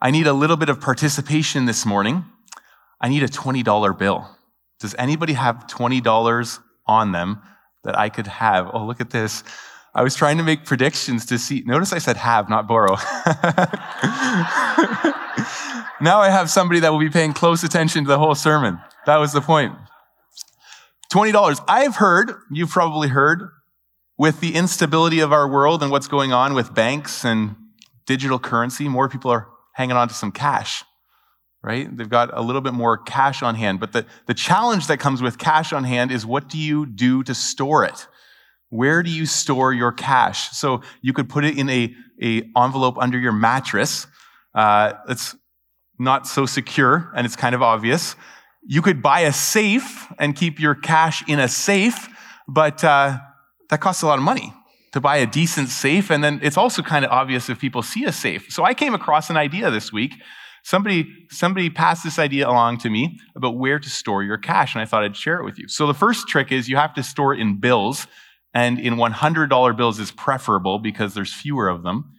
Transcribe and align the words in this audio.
I 0.00 0.10
need 0.10 0.26
a 0.26 0.32
little 0.32 0.56
bit 0.56 0.68
of 0.68 0.80
participation 0.80 1.64
this 1.64 1.86
morning. 1.86 2.24
I 3.00 3.08
need 3.08 3.22
a 3.22 3.28
$20 3.28 3.98
bill. 3.98 4.28
Does 4.78 4.94
anybody 4.98 5.32
have 5.32 5.66
$20 5.68 6.58
on 6.86 7.12
them 7.12 7.40
that 7.84 7.98
I 7.98 8.10
could 8.10 8.26
have? 8.26 8.70
Oh, 8.74 8.84
look 8.84 9.00
at 9.00 9.10
this. 9.10 9.42
I 9.94 10.02
was 10.02 10.14
trying 10.14 10.36
to 10.36 10.42
make 10.42 10.66
predictions 10.66 11.24
to 11.26 11.38
see. 11.38 11.62
Notice 11.64 11.94
I 11.94 11.98
said 11.98 12.18
have, 12.18 12.50
not 12.50 12.68
borrow. 12.68 12.96
now 16.02 16.20
I 16.20 16.28
have 16.28 16.50
somebody 16.50 16.80
that 16.80 16.92
will 16.92 16.98
be 16.98 17.08
paying 17.08 17.32
close 17.32 17.64
attention 17.64 18.04
to 18.04 18.08
the 18.08 18.18
whole 18.18 18.34
sermon. 18.34 18.78
That 19.06 19.16
was 19.16 19.32
the 19.32 19.40
point. 19.40 19.74
$20. 21.10 21.64
I've 21.66 21.96
heard, 21.96 22.32
you've 22.50 22.68
probably 22.68 23.08
heard, 23.08 23.48
with 24.18 24.40
the 24.40 24.54
instability 24.54 25.20
of 25.20 25.32
our 25.32 25.48
world 25.48 25.82
and 25.82 25.90
what's 25.90 26.08
going 26.08 26.34
on 26.34 26.52
with 26.52 26.74
banks 26.74 27.24
and 27.24 27.56
digital 28.04 28.38
currency, 28.38 28.88
more 28.88 29.08
people 29.08 29.30
are 29.30 29.48
hanging 29.76 29.94
on 29.94 30.08
to 30.08 30.14
some 30.14 30.32
cash, 30.32 30.84
right? 31.62 31.94
They've 31.94 32.08
got 32.08 32.30
a 32.32 32.40
little 32.40 32.62
bit 32.62 32.72
more 32.72 32.96
cash 32.96 33.42
on 33.42 33.54
hand. 33.54 33.78
But 33.78 33.92
the, 33.92 34.06
the 34.24 34.32
challenge 34.32 34.86
that 34.86 34.98
comes 34.98 35.20
with 35.20 35.36
cash 35.36 35.70
on 35.70 35.84
hand 35.84 36.10
is 36.10 36.24
what 36.24 36.48
do 36.48 36.56
you 36.56 36.86
do 36.86 37.22
to 37.24 37.34
store 37.34 37.84
it? 37.84 38.06
Where 38.70 39.02
do 39.02 39.10
you 39.10 39.26
store 39.26 39.74
your 39.74 39.92
cash? 39.92 40.50
So 40.56 40.80
you 41.02 41.12
could 41.12 41.28
put 41.28 41.44
it 41.44 41.58
in 41.58 41.68
a, 41.68 41.94
a 42.22 42.50
envelope 42.56 42.96
under 42.96 43.18
your 43.18 43.32
mattress. 43.32 44.06
Uh, 44.54 44.94
it's 45.10 45.36
not 45.98 46.26
so 46.26 46.46
secure 46.46 47.12
and 47.14 47.26
it's 47.26 47.36
kind 47.36 47.54
of 47.54 47.60
obvious. 47.60 48.16
You 48.66 48.80
could 48.80 49.02
buy 49.02 49.20
a 49.20 49.32
safe 49.32 50.06
and 50.18 50.34
keep 50.34 50.58
your 50.58 50.74
cash 50.74 51.22
in 51.28 51.38
a 51.38 51.48
safe, 51.48 52.08
but 52.48 52.82
uh, 52.82 53.18
that 53.68 53.82
costs 53.82 54.02
a 54.02 54.06
lot 54.06 54.16
of 54.16 54.24
money 54.24 54.54
to 54.96 55.00
buy 55.02 55.18
a 55.18 55.26
decent 55.26 55.68
safe. 55.68 56.10
And 56.10 56.24
then 56.24 56.40
it's 56.42 56.56
also 56.56 56.80
kind 56.80 57.04
of 57.04 57.10
obvious 57.10 57.50
if 57.50 57.60
people 57.60 57.82
see 57.82 58.06
a 58.06 58.12
safe. 58.12 58.46
So 58.50 58.64
I 58.64 58.72
came 58.72 58.94
across 58.94 59.28
an 59.28 59.36
idea 59.36 59.70
this 59.70 59.92
week. 59.92 60.14
Somebody, 60.64 61.06
somebody 61.28 61.68
passed 61.68 62.02
this 62.02 62.18
idea 62.18 62.48
along 62.48 62.78
to 62.78 62.88
me 62.88 63.18
about 63.36 63.58
where 63.58 63.78
to 63.78 63.90
store 63.90 64.22
your 64.22 64.38
cash, 64.38 64.74
and 64.74 64.80
I 64.80 64.86
thought 64.86 65.04
I'd 65.04 65.14
share 65.14 65.38
it 65.38 65.44
with 65.44 65.58
you. 65.58 65.68
So 65.68 65.86
the 65.86 65.92
first 65.92 66.28
trick 66.28 66.50
is 66.50 66.66
you 66.70 66.76
have 66.76 66.94
to 66.94 67.02
store 67.02 67.34
it 67.34 67.40
in 67.40 67.60
bills, 67.60 68.06
and 68.54 68.80
in 68.80 68.94
$100 68.94 69.76
bills 69.76 70.00
is 70.00 70.10
preferable 70.12 70.78
because 70.78 71.12
there's 71.12 71.32
fewer 71.32 71.68
of 71.68 71.82
them. 71.82 72.14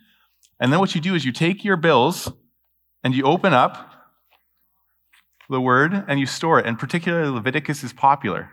And 0.60 0.72
then 0.72 0.80
what 0.80 0.94
you 0.94 1.02
do 1.02 1.16
is 1.16 1.26
you 1.26 1.32
take 1.32 1.66
your 1.66 1.78
bills 1.78 2.32
and 3.04 3.16
you 3.16 3.24
open 3.24 3.54
up 3.54 3.92
the 5.50 5.60
word 5.60 6.06
and 6.08 6.20
you 6.20 6.28
store 6.28 6.60
it. 6.60 6.68
And 6.68 6.78
particularly 6.78 7.32
Leviticus 7.32 7.84
is 7.84 7.92
popular 7.92 8.52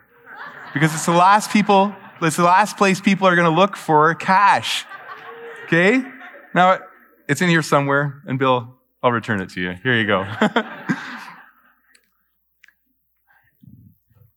because 0.72 0.94
it's 0.94 1.04
the 1.04 1.12
last 1.12 1.50
people 1.50 1.94
it's 2.22 2.36
the 2.36 2.44
last 2.44 2.76
place 2.76 3.00
people 3.00 3.26
are 3.26 3.34
going 3.36 3.50
to 3.50 3.56
look 3.56 3.76
for 3.76 4.14
cash. 4.14 4.84
Okay? 5.64 6.02
Now, 6.54 6.78
it's 7.28 7.40
in 7.40 7.48
here 7.48 7.62
somewhere, 7.62 8.22
and 8.26 8.38
Bill, 8.38 8.74
I'll 9.02 9.12
return 9.12 9.40
it 9.40 9.50
to 9.50 9.60
you. 9.60 9.74
Here 9.82 9.98
you 9.98 10.06
go. 10.06 10.26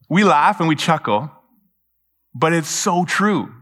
we 0.10 0.24
laugh 0.24 0.60
and 0.60 0.68
we 0.68 0.76
chuckle, 0.76 1.32
but 2.34 2.54
it's 2.54 2.70
so 2.70 3.06
true. 3.06 3.54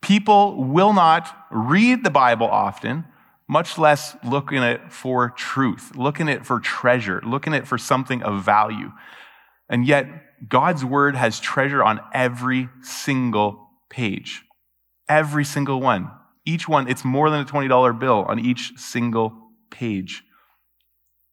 People 0.00 0.64
will 0.64 0.92
not 0.92 1.46
read 1.50 2.04
the 2.04 2.10
Bible 2.10 2.46
often, 2.46 3.04
much 3.48 3.76
less 3.78 4.16
look 4.24 4.52
in 4.52 4.62
it 4.62 4.92
for 4.92 5.30
truth, 5.30 5.94
look 5.96 6.20
in 6.20 6.28
it 6.28 6.46
for 6.46 6.60
treasure, 6.60 7.20
look 7.24 7.46
in 7.46 7.52
it 7.52 7.66
for 7.66 7.76
something 7.76 8.22
of 8.22 8.42
value. 8.42 8.92
And 9.70 9.86
yet, 9.86 10.06
God's 10.48 10.84
word 10.84 11.14
has 11.14 11.38
treasure 11.38 11.82
on 11.82 12.00
every 12.12 12.68
single 12.82 13.68
page. 13.88 14.42
Every 15.08 15.44
single 15.44 15.80
one. 15.80 16.10
Each 16.44 16.68
one, 16.68 16.88
it's 16.88 17.04
more 17.04 17.30
than 17.30 17.40
a 17.40 17.44
$20 17.44 17.98
bill 17.98 18.24
on 18.28 18.40
each 18.40 18.72
single 18.76 19.32
page. 19.70 20.24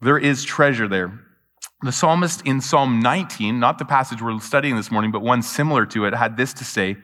There 0.01 0.17
is 0.17 0.43
treasure 0.43 0.87
there. 0.87 1.19
The 1.81 1.91
psalmist 1.91 2.41
in 2.45 2.61
Psalm 2.61 2.99
19, 2.99 3.59
not 3.59 3.79
the 3.79 3.85
passage 3.85 4.21
we're 4.21 4.39
studying 4.39 4.75
this 4.75 4.91
morning, 4.91 5.11
but 5.11 5.21
one 5.21 5.41
similar 5.41 5.85
to 5.87 6.05
it, 6.05 6.13
had 6.13 6.37
this 6.37 6.53
to 6.53 6.63
say 6.63 6.97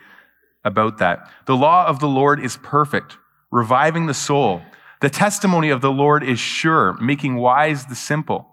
about 0.63 1.00
that. 1.00 1.29
The 1.45 1.55
law 1.55 1.88
of 1.88 2.00
the 2.00 2.07
Lord 2.07 2.44
is 2.44 2.57
perfect, 2.57 3.17
reviving 3.51 4.05
the 4.05 4.13
soul. 4.13 4.61
The 5.01 5.09
testimony 5.09 5.69
of 5.69 5.81
the 5.81 5.91
Lord 5.91 6.23
is 6.23 6.39
sure, 6.39 6.94
making 7.01 7.35
wise 7.35 7.85
the 7.85 7.95
simple. 7.95 8.52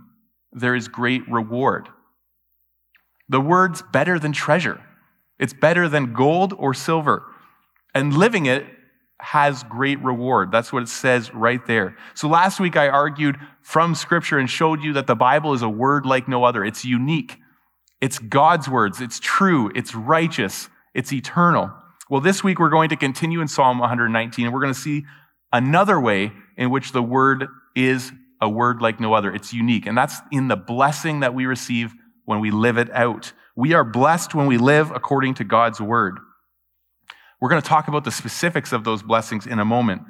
there 0.53 0.75
is 0.75 0.87
great 0.87 1.27
reward. 1.29 1.87
The 3.29 3.41
word's 3.41 3.81
better 3.81 4.19
than 4.19 4.33
treasure. 4.33 4.81
It's 5.39 5.53
better 5.53 5.87
than 5.87 6.13
gold 6.13 6.53
or 6.57 6.73
silver. 6.73 7.23
And 7.95 8.15
living 8.15 8.45
it 8.45 8.65
has 9.19 9.63
great 9.63 9.99
reward. 10.01 10.51
That's 10.51 10.73
what 10.73 10.83
it 10.83 10.89
says 10.89 11.33
right 11.33 11.65
there. 11.65 11.95
So 12.15 12.27
last 12.27 12.59
week 12.59 12.75
I 12.75 12.89
argued 12.89 13.37
from 13.61 13.95
scripture 13.95 14.39
and 14.39 14.49
showed 14.49 14.83
you 14.83 14.93
that 14.93 15.07
the 15.07 15.15
Bible 15.15 15.53
is 15.53 15.61
a 15.61 15.69
word 15.69 16.05
like 16.05 16.27
no 16.27 16.43
other. 16.43 16.65
It's 16.65 16.83
unique. 16.83 17.37
It's 18.01 18.17
God's 18.19 18.67
words. 18.67 18.99
It's 18.99 19.19
true. 19.19 19.71
It's 19.75 19.93
righteous. 19.93 20.69
It's 20.93 21.13
eternal. 21.13 21.71
Well, 22.09 22.21
this 22.21 22.43
week 22.43 22.59
we're 22.59 22.69
going 22.69 22.89
to 22.89 22.95
continue 22.95 23.41
in 23.41 23.47
Psalm 23.47 23.79
119 23.79 24.45
and 24.45 24.53
we're 24.53 24.59
going 24.59 24.73
to 24.73 24.79
see 24.79 25.05
another 25.53 25.99
way 25.99 26.31
in 26.57 26.69
which 26.71 26.91
the 26.91 27.03
word 27.03 27.47
is 27.75 28.11
a 28.41 28.49
word 28.49 28.81
like 28.81 28.99
no 28.99 29.13
other. 29.13 29.33
It's 29.33 29.53
unique. 29.53 29.85
And 29.85 29.97
that's 29.97 30.19
in 30.31 30.47
the 30.47 30.55
blessing 30.55 31.19
that 31.19 31.33
we 31.33 31.45
receive 31.45 31.93
when 32.25 32.39
we 32.39 32.51
live 32.51 32.77
it 32.77 32.89
out. 32.91 33.33
We 33.55 33.73
are 33.73 33.83
blessed 33.83 34.33
when 34.33 34.47
we 34.47 34.57
live 34.57 34.91
according 34.91 35.35
to 35.35 35.43
God's 35.43 35.79
word. 35.79 36.17
We're 37.39 37.49
going 37.49 37.61
to 37.61 37.67
talk 37.67 37.87
about 37.87 38.03
the 38.03 38.11
specifics 38.11 38.71
of 38.71 38.83
those 38.83 39.03
blessings 39.03 39.45
in 39.45 39.59
a 39.59 39.65
moment. 39.65 40.03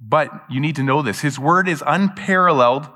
But 0.00 0.30
you 0.50 0.60
need 0.60 0.76
to 0.76 0.82
know 0.82 1.02
this 1.02 1.20
His 1.20 1.38
word 1.38 1.68
is 1.68 1.82
unparalleled 1.86 2.88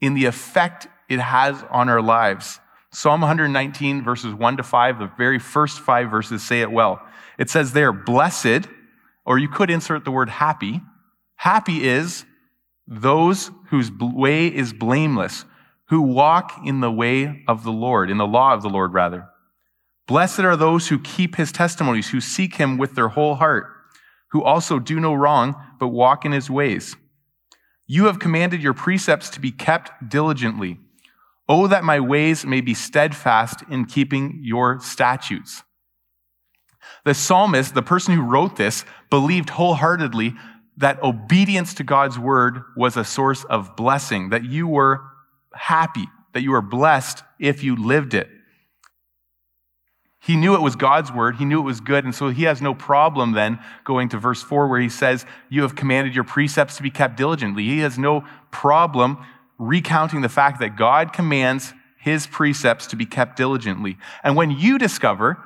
in 0.00 0.14
the 0.14 0.24
effect 0.24 0.88
it 1.08 1.20
has 1.20 1.62
on 1.70 1.88
our 1.88 2.02
lives. 2.02 2.58
Psalm 2.92 3.20
119, 3.20 4.04
verses 4.04 4.32
1 4.34 4.56
to 4.56 4.62
5, 4.62 4.98
the 4.98 5.10
very 5.18 5.38
first 5.38 5.80
five 5.80 6.10
verses 6.10 6.46
say 6.46 6.60
it 6.60 6.70
well. 6.70 7.02
It 7.38 7.50
says 7.50 7.72
there, 7.72 7.92
blessed, 7.92 8.68
or 9.26 9.38
you 9.38 9.48
could 9.48 9.68
insert 9.68 10.04
the 10.04 10.12
word 10.12 10.28
happy. 10.28 10.80
Happy 11.34 11.88
is 11.88 12.24
those 12.86 13.50
whose 13.68 13.90
way 13.90 14.46
is 14.46 14.72
blameless, 14.72 15.44
who 15.88 16.02
walk 16.02 16.60
in 16.64 16.80
the 16.80 16.90
way 16.90 17.44
of 17.48 17.64
the 17.64 17.72
Lord, 17.72 18.10
in 18.10 18.18
the 18.18 18.26
law 18.26 18.54
of 18.54 18.62
the 18.62 18.68
Lord, 18.68 18.92
rather. 18.92 19.28
Blessed 20.06 20.40
are 20.40 20.56
those 20.56 20.88
who 20.88 20.98
keep 20.98 21.36
his 21.36 21.50
testimonies, 21.50 22.10
who 22.10 22.20
seek 22.20 22.56
him 22.56 22.76
with 22.76 22.94
their 22.94 23.08
whole 23.08 23.36
heart, 23.36 23.66
who 24.32 24.42
also 24.42 24.78
do 24.78 25.00
no 25.00 25.14
wrong, 25.14 25.54
but 25.78 25.88
walk 25.88 26.24
in 26.24 26.32
his 26.32 26.50
ways. 26.50 26.96
You 27.86 28.06
have 28.06 28.18
commanded 28.18 28.62
your 28.62 28.74
precepts 28.74 29.30
to 29.30 29.40
be 29.40 29.50
kept 29.50 30.08
diligently. 30.08 30.78
Oh, 31.48 31.66
that 31.66 31.84
my 31.84 32.00
ways 32.00 32.44
may 32.46 32.60
be 32.60 32.74
steadfast 32.74 33.62
in 33.70 33.84
keeping 33.84 34.40
your 34.42 34.80
statutes. 34.80 35.62
The 37.04 37.14
psalmist, 37.14 37.74
the 37.74 37.82
person 37.82 38.14
who 38.14 38.22
wrote 38.22 38.56
this, 38.56 38.84
believed 39.10 39.50
wholeheartedly 39.50 40.34
that 40.76 41.02
obedience 41.02 41.74
to 41.74 41.84
God's 41.84 42.18
word 42.18 42.62
was 42.76 42.96
a 42.96 43.04
source 43.04 43.44
of 43.44 43.76
blessing, 43.76 44.30
that 44.30 44.44
you 44.44 44.66
were 44.66 45.00
happy, 45.54 46.06
that 46.32 46.42
you 46.42 46.50
were 46.50 46.62
blessed 46.62 47.22
if 47.38 47.62
you 47.62 47.76
lived 47.76 48.14
it. 48.14 48.28
He 50.20 50.36
knew 50.36 50.54
it 50.54 50.62
was 50.62 50.74
God's 50.74 51.12
word. 51.12 51.36
He 51.36 51.44
knew 51.44 51.60
it 51.60 51.64
was 51.64 51.80
good. 51.80 52.04
And 52.04 52.14
so 52.14 52.30
he 52.30 52.44
has 52.44 52.62
no 52.62 52.74
problem 52.74 53.32
then 53.32 53.58
going 53.84 54.08
to 54.08 54.18
verse 54.18 54.42
4 54.42 54.68
where 54.68 54.80
he 54.80 54.88
says, 54.88 55.26
You 55.50 55.62
have 55.62 55.76
commanded 55.76 56.14
your 56.14 56.24
precepts 56.24 56.78
to 56.78 56.82
be 56.82 56.90
kept 56.90 57.18
diligently. 57.18 57.64
He 57.64 57.80
has 57.80 57.98
no 57.98 58.24
problem 58.50 59.18
recounting 59.58 60.22
the 60.22 60.30
fact 60.30 60.60
that 60.60 60.76
God 60.76 61.12
commands 61.12 61.74
his 61.98 62.26
precepts 62.26 62.86
to 62.88 62.96
be 62.96 63.04
kept 63.04 63.36
diligently. 63.36 63.98
And 64.22 64.34
when 64.34 64.50
you 64.50 64.78
discover 64.78 65.42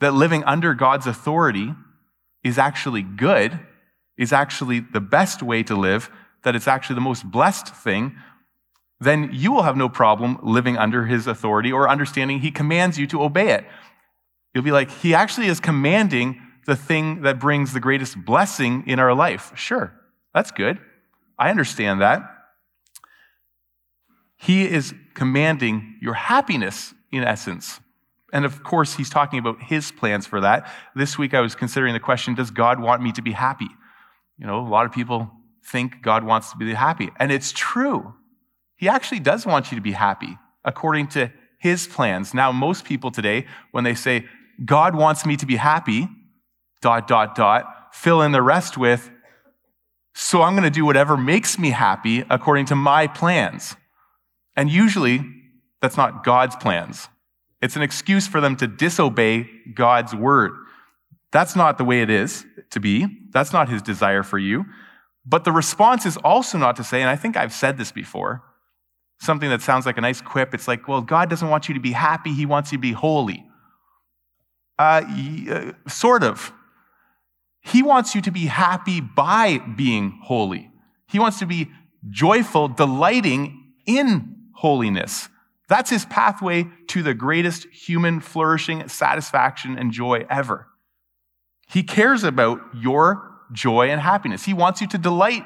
that 0.00 0.14
living 0.14 0.44
under 0.44 0.72
God's 0.72 1.06
authority 1.06 1.74
is 2.42 2.56
actually 2.56 3.02
good, 3.02 3.58
is 4.18 4.32
actually 4.32 4.80
the 4.80 5.00
best 5.00 5.42
way 5.42 5.62
to 5.62 5.76
live, 5.76 6.10
that 6.42 6.56
it's 6.56 6.68
actually 6.68 6.94
the 6.94 7.00
most 7.00 7.30
blessed 7.30 7.68
thing, 7.74 8.16
then 9.00 9.30
you 9.32 9.52
will 9.52 9.62
have 9.62 9.76
no 9.76 9.88
problem 9.88 10.38
living 10.42 10.78
under 10.78 11.04
his 11.04 11.26
authority 11.26 11.70
or 11.70 11.88
understanding 11.88 12.40
he 12.40 12.50
commands 12.50 12.98
you 12.98 13.06
to 13.08 13.22
obey 13.22 13.50
it. 13.50 13.64
You'll 14.54 14.64
be 14.64 14.72
like, 14.72 14.90
he 14.90 15.14
actually 15.14 15.48
is 15.48 15.60
commanding 15.60 16.40
the 16.64 16.76
thing 16.76 17.22
that 17.22 17.38
brings 17.38 17.72
the 17.72 17.80
greatest 17.80 18.24
blessing 18.24 18.84
in 18.86 18.98
our 18.98 19.14
life. 19.14 19.52
Sure, 19.54 19.92
that's 20.34 20.50
good. 20.50 20.78
I 21.38 21.50
understand 21.50 22.00
that. 22.00 22.22
He 24.38 24.66
is 24.66 24.94
commanding 25.14 25.98
your 26.00 26.14
happiness 26.14 26.94
in 27.12 27.22
essence. 27.22 27.80
And 28.32 28.44
of 28.44 28.62
course, 28.62 28.94
he's 28.94 29.10
talking 29.10 29.38
about 29.38 29.62
his 29.62 29.92
plans 29.92 30.26
for 30.26 30.40
that. 30.40 30.70
This 30.94 31.16
week 31.18 31.34
I 31.34 31.40
was 31.40 31.54
considering 31.54 31.94
the 31.94 32.00
question 32.00 32.34
Does 32.34 32.50
God 32.50 32.80
want 32.80 33.02
me 33.02 33.12
to 33.12 33.22
be 33.22 33.32
happy? 33.32 33.68
You 34.38 34.46
know, 34.46 34.60
a 34.60 34.68
lot 34.68 34.86
of 34.86 34.92
people 34.92 35.30
think 35.64 36.02
God 36.02 36.24
wants 36.24 36.50
to 36.52 36.56
be 36.56 36.72
happy. 36.74 37.10
And 37.18 37.32
it's 37.32 37.52
true. 37.52 38.14
He 38.76 38.88
actually 38.88 39.20
does 39.20 39.46
want 39.46 39.70
you 39.72 39.76
to 39.76 39.82
be 39.82 39.92
happy 39.92 40.38
according 40.64 41.08
to 41.08 41.32
his 41.58 41.86
plans. 41.86 42.34
Now, 42.34 42.52
most 42.52 42.84
people 42.84 43.10
today, 43.10 43.46
when 43.72 43.84
they 43.84 43.94
say, 43.94 44.26
God 44.64 44.94
wants 44.94 45.24
me 45.26 45.36
to 45.36 45.46
be 45.46 45.56
happy, 45.56 46.08
dot, 46.82 47.08
dot, 47.08 47.34
dot, 47.34 47.64
fill 47.92 48.22
in 48.22 48.32
the 48.32 48.42
rest 48.42 48.76
with, 48.76 49.10
so 50.14 50.42
I'm 50.42 50.54
going 50.54 50.64
to 50.64 50.70
do 50.70 50.84
whatever 50.84 51.16
makes 51.16 51.58
me 51.58 51.70
happy 51.70 52.24
according 52.30 52.66
to 52.66 52.74
my 52.74 53.06
plans. 53.06 53.76
And 54.56 54.70
usually, 54.70 55.20
that's 55.82 55.96
not 55.96 56.24
God's 56.24 56.56
plans. 56.56 57.08
It's 57.60 57.76
an 57.76 57.82
excuse 57.82 58.26
for 58.26 58.40
them 58.40 58.56
to 58.56 58.66
disobey 58.66 59.48
God's 59.74 60.14
word. 60.14 60.52
That's 61.36 61.54
not 61.54 61.76
the 61.76 61.84
way 61.84 62.00
it 62.00 62.08
is 62.08 62.46
to 62.70 62.80
be. 62.80 63.06
That's 63.30 63.52
not 63.52 63.68
his 63.68 63.82
desire 63.82 64.22
for 64.22 64.38
you. 64.38 64.64
But 65.26 65.44
the 65.44 65.52
response 65.52 66.06
is 66.06 66.16
also 66.16 66.56
not 66.56 66.76
to 66.76 66.82
say, 66.82 67.02
and 67.02 67.10
I 67.10 67.16
think 67.16 67.36
I've 67.36 67.52
said 67.52 67.76
this 67.76 67.92
before, 67.92 68.42
something 69.20 69.50
that 69.50 69.60
sounds 69.60 69.84
like 69.84 69.98
a 69.98 70.00
nice 70.00 70.22
quip. 70.22 70.54
It's 70.54 70.66
like, 70.66 70.88
well, 70.88 71.02
God 71.02 71.28
doesn't 71.28 71.50
want 71.50 71.68
you 71.68 71.74
to 71.74 71.80
be 71.80 71.92
happy, 71.92 72.32
He 72.32 72.46
wants 72.46 72.72
you 72.72 72.78
to 72.78 72.80
be 72.80 72.92
holy. 72.92 73.44
Uh, 74.78 75.02
uh, 75.50 75.72
sort 75.86 76.24
of. 76.24 76.54
He 77.60 77.82
wants 77.82 78.14
you 78.14 78.22
to 78.22 78.30
be 78.30 78.46
happy 78.46 79.02
by 79.02 79.58
being 79.58 80.18
holy. 80.22 80.70
He 81.06 81.18
wants 81.18 81.38
to 81.40 81.46
be 81.46 81.70
joyful, 82.08 82.68
delighting 82.68 83.74
in 83.84 84.36
holiness. 84.54 85.28
That's 85.68 85.90
his 85.90 86.06
pathway 86.06 86.66
to 86.86 87.02
the 87.02 87.12
greatest 87.12 87.66
human 87.66 88.20
flourishing, 88.20 88.88
satisfaction, 88.88 89.76
and 89.76 89.92
joy 89.92 90.24
ever. 90.30 90.68
He 91.66 91.82
cares 91.82 92.24
about 92.24 92.60
your 92.74 93.30
joy 93.52 93.90
and 93.90 94.00
happiness. 94.00 94.44
He 94.44 94.54
wants 94.54 94.80
you 94.80 94.86
to 94.88 94.98
delight, 94.98 95.44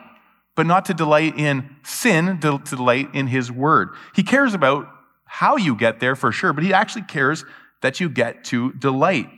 but 0.55 0.67
not 0.67 0.85
to 0.87 0.95
delight 0.95 1.39
in 1.39 1.77
sin, 1.83 2.39
to, 2.41 2.59
delight 2.59 3.15
in 3.15 3.27
his 3.27 3.51
word. 3.51 3.91
He 4.15 4.23
cares 4.23 4.55
about 4.55 4.89
how 5.25 5.57
you 5.57 5.75
get 5.75 6.01
there 6.01 6.17
for 6.17 6.33
sure, 6.33 6.53
but 6.53 6.65
he 6.65 6.73
actually 6.73 7.03
cares 7.03 7.45
that 7.83 8.01
you 8.01 8.09
get 8.09 8.45
to 8.45 8.73
delight. 8.73 9.29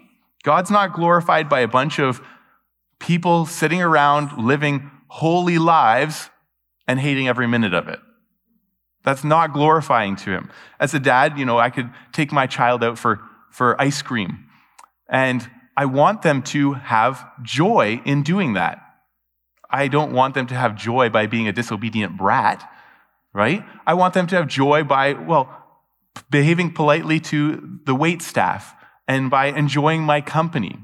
God's 0.42 0.70
not 0.70 0.92
glorified 0.92 1.48
by 1.48 1.60
a 1.60 1.68
bunch 1.68 2.00
of 2.00 2.20
people 2.98 3.46
sitting 3.46 3.82
around 3.82 4.44
living 4.44 4.90
holy 5.08 5.58
lives 5.58 6.30
and 6.88 6.98
hating 6.98 7.28
every 7.28 7.46
minute 7.46 7.74
of 7.74 7.88
it. 7.88 8.00
That's 9.04 9.24
not 9.24 9.52
glorifying 9.52 10.16
to 10.16 10.30
him. 10.30 10.50
As 10.78 10.94
a 10.94 11.00
dad, 11.00 11.38
you 11.38 11.44
know, 11.44 11.58
I 11.58 11.70
could 11.70 11.90
take 12.12 12.32
my 12.32 12.46
child 12.46 12.82
out 12.82 12.98
for, 12.98 13.20
for 13.50 13.80
ice 13.80 14.00
cream, 14.02 14.46
and 15.08 15.48
I 15.76 15.86
want 15.86 16.22
them 16.22 16.42
to 16.42 16.74
have 16.74 17.24
joy 17.42 18.00
in 18.04 18.22
doing 18.22 18.54
that. 18.54 18.80
I 19.70 19.88
don't 19.88 20.12
want 20.12 20.34
them 20.34 20.46
to 20.48 20.54
have 20.54 20.76
joy 20.76 21.08
by 21.08 21.26
being 21.26 21.48
a 21.48 21.52
disobedient 21.52 22.16
brat, 22.18 22.70
right? 23.32 23.64
I 23.86 23.94
want 23.94 24.12
them 24.14 24.26
to 24.28 24.36
have 24.36 24.46
joy 24.46 24.84
by, 24.84 25.14
well, 25.14 25.48
behaving 26.30 26.74
politely 26.74 27.20
to 27.20 27.80
the 27.86 27.94
wait 27.94 28.20
staff 28.20 28.74
and 29.08 29.30
by 29.30 29.46
enjoying 29.46 30.02
my 30.02 30.20
company. 30.20 30.78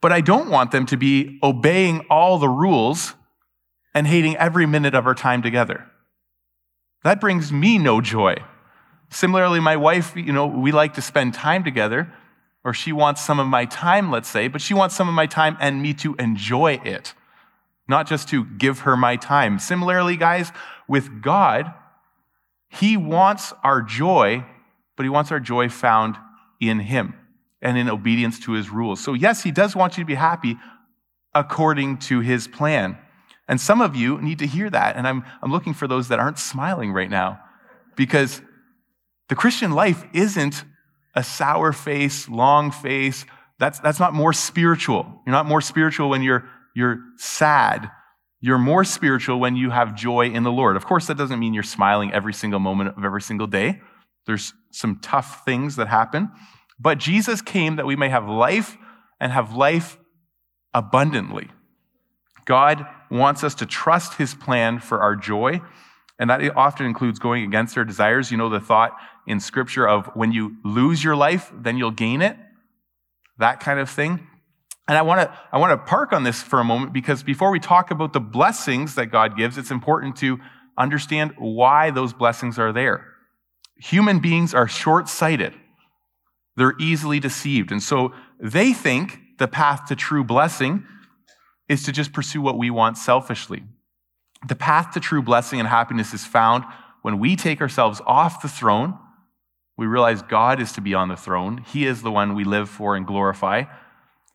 But 0.00 0.12
I 0.12 0.20
don't 0.20 0.50
want 0.50 0.70
them 0.72 0.86
to 0.86 0.96
be 0.96 1.38
obeying 1.42 2.00
all 2.10 2.38
the 2.38 2.48
rules 2.48 3.14
and 3.94 4.06
hating 4.06 4.36
every 4.36 4.66
minute 4.66 4.94
of 4.94 5.06
our 5.06 5.14
time 5.14 5.42
together. 5.42 5.86
That 7.04 7.20
brings 7.20 7.52
me 7.52 7.78
no 7.78 8.00
joy. 8.00 8.36
Similarly, 9.10 9.60
my 9.60 9.76
wife, 9.76 10.14
you 10.16 10.32
know, 10.32 10.46
we 10.46 10.72
like 10.72 10.94
to 10.94 11.02
spend 11.02 11.34
time 11.34 11.64
together, 11.64 12.12
or 12.68 12.74
she 12.74 12.92
wants 12.92 13.24
some 13.24 13.40
of 13.40 13.46
my 13.46 13.64
time, 13.64 14.10
let's 14.10 14.28
say, 14.28 14.46
but 14.46 14.60
she 14.60 14.74
wants 14.74 14.94
some 14.94 15.08
of 15.08 15.14
my 15.14 15.26
time 15.26 15.56
and 15.58 15.80
me 15.82 15.94
to 15.94 16.14
enjoy 16.16 16.78
it, 16.84 17.14
not 17.88 18.06
just 18.06 18.28
to 18.28 18.44
give 18.44 18.80
her 18.80 18.96
my 18.96 19.16
time. 19.16 19.58
Similarly, 19.58 20.16
guys, 20.16 20.52
with 20.86 21.22
God, 21.22 21.72
He 22.68 22.96
wants 22.96 23.54
our 23.64 23.80
joy, 23.80 24.44
but 24.96 25.04
He 25.04 25.10
wants 25.10 25.32
our 25.32 25.40
joy 25.40 25.70
found 25.70 26.16
in 26.60 26.80
Him 26.80 27.14
and 27.60 27.76
in 27.76 27.88
obedience 27.88 28.38
to 28.40 28.52
his 28.52 28.70
rules. 28.70 29.00
So, 29.02 29.14
yes, 29.14 29.42
he 29.42 29.50
does 29.50 29.74
want 29.74 29.96
you 29.96 30.04
to 30.04 30.06
be 30.06 30.14
happy 30.14 30.56
according 31.34 31.98
to 31.98 32.20
his 32.20 32.46
plan. 32.46 32.98
And 33.48 33.60
some 33.60 33.80
of 33.80 33.96
you 33.96 34.20
need 34.20 34.38
to 34.40 34.46
hear 34.46 34.70
that. 34.70 34.96
And 34.96 35.06
I'm, 35.08 35.24
I'm 35.42 35.50
looking 35.50 35.74
for 35.74 35.88
those 35.88 36.08
that 36.08 36.18
aren't 36.18 36.38
smiling 36.38 36.92
right 36.92 37.10
now 37.10 37.40
because 37.96 38.42
the 39.28 39.34
Christian 39.34 39.72
life 39.72 40.04
isn't 40.12 40.64
a 41.18 41.22
sour 41.24 41.72
face, 41.72 42.28
long 42.28 42.70
face. 42.70 43.26
That's, 43.58 43.80
that's 43.80 43.98
not 43.98 44.14
more 44.14 44.32
spiritual. 44.32 45.20
You're 45.26 45.32
not 45.32 45.46
more 45.46 45.60
spiritual 45.60 46.08
when 46.08 46.22
you're, 46.22 46.48
you're 46.76 47.00
sad. 47.16 47.90
You're 48.40 48.58
more 48.58 48.84
spiritual 48.84 49.40
when 49.40 49.56
you 49.56 49.70
have 49.70 49.96
joy 49.96 50.26
in 50.26 50.44
the 50.44 50.52
Lord. 50.52 50.76
Of 50.76 50.86
course, 50.86 51.08
that 51.08 51.16
doesn't 51.16 51.40
mean 51.40 51.54
you're 51.54 51.64
smiling 51.64 52.12
every 52.12 52.32
single 52.32 52.60
moment 52.60 52.96
of 52.96 53.04
every 53.04 53.20
single 53.20 53.48
day. 53.48 53.80
There's 54.26 54.54
some 54.70 55.00
tough 55.00 55.44
things 55.44 55.74
that 55.74 55.88
happen. 55.88 56.30
But 56.78 56.98
Jesus 56.98 57.42
came 57.42 57.76
that 57.76 57.86
we 57.86 57.96
may 57.96 58.10
have 58.10 58.28
life 58.28 58.76
and 59.20 59.32
have 59.32 59.54
life 59.54 59.98
abundantly. 60.72 61.48
God 62.44 62.86
wants 63.10 63.42
us 63.42 63.56
to 63.56 63.66
trust 63.66 64.14
his 64.14 64.34
plan 64.34 64.78
for 64.78 65.00
our 65.00 65.16
joy, 65.16 65.60
and 66.20 66.30
that 66.30 66.56
often 66.56 66.86
includes 66.86 67.18
going 67.18 67.42
against 67.42 67.76
our 67.76 67.84
desires. 67.84 68.30
You 68.30 68.36
know 68.36 68.48
the 68.48 68.60
thought 68.60 68.92
in 69.28 69.38
scripture 69.38 69.86
of 69.86 70.06
when 70.14 70.32
you 70.32 70.56
lose 70.64 71.04
your 71.04 71.14
life, 71.14 71.52
then 71.54 71.76
you'll 71.76 71.90
gain 71.90 72.22
it, 72.22 72.36
that 73.38 73.60
kind 73.60 73.78
of 73.78 73.88
thing. 73.88 74.26
And 74.88 74.96
I 74.96 75.02
want 75.02 75.20
to 75.20 75.38
I 75.52 75.58
want 75.58 75.72
to 75.72 75.86
park 75.86 76.12
on 76.12 76.24
this 76.24 76.42
for 76.42 76.60
a 76.60 76.64
moment 76.64 76.94
because 76.94 77.22
before 77.22 77.50
we 77.50 77.60
talk 77.60 77.90
about 77.90 78.14
the 78.14 78.20
blessings 78.20 78.94
that 78.94 79.06
God 79.06 79.36
gives, 79.36 79.58
it's 79.58 79.70
important 79.70 80.16
to 80.16 80.40
understand 80.78 81.34
why 81.36 81.90
those 81.90 82.14
blessings 82.14 82.58
are 82.58 82.72
there. 82.72 83.04
Human 83.76 84.18
beings 84.18 84.54
are 84.54 84.66
short-sighted. 84.66 85.52
They're 86.56 86.74
easily 86.80 87.20
deceived. 87.20 87.70
And 87.70 87.82
so 87.82 88.14
they 88.40 88.72
think 88.72 89.18
the 89.38 89.46
path 89.46 89.86
to 89.88 89.96
true 89.96 90.24
blessing 90.24 90.84
is 91.68 91.82
to 91.84 91.92
just 91.92 92.12
pursue 92.12 92.40
what 92.40 92.56
we 92.56 92.70
want 92.70 92.96
selfishly. 92.96 93.62
The 94.48 94.56
path 94.56 94.92
to 94.92 95.00
true 95.00 95.22
blessing 95.22 95.58
and 95.60 95.68
happiness 95.68 96.14
is 96.14 96.24
found 96.24 96.64
when 97.02 97.18
we 97.18 97.36
take 97.36 97.60
ourselves 97.60 98.00
off 98.06 98.40
the 98.40 98.48
throne. 98.48 98.98
We 99.78 99.86
realize 99.86 100.20
God 100.20 100.60
is 100.60 100.72
to 100.72 100.82
be 100.82 100.92
on 100.92 101.08
the 101.08 101.16
throne. 101.16 101.58
He 101.58 101.86
is 101.86 102.02
the 102.02 102.10
one 102.10 102.34
we 102.34 102.44
live 102.44 102.68
for 102.68 102.96
and 102.96 103.06
glorify. 103.06 103.64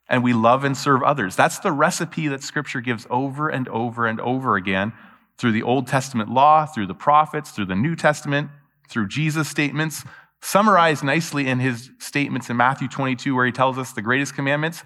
And 0.10 0.24
we 0.24 0.34
love 0.34 0.64
and 0.64 0.76
serve 0.76 1.04
others. 1.04 1.36
That's 1.36 1.60
the 1.60 1.72
recipe 1.72 2.28
that 2.30 2.42
Scripture 2.42 2.82
gives 2.82 3.06
over 3.10 3.50
and 3.50 3.68
over 3.68 4.08
and 4.08 4.20
over 4.20 4.56
again 4.56 4.94
through 5.38 5.52
the 5.52 5.64
Old 5.64 5.88
Testament 5.88 6.30
law, 6.30 6.66
through 6.66 6.88
the 6.88 6.94
prophets, 6.96 7.52
through 7.52 7.66
the 7.66 7.76
New 7.76 7.96
Testament, 7.96 8.50
through 8.90 9.08
Jesus' 9.08 9.50
statements 9.50 10.04
summarized 10.44 11.04
nicely 11.04 11.48
in 11.48 11.60
his 11.60 11.90
statements 12.00 12.50
in 12.50 12.58
Matthew 12.58 12.88
22, 12.90 13.34
where 13.34 13.46
he 13.46 13.52
tells 13.52 13.78
us 13.78 13.94
the 13.94 14.02
greatest 14.02 14.36
commandments 14.36 14.84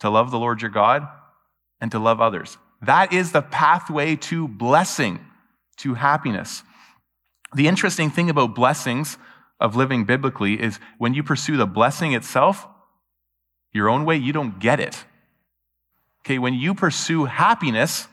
to 0.00 0.08
love 0.08 0.30
the 0.30 0.38
Lord 0.38 0.62
your 0.62 0.70
God 0.70 1.06
and 1.80 1.90
to 1.92 1.98
love 1.98 2.20
others. 2.20 2.56
That 2.80 3.12
is 3.12 3.32
the 3.32 3.42
pathway 3.42 4.16
to 4.16 4.48
blessing, 4.48 5.20
to 5.78 5.94
happiness. 5.94 6.62
The 7.54 7.68
interesting 7.68 8.10
thing 8.10 8.30
about 8.30 8.54
blessings 8.54 9.18
of 9.60 9.76
living 9.76 10.04
biblically 10.04 10.60
is 10.60 10.78
when 10.98 11.14
you 11.14 11.22
pursue 11.22 11.56
the 11.56 11.66
blessing 11.66 12.12
itself, 12.12 12.66
your 13.72 13.88
own 13.88 14.04
way, 14.04 14.16
you 14.16 14.32
don't 14.32 14.58
get 14.58 14.80
it. 14.80 15.04
Okay, 16.20 16.38
when 16.38 16.54
you 16.54 16.74
pursue 16.74 17.24
happiness 17.24 18.08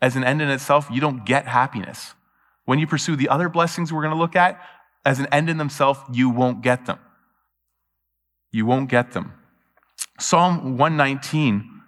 as 0.00 0.16
an 0.16 0.24
end 0.24 0.42
in 0.42 0.48
itself, 0.48 0.88
you 0.90 1.00
don't 1.00 1.24
get 1.24 1.46
happiness. 1.46 2.14
When 2.64 2.78
you 2.78 2.86
pursue 2.86 3.16
the 3.16 3.28
other 3.28 3.48
blessings 3.48 3.92
we're 3.92 4.02
going 4.02 4.14
to 4.14 4.18
look 4.18 4.36
at, 4.36 4.60
as 5.04 5.20
an 5.20 5.26
end 5.30 5.48
in 5.48 5.56
themselves, 5.56 6.00
you 6.12 6.28
won't 6.28 6.62
get 6.62 6.86
them. 6.86 6.98
You 8.50 8.66
won't 8.66 8.90
get 8.90 9.12
them. 9.12 9.32
Psalm 10.18 10.76
119, 10.76 11.82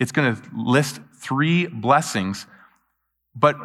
it's 0.00 0.12
going 0.12 0.34
to 0.34 0.42
list 0.54 1.00
three 1.14 1.66
blessings, 1.66 2.46
but 3.34 3.56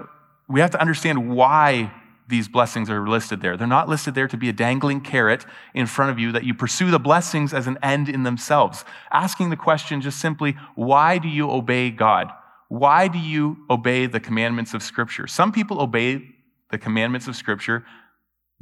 we 0.48 0.60
have 0.60 0.72
to 0.72 0.82
understand 0.82 1.36
why 1.36 1.92
these 2.32 2.48
blessings 2.48 2.90
are 2.90 3.08
listed 3.08 3.42
there. 3.42 3.56
They're 3.56 3.68
not 3.68 3.88
listed 3.88 4.16
there 4.16 4.28
to 4.28 4.38
be 4.38 4.50
a 4.50 4.54
dangling 4.54 5.02
carrot 5.02 5.46
in 5.76 5.86
front 5.86 6.10
of 6.10 6.18
you 6.18 6.32
that 6.32 6.44
you 6.44 6.56
pursue 6.56 6.90
the 6.90 6.98
blessings 6.98 7.54
as 7.54 7.68
an 7.68 7.78
end 7.84 8.10
in 8.10 8.24
themselves. 8.24 8.84
Asking 9.12 9.52
the 9.52 9.56
question 9.56 10.02
just 10.02 10.20
simply, 10.20 10.56
why 10.74 11.20
do 11.20 11.28
you 11.28 11.52
obey 11.52 11.92
God? 11.92 12.32
Why 12.70 13.08
do 13.08 13.20
you 13.20 13.58
obey 13.70 14.08
the 14.08 14.20
commandments 14.20 14.74
of 14.74 14.82
Scripture? 14.82 15.28
Some 15.28 15.52
people 15.52 15.80
obey 15.80 16.24
the 16.72 16.80
commandments 16.80 17.28
of 17.28 17.36
Scripture 17.36 17.86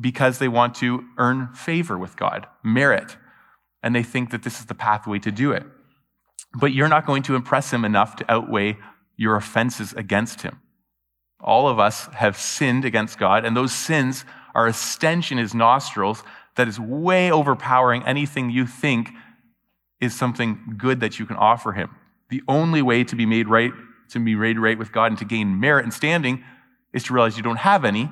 because 0.02 0.40
they 0.40 0.48
want 0.48 0.76
to 0.76 1.06
earn 1.18 1.54
favor 1.54 1.98
with 1.98 2.18
God, 2.18 2.48
merit, 2.64 3.16
and 3.84 3.96
they 3.96 4.04
think 4.04 4.32
that 4.32 4.44
this 4.44 4.60
is 4.60 4.66
the 4.66 4.76
pathway 4.76 5.20
to 5.20 5.32
do 5.32 5.52
it. 5.52 5.64
But 6.60 6.74
you're 6.74 6.88
not 6.88 7.06
going 7.06 7.24
to 7.24 7.36
impress 7.36 7.72
him 7.72 7.86
enough 7.86 8.16
to 8.18 8.32
outweigh 8.32 8.78
your 9.16 9.36
offenses 9.36 9.94
against 9.94 10.42
him. 10.42 10.60
All 11.42 11.68
of 11.68 11.80
us 11.80 12.08
have 12.08 12.38
sinned 12.38 12.86
against 12.86 13.18
God, 13.18 13.46
and 13.46 13.56
those 13.56 13.74
sins 13.74 14.26
are 14.54 14.68
a 14.68 14.74
stench 14.74 15.32
in 15.32 15.38
his 15.38 15.54
nostrils 15.54 16.24
that 16.56 16.68
is 16.68 16.80
way 16.80 17.32
overpowering 17.32 18.04
anything 18.06 18.50
you 18.50 18.66
think 18.66 19.10
is 20.02 20.16
something 20.16 20.76
good 20.78 21.00
that 21.00 21.20
you 21.20 21.26
can 21.26 21.38
offer 21.38 21.72
him. 21.72 21.90
The 22.30 22.42
only 22.48 22.82
way 22.82 23.04
to 23.06 23.16
be 23.16 23.26
made 23.26 23.48
right, 23.48 23.72
to 24.10 24.20
be 24.20 24.36
made 24.36 24.60
right 24.60 24.78
with 24.78 24.92
God 24.92 25.12
and 25.12 25.18
to 25.20 25.26
gain 25.26 25.60
merit 25.60 25.84
and 25.84 25.94
standing 25.94 26.44
is 26.94 27.04
to 27.06 27.14
realize 27.14 27.38
you 27.38 27.44
don't 27.44 27.58
have 27.58 27.86
any. 27.86 28.10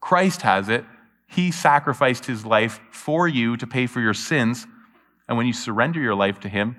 Christ 0.00 0.42
has 0.42 0.68
it. 0.68 0.84
He 1.28 1.50
sacrificed 1.50 2.26
his 2.26 2.44
life 2.44 2.80
for 2.90 3.26
you 3.26 3.56
to 3.56 3.66
pay 3.66 3.86
for 3.86 4.00
your 4.00 4.14
sins. 4.14 4.66
And 5.28 5.36
when 5.36 5.46
you 5.46 5.52
surrender 5.52 6.00
your 6.00 6.14
life 6.14 6.40
to 6.40 6.48
him, 6.48 6.76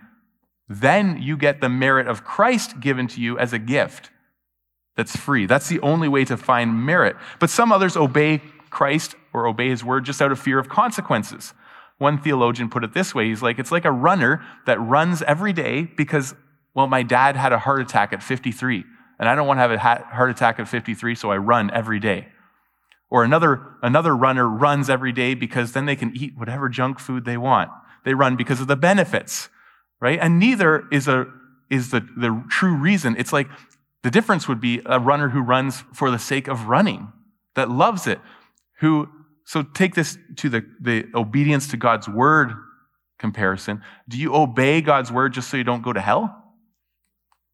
then 0.69 1.21
you 1.21 1.37
get 1.37 1.61
the 1.61 1.69
merit 1.69 2.07
of 2.07 2.23
Christ 2.23 2.79
given 2.79 3.07
to 3.07 3.21
you 3.21 3.37
as 3.37 3.53
a 3.53 3.59
gift 3.59 4.11
that's 4.97 5.15
free. 5.15 5.45
That's 5.45 5.69
the 5.69 5.79
only 5.79 6.09
way 6.09 6.25
to 6.25 6.35
find 6.35 6.85
merit. 6.85 7.15
But 7.39 7.51
some 7.51 7.71
others 7.71 7.95
obey 7.95 8.41
Christ 8.71 9.15
or 9.31 9.45
obey 9.45 9.69
his 9.69 9.83
word 9.83 10.03
just 10.03 10.21
out 10.21 10.31
of 10.31 10.39
fear 10.39 10.57
of 10.59 10.67
consequences. 10.67 11.53
One 11.99 12.17
theologian 12.17 12.69
put 12.69 12.83
it 12.83 12.93
this 12.93 13.15
way 13.15 13.29
he's 13.29 13.41
like, 13.41 13.59
it's 13.59 13.71
like 13.71 13.85
a 13.85 13.91
runner 13.91 14.43
that 14.65 14.79
runs 14.79 15.21
every 15.21 15.53
day 15.53 15.83
because, 15.83 16.35
well, 16.73 16.87
my 16.87 17.03
dad 17.03 17.35
had 17.35 17.53
a 17.53 17.59
heart 17.59 17.79
attack 17.79 18.11
at 18.11 18.21
53, 18.21 18.83
and 19.19 19.29
I 19.29 19.35
don't 19.35 19.47
want 19.47 19.57
to 19.57 19.61
have 19.61 19.71
a 19.71 19.79
heart 19.79 20.31
attack 20.31 20.59
at 20.59 20.67
53, 20.67 21.15
so 21.15 21.31
I 21.31 21.37
run 21.37 21.71
every 21.71 21.99
day. 21.99 22.27
Or 23.09 23.23
another, 23.23 23.61
another 23.81 24.15
runner 24.15 24.47
runs 24.47 24.89
every 24.89 25.11
day 25.11 25.33
because 25.33 25.71
then 25.71 25.85
they 25.85 25.95
can 25.95 26.15
eat 26.15 26.33
whatever 26.35 26.69
junk 26.69 26.99
food 26.99 27.23
they 27.23 27.37
want. 27.37 27.69
They 28.03 28.13
run 28.13 28.35
because 28.35 28.59
of 28.59 28.67
the 28.67 28.75
benefits, 28.75 29.49
right? 30.01 30.19
And 30.21 30.39
neither 30.39 30.87
is, 30.91 31.07
a, 31.07 31.27
is 31.69 31.91
the, 31.91 32.01
the 32.01 32.43
true 32.49 32.75
reason. 32.75 33.15
It's 33.17 33.31
like 33.31 33.47
the 34.03 34.11
difference 34.11 34.47
would 34.47 34.61
be 34.61 34.81
a 34.85 34.99
runner 34.99 35.29
who 35.29 35.41
runs 35.41 35.83
for 35.93 36.11
the 36.11 36.19
sake 36.19 36.47
of 36.47 36.67
running, 36.67 37.11
that 37.55 37.69
loves 37.69 38.07
it, 38.07 38.19
who 38.79 39.09
so 39.45 39.63
take 39.63 39.95
this 39.95 40.17
to 40.35 40.49
the, 40.49 40.65
the 40.81 41.05
obedience 41.15 41.69
to 41.69 41.77
God's 41.77 42.07
word 42.07 42.51
comparison. 43.17 43.81
Do 44.07 44.17
you 44.17 44.35
obey 44.35 44.81
God's 44.81 45.11
word 45.11 45.33
just 45.33 45.49
so 45.49 45.57
you 45.57 45.63
don't 45.63 45.81
go 45.81 45.93
to 45.93 46.01
hell? 46.01 46.53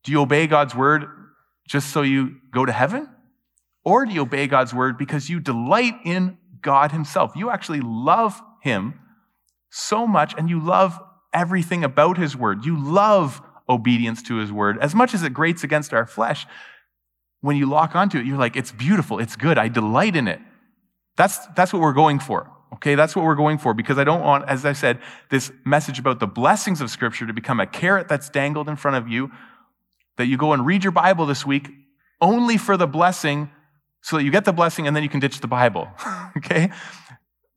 Do 0.03 0.12
you 0.12 0.21
obey 0.21 0.47
God's 0.47 0.75
word 0.75 1.05
just 1.67 1.91
so 1.91 2.01
you 2.01 2.38
go 2.51 2.65
to 2.65 2.71
heaven? 2.71 3.07
Or 3.85 4.05
do 4.05 4.12
you 4.13 4.21
obey 4.21 4.47
God's 4.47 4.73
word 4.73 4.97
because 4.97 5.29
you 5.29 5.39
delight 5.39 5.95
in 6.03 6.38
God 6.62 6.91
Himself? 6.91 7.33
You 7.35 7.50
actually 7.50 7.81
love 7.81 8.41
Him 8.62 9.00
so 9.69 10.07
much 10.07 10.33
and 10.38 10.50
you 10.50 10.59
love 10.59 11.00
everything 11.33 11.83
about 11.83 12.17
His 12.17 12.35
word. 12.35 12.65
You 12.65 12.81
love 12.83 13.41
obedience 13.67 14.22
to 14.24 14.36
His 14.36 14.51
word 14.51 14.77
as 14.79 14.93
much 14.93 15.13
as 15.13 15.24
it 15.24 15.34
grates 15.34 15.63
against 15.63 15.93
our 15.93 16.05
flesh. 16.05 16.46
When 17.41 17.58
you 17.58 17.65
lock 17.65 17.96
onto 17.96 18.17
it, 18.17 18.25
you're 18.25 18.38
like, 18.38 18.55
it's 18.55 18.72
beautiful, 18.72 19.20
it's 19.20 19.36
good, 19.36 19.58
I 19.58 19.67
delight 19.67 20.15
in 20.15 20.27
it. 20.27 20.39
That's, 21.17 21.46
that's 21.55 21.74
what 21.74 21.82
we're 21.82 21.93
going 21.93 22.20
for. 22.20 22.50
Okay, 22.74 22.96
that's 22.96 23.15
what 23.15 23.24
we're 23.24 23.36
going 23.36 23.60
for 23.60 23.74
because 23.74 24.00
I 24.00 24.03
don't 24.03 24.22
want, 24.22 24.50
as 24.50 24.65
I 24.65 24.74
said, 24.74 25.00
this 25.29 25.51
message 25.63 26.00
about 26.00 26.20
the 26.20 26.25
blessings 26.25 26.82
of 26.82 26.89
Scripture 26.89 27.27
to 27.27 27.34
become 27.34 27.60
a 27.60 27.67
carrot 27.67 28.08
that's 28.08 28.29
dangled 28.29 28.67
in 28.67 28.75
front 28.77 28.98
of 28.98 29.08
you, 29.08 29.29
that 30.17 30.25
you 30.25 30.38
go 30.38 30.53
and 30.53 30.65
read 30.65 30.84
your 30.84 30.91
Bible 30.91 31.27
this 31.27 31.46
week 31.46 31.70
only 32.20 32.58
for 32.58 32.75
the 32.75 32.88
blessing 32.88 33.51
so 34.01 34.17
that 34.17 34.24
you 34.24 34.32
get 34.32 34.46
the 34.46 34.53
blessing 34.53 34.88
and 34.88 34.96
then 34.96 35.03
you 35.03 35.10
can 35.10 35.20
ditch 35.20 35.39
the 35.39 35.48
Bible. 35.48 35.88
okay? 36.38 36.72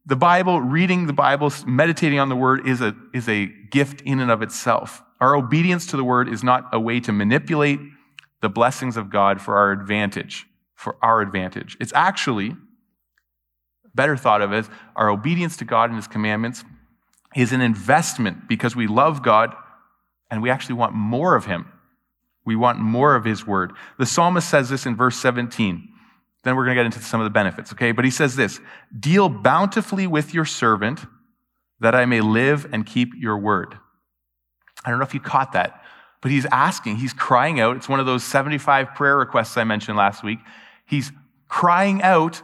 The 0.04 0.16
Bible, 0.16 0.60
reading 0.60 1.06
the 1.06 1.12
Bible, 1.12 1.52
meditating 1.66 2.18
on 2.18 2.28
the 2.28 2.36
Word 2.36 2.66
is 2.68 2.80
a, 2.80 2.94
is 3.14 3.28
a 3.28 3.46
gift 3.46 4.02
in 4.02 4.20
and 4.20 4.30
of 4.30 4.42
itself. 4.42 5.02
Our 5.20 5.34
obedience 5.34 5.86
to 5.88 5.96
the 5.96 6.04
Word 6.04 6.28
is 6.28 6.44
not 6.44 6.68
a 6.72 6.80
way 6.80 7.00
to 7.00 7.12
manipulate 7.12 7.80
the 8.42 8.48
blessings 8.48 8.96
of 8.96 9.10
God 9.10 9.40
for 9.40 9.56
our 9.56 9.72
advantage, 9.72 10.46
for 10.74 10.96
our 11.02 11.20
advantage. 11.20 11.76
It's 11.80 11.92
actually 11.94 12.54
better 13.94 14.16
thought 14.16 14.42
of 14.42 14.52
as 14.52 14.68
our 14.94 15.08
obedience 15.08 15.56
to 15.56 15.64
God 15.64 15.90
and 15.90 15.96
His 15.96 16.06
commandments 16.06 16.64
is 17.34 17.52
an 17.52 17.60
investment 17.60 18.46
because 18.48 18.76
we 18.76 18.86
love 18.86 19.22
God 19.22 19.54
and 20.30 20.42
we 20.42 20.50
actually 20.50 20.74
want 20.74 20.94
more 20.94 21.34
of 21.34 21.46
Him. 21.46 21.70
We 22.44 22.56
want 22.56 22.78
more 22.78 23.14
of 23.14 23.24
His 23.24 23.46
word. 23.46 23.72
The 23.98 24.06
psalmist 24.06 24.48
says 24.48 24.68
this 24.68 24.86
in 24.86 24.96
verse 24.96 25.16
17. 25.16 25.88
Then 26.44 26.54
we're 26.54 26.64
going 26.64 26.76
to 26.76 26.82
get 26.82 26.86
into 26.86 27.00
some 27.00 27.20
of 27.20 27.24
the 27.24 27.30
benefits, 27.30 27.72
okay? 27.72 27.90
But 27.90 28.04
he 28.04 28.10
says 28.12 28.36
this 28.36 28.60
Deal 28.96 29.28
bountifully 29.28 30.06
with 30.06 30.32
your 30.32 30.44
servant 30.44 31.00
that 31.80 31.92
I 31.92 32.06
may 32.06 32.20
live 32.20 32.68
and 32.72 32.86
keep 32.86 33.10
your 33.18 33.36
word. 33.36 33.76
I 34.86 34.90
don't 34.90 34.98
know 34.98 35.04
if 35.04 35.14
you 35.14 35.20
caught 35.20 35.52
that, 35.52 35.82
but 36.22 36.30
he's 36.30 36.46
asking, 36.46 36.96
he's 36.96 37.12
crying 37.12 37.60
out. 37.60 37.76
It's 37.76 37.88
one 37.88 38.00
of 38.00 38.06
those 38.06 38.24
75 38.24 38.94
prayer 38.94 39.16
requests 39.16 39.56
I 39.56 39.64
mentioned 39.64 39.98
last 39.98 40.22
week. 40.22 40.38
He's 40.86 41.12
crying 41.48 42.02
out 42.02 42.42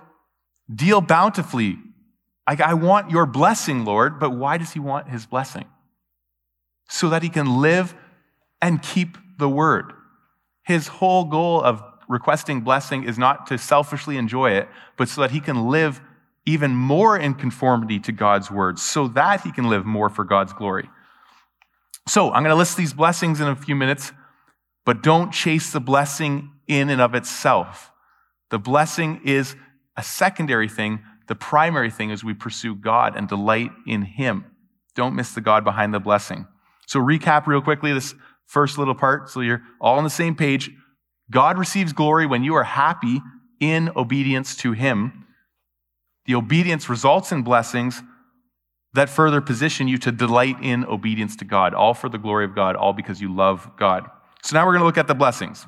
Deal 0.72 1.00
bountifully. 1.00 1.78
I, 2.46 2.56
I 2.64 2.74
want 2.74 3.10
your 3.10 3.26
blessing, 3.26 3.84
Lord, 3.84 4.18
but 4.18 4.30
why 4.30 4.58
does 4.58 4.72
he 4.72 4.80
want 4.80 5.08
his 5.08 5.26
blessing? 5.26 5.66
So 6.88 7.08
that 7.10 7.22
he 7.22 7.28
can 7.28 7.60
live 7.60 7.94
and 8.60 8.82
keep 8.82 9.18
the 9.38 9.48
word. 9.48 9.92
His 10.62 10.86
whole 10.88 11.24
goal 11.24 11.60
of 11.60 11.82
requesting 12.08 12.60
blessing 12.60 13.04
is 13.04 13.18
not 13.18 13.46
to 13.48 13.58
selfishly 13.58 14.16
enjoy 14.16 14.52
it, 14.52 14.68
but 14.96 15.08
so 15.08 15.20
that 15.20 15.30
he 15.30 15.40
can 15.40 15.68
live 15.68 16.00
even 16.44 16.74
more 16.74 17.16
in 17.16 17.34
conformity 17.34 17.98
to 18.00 18.12
God's 18.12 18.50
word, 18.50 18.78
so 18.78 19.08
that 19.08 19.42
he 19.42 19.52
can 19.52 19.68
live 19.68 19.84
more 19.84 20.08
for 20.08 20.24
God's 20.24 20.52
glory. 20.52 20.88
So 22.06 22.32
I'm 22.32 22.42
going 22.42 22.52
to 22.52 22.56
list 22.56 22.76
these 22.76 22.92
blessings 22.92 23.40
in 23.40 23.48
a 23.48 23.56
few 23.56 23.76
minutes, 23.76 24.12
but 24.84 25.02
don't 25.02 25.32
chase 25.32 25.72
the 25.72 25.80
blessing 25.80 26.50
in 26.66 26.90
and 26.90 27.00
of 27.00 27.14
itself. 27.14 27.92
The 28.50 28.58
blessing 28.58 29.20
is 29.24 29.56
a 29.96 30.02
secondary 30.02 30.68
thing. 30.68 31.00
The 31.28 31.34
primary 31.34 31.90
thing 31.90 32.10
is 32.10 32.24
we 32.24 32.34
pursue 32.34 32.74
God 32.74 33.16
and 33.16 33.28
delight 33.28 33.70
in 33.86 34.02
Him. 34.02 34.44
Don't 34.94 35.14
miss 35.14 35.32
the 35.32 35.40
God 35.40 35.64
behind 35.64 35.94
the 35.94 36.00
blessing. 36.00 36.46
So, 36.86 37.00
recap 37.00 37.46
real 37.46 37.62
quickly 37.62 37.92
this 37.92 38.14
first 38.46 38.76
little 38.76 38.94
part 38.94 39.30
so 39.30 39.40
you're 39.40 39.62
all 39.80 39.96
on 39.96 40.04
the 40.04 40.10
same 40.10 40.34
page. 40.34 40.70
God 41.30 41.56
receives 41.56 41.92
glory 41.92 42.26
when 42.26 42.44
you 42.44 42.54
are 42.54 42.64
happy 42.64 43.22
in 43.60 43.90
obedience 43.96 44.56
to 44.56 44.72
Him. 44.72 45.26
The 46.26 46.34
obedience 46.34 46.88
results 46.88 47.32
in 47.32 47.42
blessings 47.42 48.02
that 48.94 49.08
further 49.08 49.40
position 49.40 49.88
you 49.88 49.98
to 49.98 50.12
delight 50.12 50.56
in 50.62 50.84
obedience 50.84 51.36
to 51.36 51.44
God, 51.44 51.74
all 51.74 51.94
for 51.94 52.08
the 52.08 52.18
glory 52.18 52.44
of 52.44 52.54
God, 52.54 52.76
all 52.76 52.92
because 52.92 53.20
you 53.20 53.34
love 53.34 53.70
God. 53.78 54.08
So 54.42 54.56
now 54.56 54.66
we're 54.66 54.72
going 54.72 54.82
to 54.82 54.86
look 54.86 54.98
at 54.98 55.06
the 55.06 55.14
blessings. 55.14 55.66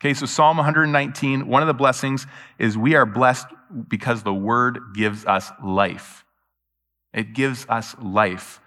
Okay, 0.00 0.12
so 0.12 0.26
Psalm 0.26 0.56
119, 0.56 1.46
one 1.46 1.62
of 1.62 1.68
the 1.68 1.74
blessings 1.74 2.26
is 2.58 2.76
we 2.76 2.94
are 2.94 3.06
blessed 3.06 3.46
because 3.88 4.22
the 4.22 4.34
word 4.34 4.78
gives 4.94 5.24
us 5.24 5.50
life. 5.62 6.24
It 7.12 7.32
gives 7.32 7.64
us 7.68 7.94
life. 8.02 8.60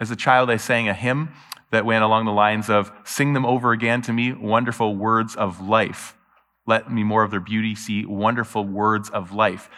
As 0.00 0.10
a 0.10 0.16
child, 0.16 0.50
I 0.50 0.56
sang 0.56 0.88
a 0.88 0.94
hymn 0.94 1.30
that 1.70 1.84
went 1.84 2.02
along 2.02 2.24
the 2.24 2.32
lines 2.32 2.70
of 2.70 2.90
Sing 3.04 3.34
them 3.34 3.44
over 3.44 3.72
again 3.72 4.00
to 4.02 4.12
me, 4.12 4.32
wonderful 4.32 4.96
words 4.96 5.36
of 5.36 5.60
life. 5.60 6.16
Let 6.66 6.90
me 6.90 7.02
more 7.02 7.22
of 7.22 7.30
their 7.30 7.40
beauty 7.40 7.74
see, 7.74 8.04
wonderful 8.06 8.64
words 8.64 9.10
of 9.10 9.32
life. 9.32 9.68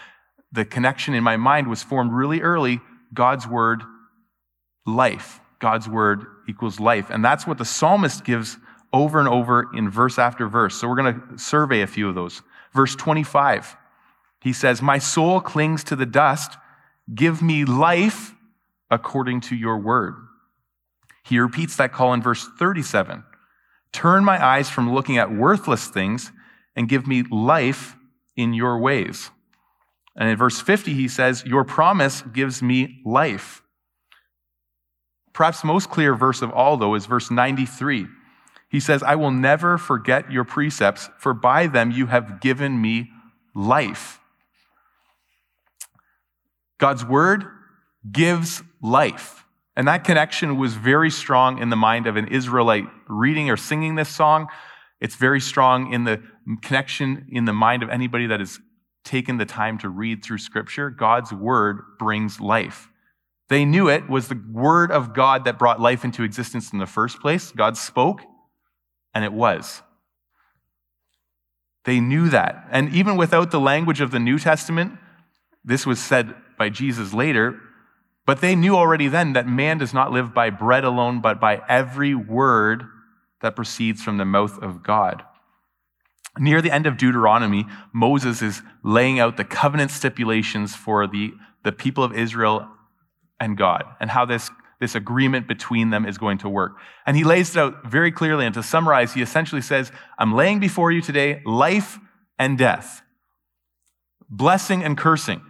The 0.53 0.65
connection 0.65 1.15
in 1.15 1.25
my 1.25 1.37
mind 1.37 1.69
was 1.69 1.83
formed 1.83 2.13
really 2.13 2.41
early 2.41 2.81
God's 3.13 3.47
word, 3.47 3.83
life. 4.87 5.41
God's 5.59 5.89
word 5.89 6.25
equals 6.49 6.81
life. 6.81 7.11
And 7.11 7.25
that's 7.25 7.47
what 7.47 7.59
the 7.59 7.65
psalmist 7.65 8.25
gives 8.25 8.57
over 8.93 9.19
and 9.19 9.29
over 9.29 9.69
in 9.75 9.91
verse 9.91 10.19
after 10.19 10.49
verse. 10.49 10.75
So 10.75 10.89
we're 10.89 10.97
going 10.97 11.21
to 11.21 11.39
survey 11.39 11.83
a 11.83 11.87
few 11.87 12.09
of 12.09 12.15
those. 12.15 12.43
Verse 12.73 12.97
25, 12.97 13.77
he 14.41 14.53
says, 14.53 14.81
My 14.81 14.99
soul 14.99 15.41
clings 15.41 15.85
to 15.85 15.97
the 15.97 16.07
dust. 16.07 16.57
Give 17.13 17.43
me 17.43 17.65
life 17.65 18.35
according 18.91 19.41
to 19.43 19.57
your 19.57 19.79
word. 19.79 20.15
He 21.25 21.39
repeats 21.39 21.77
that 21.77 21.93
call 21.93 22.13
in 22.13 22.23
verse 22.23 22.49
37. 22.59 23.25
Turn 23.93 24.25
my 24.25 24.45
eyes 24.45 24.71
from 24.71 24.93
looking 24.93 25.19
at 25.19 25.33
worthless 25.33 25.89
things 25.89 26.33
and 26.77 26.89
give 26.89 27.07
me 27.07 27.23
life 27.23 27.97
in 28.37 28.55
your 28.55 28.79
ways. 28.79 29.31
And 30.21 30.29
in 30.29 30.37
verse 30.37 30.61
50, 30.61 30.93
he 30.93 31.09
says, 31.09 31.43
Your 31.47 31.65
promise 31.65 32.21
gives 32.21 32.63
me 32.63 33.01
life. 33.07 33.63
Perhaps 35.33 35.65
most 35.65 35.89
clear 35.89 36.15
verse 36.15 36.43
of 36.43 36.53
all, 36.53 36.77
though, 36.77 36.95
is 36.95 37.07
verse 37.07 37.31
93. 37.31 38.07
He 38.69 38.81
says, 38.81 39.03
I 39.03 39.15
will 39.15 39.31
never 39.31 39.79
forget 39.79 40.31
your 40.31 40.45
precepts, 40.45 41.09
for 41.19 41.33
by 41.33 41.67
them 41.67 41.91
you 41.91 42.07
have 42.07 42.39
given 42.41 42.83
me 42.83 43.11
life. 43.55 44.21
God's 46.77 47.05
word 47.05 47.47
gives 48.13 48.63
life. 48.83 49.47
And 49.75 49.89
that 49.89 50.05
connection 50.05 50.59
was 50.59 50.75
very 50.75 51.11
strong 51.11 51.59
in 51.59 51.71
the 51.71 51.77
mind 51.77 52.07
of 52.07 52.17
an 52.17 52.29
Israelite 52.29 52.85
reading 53.09 53.49
or 53.49 53.57
singing 53.57 53.95
this 53.95 54.11
song. 54.11 54.49
It's 55.01 55.15
very 55.15 55.41
strong 55.41 55.95
in 55.95 56.05
the 56.05 56.23
connection 56.61 57.27
in 57.33 57.47
the 57.47 57.55
mind 57.55 57.83
of 57.83 57.89
anybody 57.89 58.27
that 58.27 58.41
has 58.41 58.61
taken 59.05 59.39
the 59.39 59.47
time 59.47 59.79
to 59.79 59.89
read 59.89 60.25
through 60.25 60.39
Scripture. 60.39 60.91
God's 60.91 61.33
word 61.33 61.81
brings 61.99 62.41
life. 62.41 62.89
They 63.49 63.65
knew 63.65 63.89
it 63.89 64.09
was 64.09 64.29
the 64.29 64.41
word 64.53 64.93
of 64.93 65.15
God 65.15 65.45
that 65.45 65.59
brought 65.59 65.81
life 65.81 66.05
into 66.05 66.23
existence 66.23 66.73
in 66.73 66.79
the 66.79 66.87
first 66.87 67.21
place. 67.21 67.51
God 67.51 67.77
spoke, 67.77 68.21
and 69.13 69.25
it 69.25 69.33
was. 69.33 69.83
They 71.85 71.99
knew 71.99 72.29
that. 72.29 72.67
And 72.71 72.95
even 72.95 73.17
without 73.17 73.51
the 73.51 73.61
language 73.61 74.01
of 74.01 74.11
the 74.11 74.21
New 74.21 74.39
Testament, 74.39 74.93
this 75.65 75.87
was 75.87 75.99
said 75.99 76.35
by 76.59 76.69
Jesus 76.69 77.13
later, 77.13 77.59
but 78.27 78.41
they 78.41 78.55
knew 78.55 78.77
already 78.77 79.09
then 79.09 79.33
that 79.33 79.49
man 79.49 79.79
does 79.79 79.93
not 79.93 80.13
live 80.13 80.33
by 80.33 80.51
bread 80.51 80.85
alone, 80.85 81.21
but 81.21 81.41
by 81.41 81.63
every 81.69 82.15
word 82.15 82.85
that 83.41 83.57
proceeds 83.57 84.03
from 84.03 84.19
the 84.19 84.25
mouth 84.25 84.59
of 84.63 84.83
God. 84.83 85.25
Near 86.39 86.63
the 86.63 86.73
end 86.73 86.87
of 86.87 86.97
Deuteronomy, 86.97 87.67
Moses 87.93 88.41
is 88.41 88.63
laying 88.85 89.19
out 89.19 89.37
the 89.37 89.45
covenant 89.45 89.91
stipulations 89.91 90.77
for 90.77 91.07
the, 91.07 91.33
the 91.65 91.73
people 91.73 92.05
of 92.05 92.13
Israel 92.13 92.69
and 93.41 93.57
God 93.57 93.85
and 93.99 94.11
how 94.11 94.25
this, 94.25 94.51
this 94.79 94.95
agreement 94.95 95.49
between 95.49 95.91
them 95.91 96.07
is 96.07 96.19
going 96.19 96.39
to 96.39 96.49
work. 96.49 96.77
And 97.05 97.17
he 97.17 97.25
lays 97.25 97.51
it 97.51 97.59
out 97.59 97.91
very 97.91 98.13
clearly. 98.13 98.47
And 98.47 98.55
to 98.55 98.63
summarize, 98.63 99.15
he 99.15 99.23
essentially 99.23 99.63
says, 99.63 99.91
I'm 100.19 100.35
laying 100.35 100.61
before 100.61 100.93
you 100.93 101.01
today 101.01 101.43
life 101.45 101.99
and 102.39 102.57
death, 102.57 103.03
blessing 104.29 104.85
and 104.85 104.97
cursing. 104.97 105.43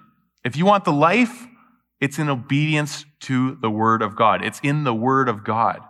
If 0.44 0.56
you 0.56 0.64
want 0.64 0.84
the 0.84 0.92
life, 0.92 1.46
it's 2.00 2.18
in 2.18 2.30
obedience 2.30 3.04
to 3.20 3.56
the 3.56 3.70
word 3.70 4.00
of 4.00 4.16
God. 4.16 4.42
It's 4.42 4.60
in 4.62 4.84
the 4.84 4.94
word 4.94 5.28
of 5.28 5.44
God. 5.44 5.80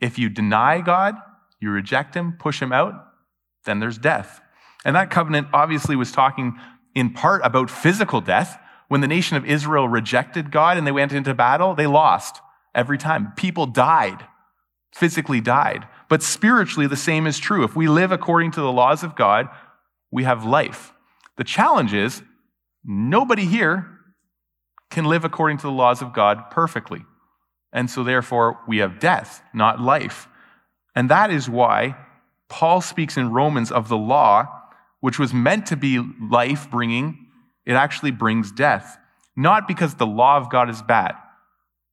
If 0.00 0.18
you 0.18 0.28
deny 0.28 0.80
God, 0.80 1.16
you 1.60 1.70
reject 1.70 2.14
him, 2.14 2.36
push 2.38 2.62
him 2.62 2.72
out, 2.72 3.11
then 3.64 3.80
there's 3.80 3.98
death. 3.98 4.40
And 4.84 4.96
that 4.96 5.10
covenant 5.10 5.48
obviously 5.52 5.96
was 5.96 6.12
talking 6.12 6.58
in 6.94 7.10
part 7.12 7.42
about 7.44 7.70
physical 7.70 8.20
death. 8.20 8.58
When 8.88 9.00
the 9.00 9.08
nation 9.08 9.36
of 9.36 9.44
Israel 9.44 9.88
rejected 9.88 10.50
God 10.50 10.76
and 10.76 10.86
they 10.86 10.92
went 10.92 11.12
into 11.12 11.34
battle, 11.34 11.74
they 11.74 11.86
lost 11.86 12.40
every 12.74 12.98
time. 12.98 13.32
People 13.36 13.66
died, 13.66 14.26
physically 14.94 15.40
died. 15.40 15.86
But 16.08 16.22
spiritually, 16.22 16.86
the 16.86 16.96
same 16.96 17.26
is 17.26 17.38
true. 17.38 17.64
If 17.64 17.74
we 17.74 17.88
live 17.88 18.12
according 18.12 18.50
to 18.52 18.60
the 18.60 18.72
laws 18.72 19.02
of 19.02 19.16
God, 19.16 19.48
we 20.10 20.24
have 20.24 20.44
life. 20.44 20.92
The 21.38 21.44
challenge 21.44 21.94
is 21.94 22.22
nobody 22.84 23.46
here 23.46 23.86
can 24.90 25.06
live 25.06 25.24
according 25.24 25.56
to 25.58 25.62
the 25.62 25.72
laws 25.72 26.02
of 26.02 26.12
God 26.12 26.50
perfectly. 26.50 27.04
And 27.72 27.88
so, 27.88 28.04
therefore, 28.04 28.58
we 28.68 28.78
have 28.78 29.00
death, 29.00 29.42
not 29.54 29.80
life. 29.80 30.28
And 30.94 31.08
that 31.08 31.30
is 31.30 31.48
why 31.48 31.96
Paul 32.52 32.82
speaks 32.82 33.16
in 33.16 33.32
Romans 33.32 33.72
of 33.72 33.88
the 33.88 33.96
law, 33.96 34.46
which 35.00 35.18
was 35.18 35.32
meant 35.32 35.64
to 35.66 35.76
be 35.76 35.98
life 36.20 36.70
bringing, 36.70 37.28
it 37.64 37.72
actually 37.72 38.10
brings 38.10 38.52
death. 38.52 38.98
Not 39.34 39.66
because 39.66 39.94
the 39.94 40.06
law 40.06 40.36
of 40.36 40.50
God 40.50 40.68
is 40.68 40.82
bad, 40.82 41.14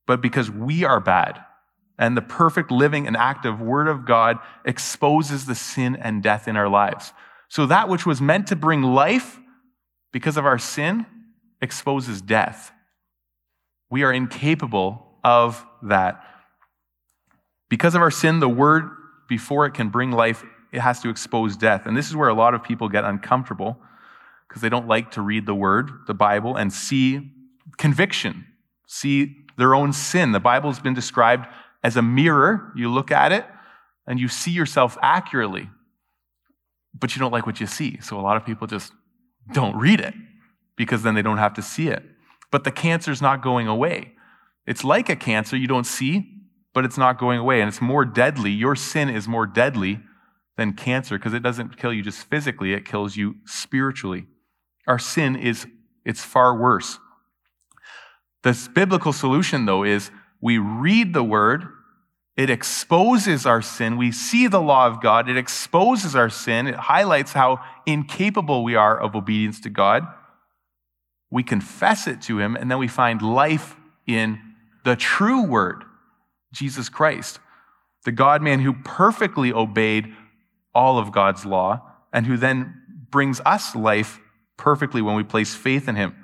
but 0.06 0.20
because 0.20 0.50
we 0.50 0.84
are 0.84 1.00
bad. 1.00 1.42
And 1.98 2.14
the 2.14 2.22
perfect 2.22 2.70
living 2.70 3.06
and 3.06 3.16
active 3.16 3.58
word 3.58 3.88
of 3.88 4.04
God 4.04 4.36
exposes 4.66 5.46
the 5.46 5.54
sin 5.54 5.96
and 5.96 6.22
death 6.22 6.46
in 6.46 6.58
our 6.58 6.68
lives. 6.68 7.14
So 7.48 7.64
that 7.64 7.88
which 7.88 8.04
was 8.04 8.20
meant 8.20 8.48
to 8.48 8.56
bring 8.56 8.82
life 8.82 9.40
because 10.12 10.36
of 10.36 10.44
our 10.44 10.58
sin 10.58 11.06
exposes 11.62 12.20
death. 12.20 12.70
We 13.88 14.02
are 14.02 14.12
incapable 14.12 15.06
of 15.24 15.64
that. 15.84 16.22
Because 17.70 17.94
of 17.94 18.02
our 18.02 18.10
sin, 18.10 18.40
the 18.40 18.48
word 18.48 18.90
before 19.30 19.64
it 19.64 19.72
can 19.72 19.88
bring 19.88 20.10
life, 20.10 20.44
it 20.72 20.80
has 20.80 21.00
to 21.00 21.08
expose 21.08 21.56
death. 21.56 21.86
And 21.86 21.96
this 21.96 22.08
is 22.08 22.16
where 22.16 22.28
a 22.28 22.34
lot 22.34 22.52
of 22.52 22.62
people 22.62 22.88
get 22.88 23.04
uncomfortable 23.04 23.80
because 24.46 24.60
they 24.60 24.68
don't 24.68 24.88
like 24.88 25.12
to 25.12 25.22
read 25.22 25.46
the 25.46 25.54
word, 25.54 25.90
the 26.08 26.14
Bible, 26.14 26.56
and 26.56 26.72
see 26.72 27.30
conviction, 27.78 28.44
see 28.86 29.36
their 29.56 29.74
own 29.74 29.92
sin. 29.92 30.32
The 30.32 30.40
Bible's 30.40 30.80
been 30.80 30.94
described 30.94 31.46
as 31.84 31.96
a 31.96 32.02
mirror. 32.02 32.72
You 32.74 32.90
look 32.90 33.12
at 33.12 33.30
it 33.30 33.46
and 34.06 34.18
you 34.18 34.26
see 34.26 34.50
yourself 34.50 34.98
accurately, 35.00 35.70
but 36.92 37.14
you 37.14 37.20
don't 37.20 37.32
like 37.32 37.46
what 37.46 37.60
you 37.60 37.66
see. 37.66 38.00
So 38.00 38.18
a 38.18 38.22
lot 38.22 38.36
of 38.36 38.44
people 38.44 38.66
just 38.66 38.92
don't 39.52 39.76
read 39.76 40.00
it 40.00 40.14
because 40.76 41.04
then 41.04 41.14
they 41.14 41.22
don't 41.22 41.38
have 41.38 41.54
to 41.54 41.62
see 41.62 41.86
it. 41.86 42.02
But 42.50 42.64
the 42.64 42.72
cancer's 42.72 43.22
not 43.22 43.42
going 43.42 43.68
away. 43.68 44.12
It's 44.66 44.82
like 44.82 45.08
a 45.08 45.14
cancer 45.14 45.56
you 45.56 45.68
don't 45.68 45.86
see, 45.86 46.39
but 46.72 46.84
it's 46.84 46.98
not 46.98 47.18
going 47.18 47.38
away. 47.38 47.60
And 47.60 47.68
it's 47.68 47.80
more 47.80 48.04
deadly. 48.04 48.50
Your 48.50 48.76
sin 48.76 49.08
is 49.08 49.26
more 49.26 49.46
deadly 49.46 50.00
than 50.56 50.72
cancer 50.72 51.18
because 51.18 51.34
it 51.34 51.42
doesn't 51.42 51.76
kill 51.76 51.92
you 51.92 52.02
just 52.02 52.28
physically, 52.28 52.72
it 52.72 52.84
kills 52.84 53.16
you 53.16 53.36
spiritually. 53.46 54.26
Our 54.86 54.98
sin 54.98 55.36
is, 55.36 55.66
it's 56.04 56.24
far 56.24 56.56
worse. 56.56 56.98
The 58.42 58.68
biblical 58.74 59.12
solution, 59.12 59.66
though, 59.66 59.84
is 59.84 60.10
we 60.40 60.58
read 60.58 61.12
the 61.12 61.24
word, 61.24 61.64
it 62.36 62.48
exposes 62.48 63.44
our 63.44 63.60
sin. 63.60 63.98
We 63.98 64.12
see 64.12 64.46
the 64.46 64.60
law 64.60 64.86
of 64.86 65.02
God, 65.02 65.28
it 65.28 65.36
exposes 65.36 66.16
our 66.16 66.30
sin, 66.30 66.66
it 66.66 66.74
highlights 66.74 67.32
how 67.32 67.60
incapable 67.86 68.64
we 68.64 68.74
are 68.74 68.98
of 68.98 69.14
obedience 69.14 69.60
to 69.60 69.70
God. 69.70 70.04
We 71.30 71.42
confess 71.42 72.06
it 72.06 72.22
to 72.22 72.38
Him, 72.38 72.56
and 72.56 72.70
then 72.70 72.78
we 72.78 72.88
find 72.88 73.22
life 73.22 73.76
in 74.06 74.40
the 74.84 74.96
true 74.96 75.42
word 75.42 75.84
Jesus 76.52 76.88
Christ, 76.88 77.38
the 78.04 78.12
God 78.12 78.42
man 78.42 78.60
who 78.60 78.72
perfectly 78.72 79.52
obeyed 79.52 80.14
all 80.74 80.98
of 80.98 81.12
God's 81.12 81.44
law 81.44 81.82
and 82.12 82.26
who 82.26 82.36
then 82.36 82.82
brings 83.10 83.40
us 83.44 83.74
life 83.74 84.20
perfectly 84.56 85.02
when 85.02 85.16
we 85.16 85.22
place 85.22 85.54
faith 85.54 85.88
in 85.88 85.96
him. 85.96 86.14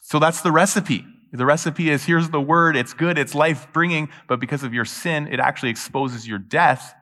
So 0.00 0.18
that's 0.18 0.42
the 0.42 0.52
recipe. 0.52 1.04
The 1.32 1.46
recipe 1.46 1.90
is 1.90 2.04
here's 2.04 2.30
the 2.30 2.40
word, 2.40 2.76
it's 2.76 2.92
good, 2.92 3.16
it's 3.16 3.34
life 3.34 3.68
bringing, 3.72 4.08
but 4.26 4.40
because 4.40 4.64
of 4.64 4.74
your 4.74 4.84
sin, 4.84 5.28
it 5.28 5.38
actually 5.38 5.70
exposes 5.70 6.26
your 6.26 6.38
death. 6.38 6.94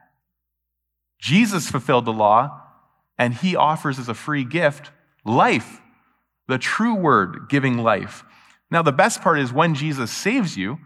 Jesus 1.19 1.69
fulfilled 1.69 2.05
the 2.05 2.13
law, 2.13 2.61
and 3.17 3.33
he 3.33 3.55
offers 3.55 3.97
as 3.97 4.07
a 4.07 4.13
free 4.13 4.43
gift 4.43 4.91
life, 5.25 5.81
the 6.47 6.59
true 6.59 6.93
word 6.93 7.47
giving 7.49 7.79
life. 7.79 8.23
Now, 8.71 8.83
the 8.83 8.91
best 8.91 9.21
part 9.21 9.39
is 9.39 9.51
when 9.51 9.73
Jesus 9.73 10.11
saves 10.11 10.55
you, 10.55 10.77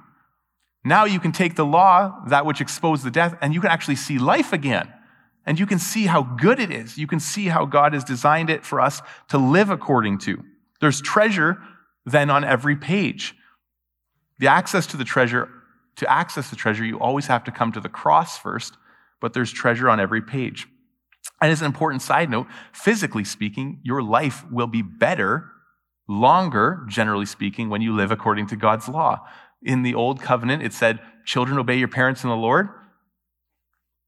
now 0.84 1.06
you 1.06 1.20
can 1.20 1.32
take 1.32 1.56
the 1.56 1.66
law, 1.66 2.24
that 2.28 2.46
which 2.46 2.60
exposed 2.60 3.04
the 3.04 3.12
death, 3.12 3.38
and 3.42 3.54
you 3.54 3.62
can 3.62 3.70
actually 3.70 3.96
see 3.96 4.18
life 4.20 4.52
again. 4.52 4.92
And 5.46 5.60
you 5.60 5.66
can 5.66 5.80
see 5.80 6.06
how 6.06 6.24
good 6.24 6.60
it 6.60 6.72
is. 6.72 6.98
You 6.98 7.08
can 7.08 7.20
see 7.20 7.48
how 7.48 7.66
God 7.66 7.94
has 7.94 8.04
designed 8.04 8.50
it 8.50 8.66
for 8.66 8.80
us 8.80 9.02
to 9.30 9.38
live 9.38 9.70
according 9.70 10.20
to. 10.20 10.44
There's 10.80 11.02
treasure 11.02 11.62
then 12.06 12.30
on 12.30 12.44
every 12.44 12.76
page. 12.76 13.36
The 14.40 14.48
access 14.48 14.88
to 14.88 14.98
the 14.98 15.04
treasure, 15.06 15.50
to 15.98 16.12
access 16.12 16.50
the 16.50 16.56
treasure, 16.56 16.84
you 16.84 17.00
always 17.00 17.28
have 17.28 17.44
to 17.46 17.52
come 17.52 17.72
to 17.74 17.80
the 17.80 17.90
cross 17.90 18.38
first, 18.38 18.78
but 19.22 19.34
there's 19.34 19.52
treasure 19.52 19.90
on 19.90 20.00
every 20.00 20.22
page. 20.22 20.68
And 21.42 21.52
as 21.52 21.62
an 21.62 21.66
important 21.66 22.02
side 22.02 22.30
note, 22.30 22.48
physically 22.74 23.24
speaking, 23.24 23.80
your 23.84 24.02
life 24.02 24.50
will 24.50 24.68
be 24.68 24.82
better, 24.82 25.50
longer, 26.08 26.86
generally 26.90 27.26
speaking, 27.26 27.70
when 27.70 27.82
you 27.82 27.96
live 27.96 28.12
according 28.12 28.48
to 28.48 28.56
God's 28.58 28.90
law 28.90 29.26
in 29.64 29.84
the 29.84 29.96
old 29.96 30.22
covenant, 30.22 30.64
it 30.64 30.74
said, 30.74 31.00
Children, 31.26 31.58
obey 31.58 31.78
your 31.78 31.88
parents 31.88 32.24
in 32.24 32.30
the 32.30 32.36
Lord, 32.36 32.70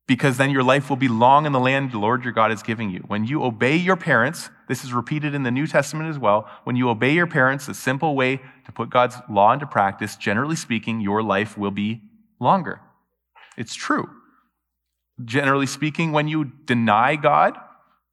because 0.08 0.38
then 0.38 0.52
your 0.52 0.64
life 0.64 0.90
will 0.90 0.98
be 0.98 1.08
long 1.08 1.46
in 1.46 1.52
the 1.52 1.60
land 1.60 1.92
the 1.92 1.98
Lord 1.98 2.24
your 2.24 2.34
God 2.34 2.52
is 2.52 2.62
giving 2.62 2.92
you. 2.92 3.00
When 3.08 3.26
you 3.26 3.44
obey 3.44 3.76
your 3.76 3.96
parents, 3.96 4.50
this 4.68 4.84
is 4.84 4.94
repeated 4.94 5.34
in 5.34 5.44
the 5.44 5.52
New 5.52 5.66
Testament 5.66 6.10
as 6.10 6.20
well. 6.20 6.50
When 6.64 6.76
you 6.76 6.90
obey 6.90 7.14
your 7.14 7.28
parents, 7.28 7.68
a 7.68 7.74
simple 7.74 8.16
way 8.16 8.42
to 8.66 8.72
put 8.72 8.90
God's 8.90 9.16
law 9.30 9.54
into 9.54 9.66
practice, 9.66 10.16
generally 10.16 10.56
speaking, 10.56 11.00
your 11.00 11.24
life 11.24 11.58
will 11.58 11.72
be 11.72 12.02
longer. 12.40 12.82
It's 13.58 13.76
true. 13.76 14.10
Generally 15.24 15.68
speaking, 15.68 16.12
when 16.12 16.28
you 16.28 16.52
deny 16.66 17.16
God, 17.16 17.58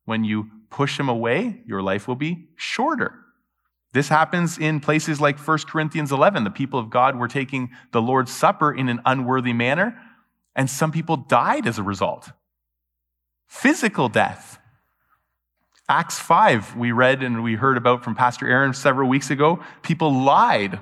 when 0.05 0.25
you 0.25 0.51
push 0.71 0.99
him 0.99 1.09
away, 1.09 1.61
your 1.67 1.83
life 1.83 2.07
will 2.07 2.17
be 2.17 2.49
shorter. 2.57 3.22
This 3.93 4.09
happens 4.09 4.59
in 4.59 4.81
places 4.81 5.21
like 5.21 5.39
1 5.39 5.59
Corinthians 5.69 6.13
11. 6.13 6.45
The 6.45 6.51
people 6.51 6.79
of 6.79 6.89
God 6.89 7.17
were 7.17 7.29
taking 7.29 7.71
the 7.93 8.01
Lord's 8.01 8.33
Supper 8.33 8.73
in 8.73 8.89
an 8.89 9.01
unworthy 9.05 9.53
manner, 9.53 9.99
and 10.57 10.71
some 10.71 10.91
people 10.91 11.17
died 11.17 11.67
as 11.67 11.79
a 11.79 11.83
result. 11.83 12.31
Physical 13.47 14.09
death. 14.09 14.59
Acts 15.89 16.19
5, 16.19 16.77
we 16.77 16.91
read 16.91 17.23
and 17.23 17.43
we 17.43 17.55
heard 17.55 17.77
about 17.77 18.03
from 18.03 18.15
Pastor 18.15 18.49
Aaron 18.49 18.73
several 18.73 19.09
weeks 19.09 19.31
ago. 19.31 19.63
People 19.83 20.25
lied 20.25 20.81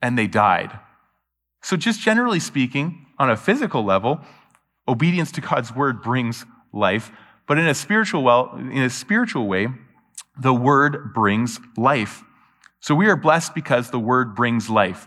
and 0.00 0.16
they 0.16 0.28
died. 0.28 0.78
So, 1.62 1.76
just 1.76 2.00
generally 2.00 2.40
speaking, 2.40 3.06
on 3.18 3.28
a 3.28 3.36
physical 3.36 3.84
level, 3.84 4.20
obedience 4.86 5.32
to 5.32 5.40
God's 5.40 5.74
word 5.74 6.00
brings 6.00 6.46
life. 6.72 7.10
But 7.46 7.58
in 7.58 7.66
a 7.66 7.74
spiritual, 7.74 8.22
well, 8.22 8.54
in 8.56 8.82
a 8.82 8.90
spiritual 8.90 9.46
way, 9.46 9.68
the 10.40 10.54
word 10.54 11.12
brings 11.14 11.60
life. 11.76 12.22
So 12.80 12.94
we 12.94 13.08
are 13.08 13.16
blessed 13.16 13.54
because 13.54 13.90
the 13.90 13.98
word 13.98 14.34
brings 14.34 14.70
life. 14.70 15.06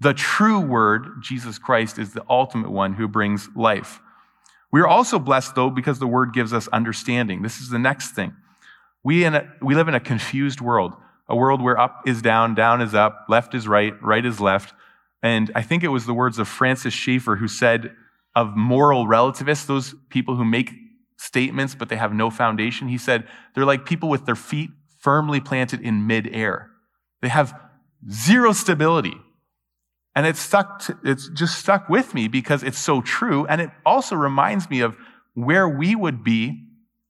The 0.00 0.14
true 0.14 0.60
word, 0.60 1.22
Jesus 1.22 1.58
Christ, 1.58 1.98
is 1.98 2.12
the 2.12 2.24
ultimate 2.30 2.70
one 2.70 2.94
who 2.94 3.08
brings 3.08 3.48
life. 3.56 4.00
We 4.70 4.80
are 4.80 4.86
also 4.86 5.18
blessed, 5.18 5.54
though, 5.54 5.70
because 5.70 5.98
the 5.98 6.06
word 6.06 6.32
gives 6.32 6.52
us 6.52 6.68
understanding. 6.68 7.42
This 7.42 7.60
is 7.60 7.70
the 7.70 7.78
next 7.78 8.12
thing. 8.12 8.36
We, 9.02 9.24
a, 9.24 9.52
we 9.60 9.74
live 9.74 9.88
in 9.88 9.94
a 9.94 10.00
confused 10.00 10.60
world, 10.60 10.92
a 11.28 11.34
world 11.34 11.60
where 11.62 11.78
up 11.78 12.02
is 12.06 12.22
down, 12.22 12.54
down 12.54 12.80
is 12.80 12.94
up, 12.94 13.26
left 13.28 13.54
is 13.54 13.66
right, 13.66 13.94
right 14.02 14.24
is 14.24 14.40
left. 14.40 14.74
And 15.22 15.50
I 15.54 15.62
think 15.62 15.82
it 15.82 15.88
was 15.88 16.06
the 16.06 16.14
words 16.14 16.38
of 16.38 16.46
Francis 16.46 16.94
Schaeffer 16.94 17.36
who 17.36 17.48
said 17.48 17.92
of 18.36 18.56
moral 18.56 19.08
relativists, 19.08 19.64
those 19.64 19.94
people 20.10 20.36
who 20.36 20.44
make 20.44 20.70
statements, 21.18 21.74
but 21.74 21.88
they 21.88 21.96
have 21.96 22.12
no 22.12 22.30
foundation. 22.30 22.88
He 22.88 22.96
said 22.96 23.26
they're 23.54 23.66
like 23.66 23.84
people 23.84 24.08
with 24.08 24.24
their 24.24 24.36
feet 24.36 24.70
firmly 24.98 25.40
planted 25.40 25.80
in 25.80 26.06
midair. 26.06 26.70
They 27.20 27.28
have 27.28 27.58
zero 28.10 28.52
stability. 28.52 29.14
And 30.14 30.26
it's 30.26 30.40
stuck, 30.40 30.80
to, 30.80 30.98
it's 31.04 31.28
just 31.28 31.58
stuck 31.58 31.88
with 31.88 32.14
me 32.14 32.26
because 32.28 32.62
it's 32.62 32.78
so 32.78 33.00
true. 33.00 33.46
And 33.46 33.60
it 33.60 33.70
also 33.84 34.16
reminds 34.16 34.70
me 34.70 34.80
of 34.80 34.96
where 35.34 35.68
we 35.68 35.94
would 35.94 36.24
be 36.24 36.64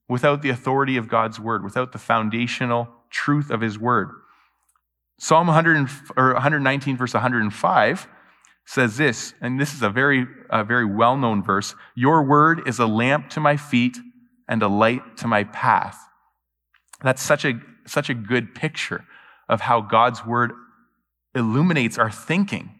without 0.08 0.42
the 0.42 0.50
authority 0.50 0.96
of 0.96 1.08
God's 1.08 1.38
word, 1.38 1.62
without 1.62 1.92
the 1.92 1.98
foundational 1.98 2.88
truth 3.10 3.50
of 3.50 3.60
his 3.60 3.78
word. 3.78 4.10
Psalm 5.18 5.46
100 5.46 5.88
or 6.16 6.32
119, 6.34 6.96
verse 6.96 7.14
105 7.14 8.08
says 8.68 8.98
this, 8.98 9.32
and 9.40 9.58
this 9.58 9.72
is 9.72 9.80
a 9.80 9.88
very, 9.88 10.26
a 10.50 10.62
very 10.62 10.84
well 10.84 11.16
known 11.16 11.42
verse 11.42 11.74
Your 11.94 12.22
word 12.22 12.68
is 12.68 12.78
a 12.78 12.86
lamp 12.86 13.30
to 13.30 13.40
my 13.40 13.56
feet 13.56 13.96
and 14.46 14.62
a 14.62 14.68
light 14.68 15.16
to 15.16 15.26
my 15.26 15.44
path. 15.44 15.98
That's 17.02 17.22
such 17.22 17.46
a, 17.46 17.54
such 17.86 18.10
a 18.10 18.14
good 18.14 18.54
picture 18.54 19.06
of 19.48 19.62
how 19.62 19.80
God's 19.80 20.26
word 20.26 20.52
illuminates 21.34 21.96
our 21.96 22.10
thinking. 22.10 22.74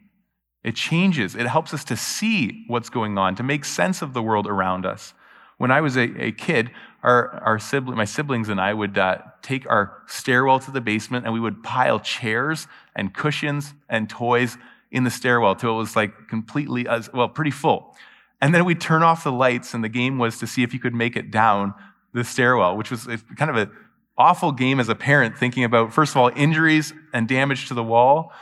It 0.63 0.75
changes, 0.75 1.35
it 1.35 1.47
helps 1.47 1.73
us 1.73 1.85
to 1.85 1.97
see 1.97 2.65
what's 2.67 2.91
going 2.91 3.17
on, 3.17 3.35
to 3.37 3.43
make 3.43 3.65
sense 3.65 4.03
of 4.03 4.13
the 4.13 4.23
world 4.23 4.47
around 4.47 4.85
us. 4.85 5.15
When 5.57 5.71
I 5.71 5.81
was 5.81 5.97
a, 5.97 6.03
a 6.23 6.33
kid, 6.33 6.71
our, 7.03 7.31
our 7.43 7.59
sibling, 7.59 7.97
my 7.97 8.05
siblings 8.05 8.51
and 8.51 8.61
I 8.61 8.75
would 8.75 8.99
uh, 8.99 9.19
take 9.41 9.69
our 9.71 10.03
stairwell 10.07 10.59
to 10.61 10.71
the 10.71 10.83
basement 10.83 11.25
and 11.25 11.33
we 11.33 11.41
would 11.41 11.63
pile 11.63 11.99
chairs 11.99 12.67
and 12.95 13.15
cushions 13.15 13.73
and 13.89 14.11
toys 14.11 14.59
in 14.91 15.05
the 15.05 15.11
stairwell 15.11 15.55
till 15.55 15.75
it 15.75 15.79
was 15.79 15.97
like 15.97 16.29
completely, 16.29 16.87
uh, 16.87 17.03
well, 17.13 17.29
pretty 17.29 17.51
full. 17.51 17.95
And 18.41 18.55
then 18.55 18.65
we'd 18.65 18.81
turn 18.81 19.03
off 19.03 19.25
the 19.25 19.33
lights, 19.33 19.75
and 19.75 19.83
the 19.83 19.89
game 19.89 20.19
was 20.19 20.39
to 20.39 20.47
see 20.47 20.63
if 20.63 20.73
you 20.73 20.81
could 20.81 20.95
make 20.95 21.17
it 21.17 21.31
down 21.31 21.75
the 22.15 22.25
stairwell, 22.25 22.77
which 22.77 22.91
was 22.91 23.07
kind 23.37 23.51
of 23.51 23.57
an 23.57 23.71
awful 24.17 24.53
game 24.53 24.81
as 24.81 24.89
a 24.89 24.95
parent, 24.95 25.37
thinking 25.37 25.65
about, 25.65 25.93
first 25.93 26.13
of 26.13 26.17
all, 26.17 26.31
injuries 26.35 26.93
and 27.13 27.29
damage 27.29 27.69
to 27.69 27.75
the 27.75 27.83
wall. 27.83 28.33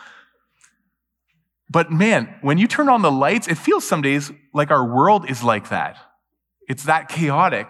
But 1.68 1.90
man, 1.90 2.34
when 2.42 2.58
you 2.58 2.68
turn 2.68 2.88
on 2.88 3.02
the 3.02 3.10
lights, 3.10 3.48
it 3.48 3.56
feels 3.58 3.86
some 3.86 4.02
days 4.02 4.30
like 4.54 4.70
our 4.70 4.84
world 4.86 5.28
is 5.28 5.42
like 5.42 5.70
that. 5.70 5.96
It's 6.68 6.84
that 6.84 7.08
chaotic. 7.08 7.68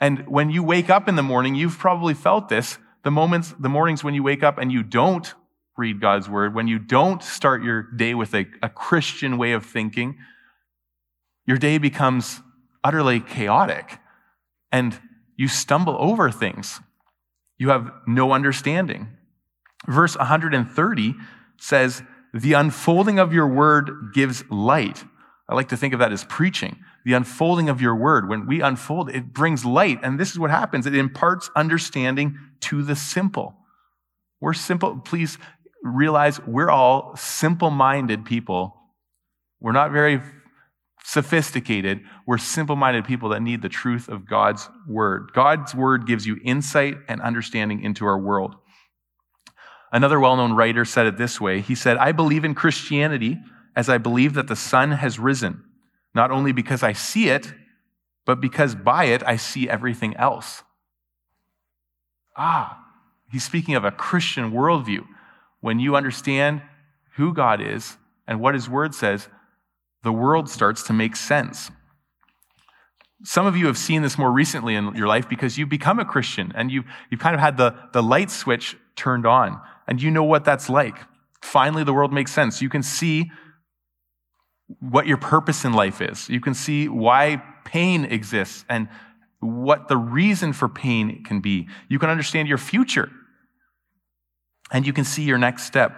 And 0.00 0.26
when 0.26 0.50
you 0.50 0.62
wake 0.62 0.88
up 0.88 1.08
in 1.08 1.16
the 1.16 1.22
morning, 1.22 1.54
you've 1.54 1.78
probably 1.78 2.14
felt 2.14 2.48
this. 2.48 2.78
The 3.02 3.10
moments, 3.10 3.54
the 3.58 3.68
mornings 3.68 4.02
when 4.02 4.14
you 4.14 4.22
wake 4.22 4.42
up 4.42 4.58
and 4.58 4.72
you 4.72 4.82
don't 4.82 5.32
read 5.76 6.00
God's 6.00 6.28
word, 6.28 6.54
when 6.54 6.68
you 6.68 6.78
don't 6.78 7.22
start 7.22 7.62
your 7.62 7.82
day 7.82 8.14
with 8.14 8.34
a, 8.34 8.46
a 8.62 8.68
Christian 8.68 9.38
way 9.38 9.52
of 9.52 9.64
thinking, 9.64 10.16
your 11.46 11.58
day 11.58 11.78
becomes 11.78 12.40
utterly 12.82 13.20
chaotic 13.20 13.98
and 14.72 14.98
you 15.36 15.48
stumble 15.48 15.96
over 15.98 16.30
things. 16.30 16.80
You 17.58 17.70
have 17.70 17.90
no 18.06 18.32
understanding. 18.32 19.08
Verse 19.86 20.16
130 20.16 21.14
says, 21.58 22.02
The 22.34 22.54
unfolding 22.54 23.18
of 23.18 23.32
your 23.32 23.46
word 23.46 24.12
gives 24.14 24.44
light. 24.50 25.04
I 25.48 25.54
like 25.54 25.68
to 25.68 25.76
think 25.76 25.94
of 25.94 26.00
that 26.00 26.12
as 26.12 26.24
preaching. 26.24 26.78
The 27.04 27.12
unfolding 27.12 27.68
of 27.68 27.80
your 27.80 27.94
word. 27.94 28.28
When 28.28 28.46
we 28.46 28.60
unfold, 28.60 29.10
it 29.10 29.32
brings 29.32 29.64
light. 29.64 30.00
And 30.02 30.18
this 30.18 30.32
is 30.32 30.38
what 30.38 30.50
happens 30.50 30.86
it 30.86 30.94
imparts 30.94 31.50
understanding 31.54 32.38
to 32.60 32.82
the 32.82 32.96
simple. 32.96 33.56
We're 34.40 34.54
simple. 34.54 34.98
Please 34.98 35.38
realize 35.86 36.40
we're 36.46 36.70
all 36.70 37.16
simple 37.16 37.70
minded 37.70 38.24
people. 38.24 38.76
We're 39.60 39.72
not 39.72 39.92
very 39.92 40.20
sophisticated. 41.04 42.00
We're 42.26 42.38
simple 42.38 42.76
minded 42.76 43.04
people 43.04 43.28
that 43.30 43.40
need 43.40 43.62
the 43.62 43.68
truth 43.68 44.08
of 44.08 44.28
God's 44.28 44.68
word. 44.88 45.30
God's 45.32 45.74
word 45.74 46.06
gives 46.06 46.26
you 46.26 46.38
insight 46.44 46.96
and 47.08 47.20
understanding 47.20 47.82
into 47.82 48.04
our 48.06 48.18
world. 48.18 48.56
Another 49.92 50.18
well 50.18 50.36
known 50.36 50.52
writer 50.52 50.84
said 50.84 51.06
it 51.06 51.16
this 51.16 51.40
way 51.40 51.60
He 51.60 51.74
said, 51.74 51.96
I 51.96 52.12
believe 52.12 52.44
in 52.44 52.54
Christianity 52.54 53.38
as 53.76 53.88
I 53.88 53.98
believe 53.98 54.34
that 54.34 54.48
the 54.48 54.56
sun 54.56 54.92
has 54.92 55.18
risen, 55.18 55.62
not 56.14 56.30
only 56.30 56.52
because 56.52 56.82
I 56.82 56.92
see 56.92 57.28
it, 57.28 57.52
but 58.24 58.40
because 58.40 58.74
by 58.74 59.04
it 59.04 59.22
I 59.24 59.36
see 59.36 59.68
everything 59.68 60.16
else. 60.16 60.62
Ah, 62.36 62.84
he's 63.30 63.44
speaking 63.44 63.74
of 63.74 63.84
a 63.84 63.90
Christian 63.90 64.50
worldview. 64.50 65.04
When 65.66 65.80
you 65.80 65.96
understand 65.96 66.62
who 67.16 67.34
God 67.34 67.60
is 67.60 67.96
and 68.28 68.40
what 68.40 68.54
his 68.54 68.68
word 68.68 68.94
says, 68.94 69.26
the 70.04 70.12
world 70.12 70.48
starts 70.48 70.84
to 70.84 70.92
make 70.92 71.16
sense. 71.16 71.72
Some 73.24 73.46
of 73.46 73.56
you 73.56 73.66
have 73.66 73.76
seen 73.76 74.02
this 74.02 74.16
more 74.16 74.30
recently 74.30 74.76
in 74.76 74.94
your 74.94 75.08
life 75.08 75.28
because 75.28 75.58
you've 75.58 75.68
become 75.68 75.98
a 75.98 76.04
Christian 76.04 76.52
and 76.54 76.70
you've, 76.70 76.84
you've 77.10 77.18
kind 77.18 77.34
of 77.34 77.40
had 77.40 77.56
the, 77.56 77.74
the 77.92 78.00
light 78.00 78.30
switch 78.30 78.76
turned 78.94 79.26
on 79.26 79.60
and 79.88 80.00
you 80.00 80.08
know 80.08 80.22
what 80.22 80.44
that's 80.44 80.70
like. 80.70 80.98
Finally, 81.42 81.82
the 81.82 81.92
world 81.92 82.12
makes 82.12 82.32
sense. 82.32 82.62
You 82.62 82.68
can 82.68 82.84
see 82.84 83.32
what 84.78 85.08
your 85.08 85.16
purpose 85.16 85.64
in 85.64 85.72
life 85.72 86.00
is. 86.00 86.28
You 86.28 86.40
can 86.40 86.54
see 86.54 86.86
why 86.88 87.42
pain 87.64 88.04
exists 88.04 88.64
and 88.68 88.88
what 89.40 89.88
the 89.88 89.96
reason 89.96 90.52
for 90.52 90.68
pain 90.68 91.24
can 91.24 91.40
be. 91.40 91.66
You 91.88 91.98
can 91.98 92.08
understand 92.08 92.46
your 92.46 92.56
future 92.58 93.10
and 94.70 94.86
you 94.86 94.92
can 94.92 95.04
see 95.04 95.22
your 95.22 95.38
next 95.38 95.64
step. 95.64 95.94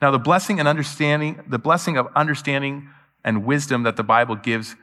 Now, 0.00 0.10
the 0.10 0.18
blessing 0.18 0.58
and 0.58 0.68
understanding, 0.68 1.42
the 1.48 1.58
blessing 1.58 1.96
of 1.96 2.08
understanding 2.14 2.90
and 3.24 3.44
wisdom 3.44 3.82
that 3.84 3.96
the 3.96 4.04
Bible 4.04 4.36
gives 4.36 4.76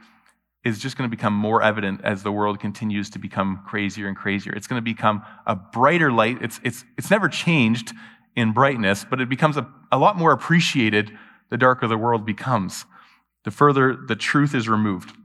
is 0.63 0.79
just 0.79 0.97
going 0.97 1.09
to 1.09 1.15
become 1.15 1.33
more 1.33 1.61
evident 1.61 2.01
as 2.03 2.23
the 2.23 2.31
world 2.31 2.59
continues 2.59 3.09
to 3.11 3.19
become 3.19 3.63
crazier 3.67 4.07
and 4.07 4.15
crazier. 4.15 4.53
It's 4.53 4.67
going 4.67 4.79
to 4.79 4.83
become 4.83 5.23
a 5.45 5.55
brighter 5.55 6.11
light. 6.11 6.37
It's, 6.41 6.59
it's, 6.63 6.85
it's 6.97 7.11
never 7.11 7.27
changed 7.27 7.93
in 8.35 8.53
brightness, 8.53 9.05
but 9.07 9.21
it 9.21 9.29
becomes 9.29 9.57
a, 9.57 9.67
a 9.91 9.97
lot 9.97 10.17
more 10.17 10.31
appreciated 10.31 11.11
the 11.49 11.57
darker 11.57 11.87
the 11.87 11.97
world 11.97 12.25
becomes. 12.25 12.85
The 13.43 13.51
further 13.51 13.95
the 13.95 14.15
truth 14.15 14.55
is 14.55 14.69
removed, 14.69 15.15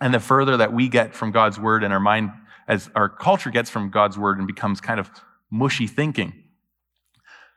and 0.00 0.14
the 0.14 0.20
further 0.20 0.56
that 0.56 0.72
we 0.72 0.88
get 0.88 1.14
from 1.14 1.32
God's 1.32 1.58
word 1.58 1.82
and 1.82 1.92
our 1.92 2.00
mind, 2.00 2.30
as 2.68 2.88
our 2.94 3.08
culture 3.08 3.50
gets 3.50 3.70
from 3.70 3.90
God's 3.90 4.16
word 4.16 4.38
and 4.38 4.46
becomes 4.46 4.80
kind 4.80 5.00
of 5.00 5.10
mushy 5.50 5.86
thinking. 5.86 6.32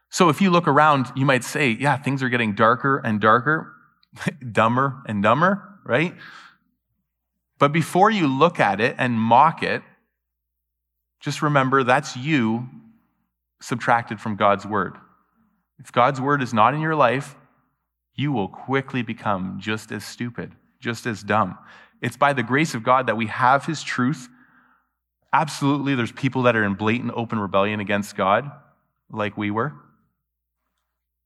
So 0.09 0.29
if 0.29 0.41
you 0.41 0.49
look 0.49 0.67
around, 0.67 1.11
you 1.15 1.25
might 1.25 1.43
say, 1.43 1.69
yeah, 1.69 1.97
things 1.97 2.23
are 2.23 2.29
getting 2.29 2.55
darker 2.55 2.97
and 2.97 3.21
darker, 3.21 3.73
dumber 4.51 5.01
and 5.05 5.21
dumber, 5.21 5.79
right? 5.85 6.15
But 7.59 7.71
before 7.71 8.09
you 8.09 8.27
look 8.27 8.59
at 8.59 8.81
it 8.81 8.95
and 8.97 9.19
mock 9.19 9.61
it, 9.61 9.83
just 11.19 11.41
remember 11.41 11.83
that's 11.83 12.15
you 12.15 12.67
subtracted 13.61 14.19
from 14.21 14.35
God's 14.35 14.65
word. 14.65 14.95
If 15.77 15.91
God's 15.91 16.19
word 16.19 16.41
is 16.41 16.53
not 16.53 16.73
in 16.73 16.81
your 16.81 16.95
life, 16.95 17.35
you 18.15 18.31
will 18.31 18.47
quickly 18.47 19.01
become 19.01 19.57
just 19.61 19.91
as 19.91 20.03
stupid, 20.03 20.53
just 20.79 21.05
as 21.05 21.21
dumb. 21.21 21.57
It's 22.01 22.17
by 22.17 22.33
the 22.33 22.43
grace 22.43 22.73
of 22.73 22.83
God 22.83 23.07
that 23.07 23.17
we 23.17 23.27
have 23.27 23.65
his 23.65 23.83
truth. 23.83 24.29
Absolutely, 25.31 25.95
there's 25.95 26.11
people 26.11 26.43
that 26.43 26.55
are 26.55 26.63
in 26.63 26.75
blatant 26.75 27.11
open 27.15 27.39
rebellion 27.39 27.79
against 27.79 28.15
God, 28.15 28.49
like 29.11 29.37
we 29.37 29.51
were. 29.51 29.73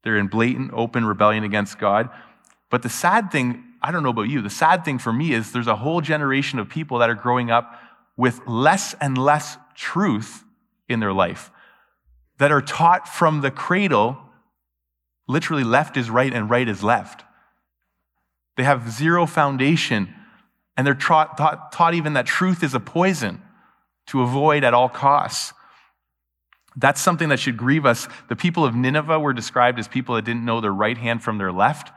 They're 0.03 0.17
in 0.17 0.27
blatant 0.27 0.71
open 0.73 1.05
rebellion 1.05 1.43
against 1.43 1.79
God. 1.79 2.09
But 2.69 2.83
the 2.83 2.89
sad 2.89 3.31
thing, 3.31 3.63
I 3.81 3.91
don't 3.91 4.03
know 4.03 4.09
about 4.09 4.23
you, 4.23 4.41
the 4.41 4.49
sad 4.49 4.83
thing 4.83 4.99
for 4.99 5.13
me 5.13 5.33
is 5.33 5.51
there's 5.51 5.67
a 5.67 5.75
whole 5.75 6.01
generation 6.01 6.59
of 6.59 6.69
people 6.69 6.99
that 6.99 7.09
are 7.09 7.15
growing 7.15 7.51
up 7.51 7.79
with 8.17 8.41
less 8.47 8.93
and 9.01 9.17
less 9.17 9.57
truth 9.75 10.43
in 10.87 10.99
their 10.99 11.13
life 11.13 11.51
that 12.37 12.51
are 12.51 12.61
taught 12.61 13.07
from 13.07 13.41
the 13.41 13.51
cradle, 13.51 14.17
literally 15.27 15.63
left 15.63 15.97
is 15.97 16.09
right 16.09 16.33
and 16.33 16.49
right 16.49 16.67
is 16.67 16.83
left. 16.83 17.23
They 18.57 18.63
have 18.63 18.91
zero 18.91 19.25
foundation, 19.25 20.13
and 20.75 20.85
they're 20.85 20.93
taught, 20.93 21.37
taught, 21.37 21.71
taught 21.71 21.93
even 21.93 22.13
that 22.13 22.25
truth 22.25 22.63
is 22.63 22.73
a 22.73 22.79
poison 22.79 23.41
to 24.07 24.21
avoid 24.21 24.63
at 24.63 24.73
all 24.73 24.89
costs. 24.89 25.53
That's 26.75 27.01
something 27.01 27.29
that 27.29 27.39
should 27.39 27.57
grieve 27.57 27.85
us. 27.85 28.07
The 28.29 28.35
people 28.35 28.65
of 28.65 28.75
Nineveh 28.75 29.19
were 29.19 29.33
described 29.33 29.79
as 29.79 29.87
people 29.87 30.15
that 30.15 30.25
didn't 30.25 30.45
know 30.45 30.61
their 30.61 30.73
right 30.73 30.97
hand 30.97 31.23
from 31.23 31.37
their 31.37 31.51
left. 31.51 31.91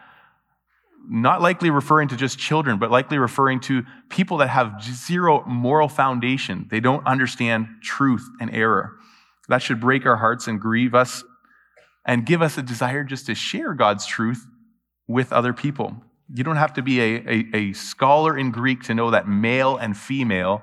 Not 1.08 1.40
likely 1.40 1.70
referring 1.70 2.08
to 2.08 2.16
just 2.16 2.38
children, 2.38 2.78
but 2.78 2.90
likely 2.90 3.18
referring 3.18 3.60
to 3.60 3.84
people 4.10 4.38
that 4.38 4.48
have 4.48 4.82
zero 4.82 5.44
moral 5.46 5.88
foundation. 5.88 6.66
They 6.70 6.80
don't 6.80 7.06
understand 7.06 7.68
truth 7.82 8.28
and 8.40 8.50
error. 8.50 8.96
That 9.48 9.62
should 9.62 9.80
break 9.80 10.04
our 10.04 10.16
hearts 10.16 10.48
and 10.48 10.60
grieve 10.60 10.94
us 10.94 11.22
and 12.04 12.26
give 12.26 12.42
us 12.42 12.58
a 12.58 12.62
desire 12.62 13.04
just 13.04 13.26
to 13.26 13.34
share 13.34 13.72
God's 13.74 14.04
truth 14.06 14.46
with 15.06 15.32
other 15.32 15.52
people. 15.52 15.96
You 16.34 16.42
don't 16.42 16.56
have 16.56 16.72
to 16.74 16.82
be 16.82 17.00
a, 17.00 17.22
a, 17.28 17.56
a 17.56 17.72
scholar 17.72 18.36
in 18.36 18.50
Greek 18.50 18.82
to 18.84 18.94
know 18.94 19.12
that 19.12 19.28
male 19.28 19.76
and 19.76 19.96
female 19.96 20.62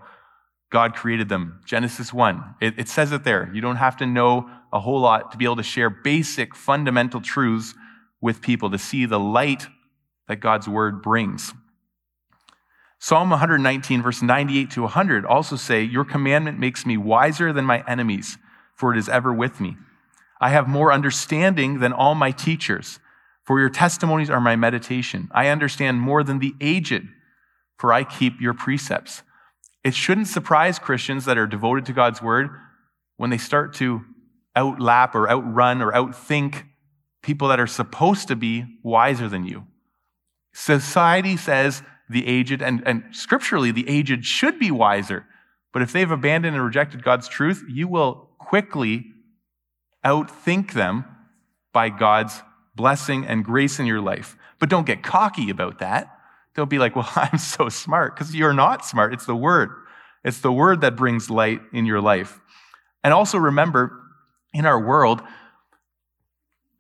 God 0.74 0.96
created 0.96 1.30
them. 1.30 1.62
Genesis 1.66 2.12
1. 2.12 2.56
It, 2.60 2.80
it, 2.80 2.90
says 2.90 3.12
it 3.12 3.24
there. 3.24 3.52
You 3.54 3.62
don't 3.62 3.76
have 3.76 3.96
to 3.98 4.08
know 4.08 4.50
a 4.74 4.80
whole 4.80 5.00
lot 5.00 5.32
to 5.32 5.38
be 5.38 5.46
able 5.46 5.58
to 5.58 5.64
share 5.64 5.92
basic, 5.92 6.56
fundamental 6.56 7.22
truths 7.22 7.76
with 8.22 8.42
people, 8.42 8.72
to 8.72 8.80
see 8.80 9.06
the 9.06 9.20
light 9.20 9.68
that 10.28 10.38
God's 10.38 10.68
word 10.68 11.04
brings. 11.04 11.54
Psalm 12.98 13.30
119, 13.30 14.02
verse 14.02 14.24
98 14.24 14.72
to 14.72 14.82
100 14.82 15.28
also 15.28 15.56
say, 15.56 15.84
Your 15.84 16.04
commandment 16.04 16.58
makes 16.58 16.88
me 16.88 16.98
wiser 16.98 17.54
than 17.54 17.66
my 17.66 17.84
enemies, 17.88 18.40
for 18.76 18.92
it 18.92 18.98
is 18.98 19.08
ever 19.08 19.32
with 19.32 19.60
me. 19.60 19.78
I 20.42 20.50
have 20.50 20.68
more 20.68 20.92
understanding 20.92 21.82
than 21.82 21.94
all 21.94 22.16
my 22.16 22.32
teachers, 22.32 23.00
for 23.44 23.60
your 23.60 23.70
testimonies 23.70 24.32
are 24.32 24.42
my 24.42 24.56
meditation. 24.56 25.30
I 25.36 25.50
understand 25.50 26.02
more 26.02 26.24
than 26.24 26.40
the 26.40 26.56
aged, 26.60 27.04
for 27.78 27.94
I 27.94 28.04
keep 28.04 28.42
your 28.42 28.56
precepts. 28.56 29.22
It 29.84 29.94
shouldn't 29.94 30.28
surprise 30.28 30.80
Christians 30.80 31.26
that 31.26 31.38
are 31.38 31.48
devoted 31.48 31.86
to 31.88 31.94
God's 31.94 32.22
word 32.22 32.50
when 33.18 33.30
they 33.30 33.38
start 33.38 33.74
to 33.76 34.02
outlap 34.56 35.16
or 35.16 35.30
outrun 35.30 35.82
or 35.82 35.92
outthink 35.92 36.64
people 37.22 37.48
that 37.50 37.60
are 37.60 37.68
supposed 37.68 38.28
to 38.28 38.36
be 38.36 38.66
wiser 38.84 39.28
than 39.28 39.46
you. 39.46 39.66
Society 40.54 41.36
says 41.36 41.82
the 42.10 42.28
aged, 42.28 42.62
and, 42.62 42.84
and 42.86 43.04
scripturally, 43.12 43.72
the 43.72 43.90
aged 43.90 44.26
should 44.26 44.60
be 44.60 44.72
wiser. 44.72 45.26
But 45.72 45.82
if 45.82 45.92
they've 45.92 46.10
abandoned 46.10 46.56
and 46.56 46.64
rejected 46.64 47.04
God's 47.04 47.28
truth, 47.28 47.64
you 47.68 47.88
will 47.88 48.30
quickly 48.38 49.06
outthink 50.06 50.74
them 50.74 51.06
by 51.72 51.90
God's 51.90 52.42
blessing 52.76 53.26
and 53.26 53.44
grace 53.44 53.80
in 53.80 53.86
your 53.86 54.02
life. 54.02 54.38
But 54.60 54.70
don't 54.70 54.86
get 54.86 55.02
cocky 55.02 55.50
about 55.50 55.80
that. 55.80 56.08
Don't 56.56 56.70
be 56.70 56.80
like, 56.80 56.96
well, 56.96 57.10
I'm 57.16 57.38
so 57.38 57.70
smart, 57.70 58.16
because 58.16 58.36
you're 58.36 58.54
not 58.54 58.86
smart. 58.86 59.14
It's 59.14 59.26
the 59.26 59.36
word. 59.36 59.70
It's 60.24 60.40
the 60.40 60.52
word 60.52 60.82
that 60.82 60.96
brings 60.96 61.30
light 61.30 61.62
in 61.74 61.86
your 61.86 62.02
life. 62.02 62.40
And 63.04 63.14
also 63.14 63.38
remember, 63.38 64.00
in 64.54 64.66
our 64.66 64.80
world, 64.80 65.22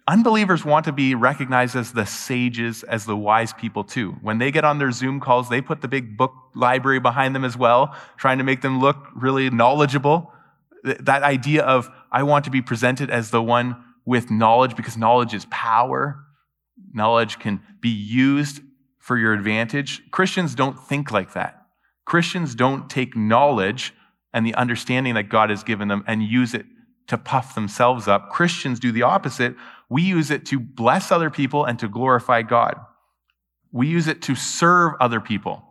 unbelievers 0.08 0.64
want 0.64 0.86
to 0.86 0.94
be 0.94 1.16
recognized 1.16 1.76
as 1.76 1.92
the 1.92 2.06
sages, 2.06 2.84
as 2.84 3.06
the 3.06 3.18
wise 3.18 3.52
people 3.54 3.84
too. 3.84 4.12
When 4.22 4.38
they 4.38 4.52
get 4.52 4.64
on 4.64 4.78
their 4.78 4.92
Zoom 4.92 5.20
calls, 5.20 5.50
they 5.50 5.62
put 5.62 5.82
the 5.82 5.88
big 5.88 6.18
book 6.18 6.34
library 6.56 7.00
behind 7.00 7.36
them 7.36 7.44
as 7.44 7.58
well, 7.58 7.96
trying 8.18 8.38
to 8.38 8.44
make 8.44 8.62
them 8.62 8.80
look 8.80 9.08
really 9.16 9.50
knowledgeable. 9.50 10.32
That 10.84 11.24
idea 11.24 11.64
of, 11.64 11.90
I 12.12 12.24
want 12.24 12.46
to 12.46 12.52
be 12.52 12.62
presented 12.62 13.10
as 13.10 13.32
the 13.32 13.42
one 13.42 13.76
with 14.06 14.30
knowledge 14.30 14.76
because 14.76 14.98
knowledge 14.98 15.34
is 15.34 15.46
power. 15.50 16.24
Knowledge 16.94 17.40
can 17.40 17.62
be 17.82 17.90
used 17.90 18.62
for 19.04 19.18
your 19.18 19.34
advantage. 19.34 20.02
Christians 20.12 20.56
don't 20.56 20.80
think 20.80 21.12
like 21.12 21.34
that. 21.34 21.68
Christians 22.06 22.56
don't 22.56 22.90
take 22.90 23.18
knowledge 23.18 23.94
and 24.34 24.46
the 24.46 24.56
understanding 24.56 25.16
that 25.16 25.28
God 25.28 25.50
has 25.50 25.62
given 25.62 25.90
them 25.90 26.06
and 26.08 26.24
use 26.24 26.54
it 26.54 26.66
to 27.08 27.18
puff 27.18 27.54
themselves 27.54 28.08
up. 28.08 28.30
Christians 28.30 28.80
do 28.80 28.94
the 28.94 29.02
opposite. 29.02 29.56
We 29.90 30.04
use 30.04 30.32
it 30.32 30.46
to 30.46 30.60
bless 30.60 31.12
other 31.12 31.30
people 31.30 31.66
and 31.66 31.78
to 31.80 31.90
glorify 31.90 32.44
God. 32.44 32.78
We 33.74 33.88
use 33.88 34.08
it 34.08 34.22
to 34.22 34.36
serve 34.36 34.94
other 35.02 35.20
people. 35.20 35.66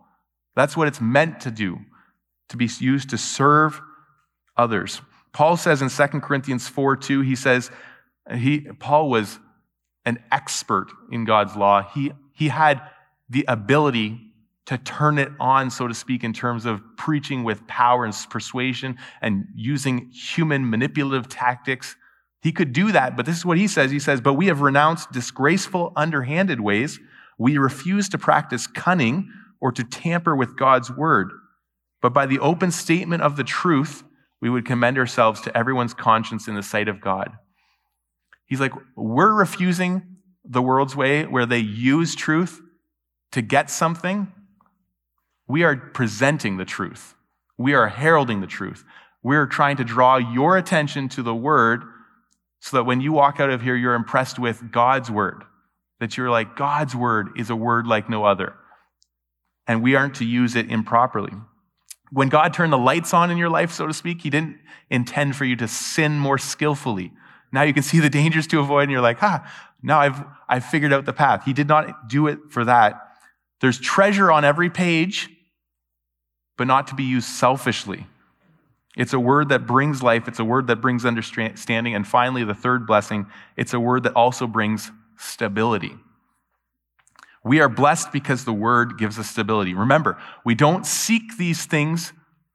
That's 0.55 0.77
what 0.77 0.87
it's 0.87 1.01
meant 1.01 1.39
to 1.39 1.49
do, 1.49 1.79
to 2.49 2.57
be 2.57 2.69
used 2.79 3.09
to 3.09 3.17
serve 3.17 3.81
others. 4.55 5.01
Paul 5.31 5.57
says 5.57 5.81
in 5.81 5.89
2 5.89 6.19
Corinthians 6.19 6.67
4 6.67 6.97
2, 6.97 7.21
he 7.21 7.35
says, 7.35 7.71
he, 8.31 8.59
Paul 8.77 9.09
was 9.09 9.39
an 10.05 10.19
expert 10.31 10.91
in 11.11 11.25
God's 11.25 11.55
law. 11.55 11.81
He, 11.81 12.11
he 12.35 12.49
had 12.49 12.79
the 13.29 13.45
ability 13.47 14.19
to 14.65 14.77
turn 14.77 15.17
it 15.17 15.29
on, 15.39 15.69
so 15.69 15.87
to 15.87 15.93
speak, 15.93 16.23
in 16.23 16.33
terms 16.33 16.65
of 16.65 16.81
preaching 16.95 17.43
with 17.43 17.67
power 17.67 18.05
and 18.05 18.15
persuasion 18.29 18.97
and 19.21 19.45
using 19.55 20.09
human 20.11 20.69
manipulative 20.69 21.27
tactics. 21.27 21.95
He 22.41 22.51
could 22.51 22.71
do 22.71 22.91
that, 22.91 23.17
but 23.17 23.25
this 23.25 23.37
is 23.37 23.45
what 23.45 23.57
he 23.57 23.67
says. 23.67 23.91
He 23.91 23.99
says, 23.99 24.21
But 24.21 24.33
we 24.33 24.47
have 24.47 24.61
renounced 24.61 25.11
disgraceful, 25.11 25.91
underhanded 25.95 26.61
ways. 26.61 26.99
We 27.37 27.57
refuse 27.57 28.09
to 28.09 28.17
practice 28.17 28.67
cunning 28.67 29.31
or 29.59 29.71
to 29.71 29.83
tamper 29.83 30.35
with 30.35 30.55
God's 30.55 30.91
word. 30.91 31.31
But 32.01 32.13
by 32.13 32.25
the 32.25 32.39
open 32.39 32.71
statement 32.71 33.23
of 33.23 33.37
the 33.37 33.45
truth, 33.45 34.03
we 34.41 34.49
would 34.49 34.65
commend 34.65 34.97
ourselves 34.97 35.39
to 35.41 35.57
everyone's 35.57 35.93
conscience 35.93 36.47
in 36.47 36.55
the 36.55 36.63
sight 36.63 36.89
of 36.89 36.99
God. 36.99 37.31
He's 38.45 38.59
like, 38.59 38.73
we're 38.95 39.33
refusing 39.33 40.17
the 40.43 40.61
world's 40.61 40.95
way 40.95 41.25
where 41.25 41.45
they 41.45 41.59
use 41.59 42.13
truth 42.13 42.61
to 43.33 43.41
get 43.41 43.69
something 43.69 44.31
we 45.47 45.63
are 45.63 45.75
presenting 45.75 46.57
the 46.57 46.65
truth. 46.65 47.15
We 47.57 47.73
are 47.73 47.87
heralding 47.87 48.41
the 48.41 48.47
truth. 48.47 48.83
We're 49.21 49.45
trying 49.45 49.77
to 49.77 49.83
draw 49.83 50.17
your 50.17 50.57
attention 50.57 51.09
to 51.09 51.23
the 51.23 51.35
word 51.35 51.83
so 52.59 52.77
that 52.77 52.85
when 52.85 53.01
you 53.01 53.11
walk 53.11 53.39
out 53.39 53.49
of 53.49 53.61
here, 53.61 53.75
you're 53.75 53.93
impressed 53.93 54.39
with 54.39 54.71
God's 54.71 55.11
word. 55.11 55.43
That 55.99 56.17
you're 56.17 56.29
like, 56.29 56.55
God's 56.55 56.95
word 56.95 57.29
is 57.37 57.49
a 57.49 57.55
word 57.55 57.87
like 57.87 58.09
no 58.09 58.25
other. 58.25 58.53
And 59.67 59.83
we 59.83 59.95
aren't 59.95 60.15
to 60.15 60.25
use 60.25 60.55
it 60.55 60.71
improperly. 60.71 61.33
When 62.11 62.29
God 62.29 62.53
turned 62.53 62.73
the 62.73 62.77
lights 62.77 63.13
on 63.13 63.31
in 63.31 63.37
your 63.37 63.49
life, 63.49 63.71
so 63.71 63.87
to 63.87 63.93
speak, 63.93 64.21
He 64.21 64.29
didn't 64.29 64.59
intend 64.89 65.35
for 65.35 65.45
you 65.45 65.55
to 65.57 65.67
sin 65.67 66.19
more 66.19 66.37
skillfully. 66.37 67.11
Now 67.51 67.63
you 67.63 67.73
can 67.73 67.83
see 67.83 67.99
the 67.99 68.09
dangers 68.09 68.47
to 68.47 68.59
avoid, 68.59 68.83
and 68.83 68.91
you're 68.91 69.01
like, 69.01 69.21
ah, 69.21 69.49
now 69.81 69.99
I've, 69.99 70.23
I've 70.47 70.65
figured 70.65 70.93
out 70.93 71.05
the 71.05 71.13
path. 71.13 71.43
He 71.45 71.53
did 71.53 71.67
not 71.67 72.09
do 72.09 72.27
it 72.27 72.39
for 72.49 72.65
that. 72.65 73.12
There's 73.63 73.79
treasure 73.79 74.29
on 74.29 74.43
every 74.43 74.69
page, 74.69 75.29
but 76.57 76.67
not 76.67 76.87
to 76.87 76.95
be 76.95 77.05
used 77.05 77.29
selfishly. 77.29 78.05
It's 78.97 79.13
a 79.13 79.19
word 79.21 79.47
that 79.49 79.65
brings 79.65 80.03
life, 80.03 80.27
it's 80.27 80.39
a 80.39 80.43
word 80.43 80.67
that 80.67 80.81
brings 80.81 81.05
understanding. 81.05 81.95
And 81.95 82.05
finally, 82.05 82.43
the 82.43 82.53
third 82.53 82.85
blessing, 82.85 83.25
it's 83.55 83.73
a 83.73 83.79
word 83.79 84.03
that 84.03 84.17
also 84.17 84.47
brings 84.47 84.91
stability. 85.17 85.93
We 87.45 87.61
are 87.61 87.69
blessed 87.69 88.11
because 88.11 88.43
the 88.43 88.51
word 88.51 88.97
gives 88.97 89.17
us 89.17 89.29
stability. 89.29 89.73
Remember, 89.73 90.17
we 90.43 90.55
don't 90.55 90.85
seek 90.85 91.37
these 91.37 91.65
things 91.65 92.11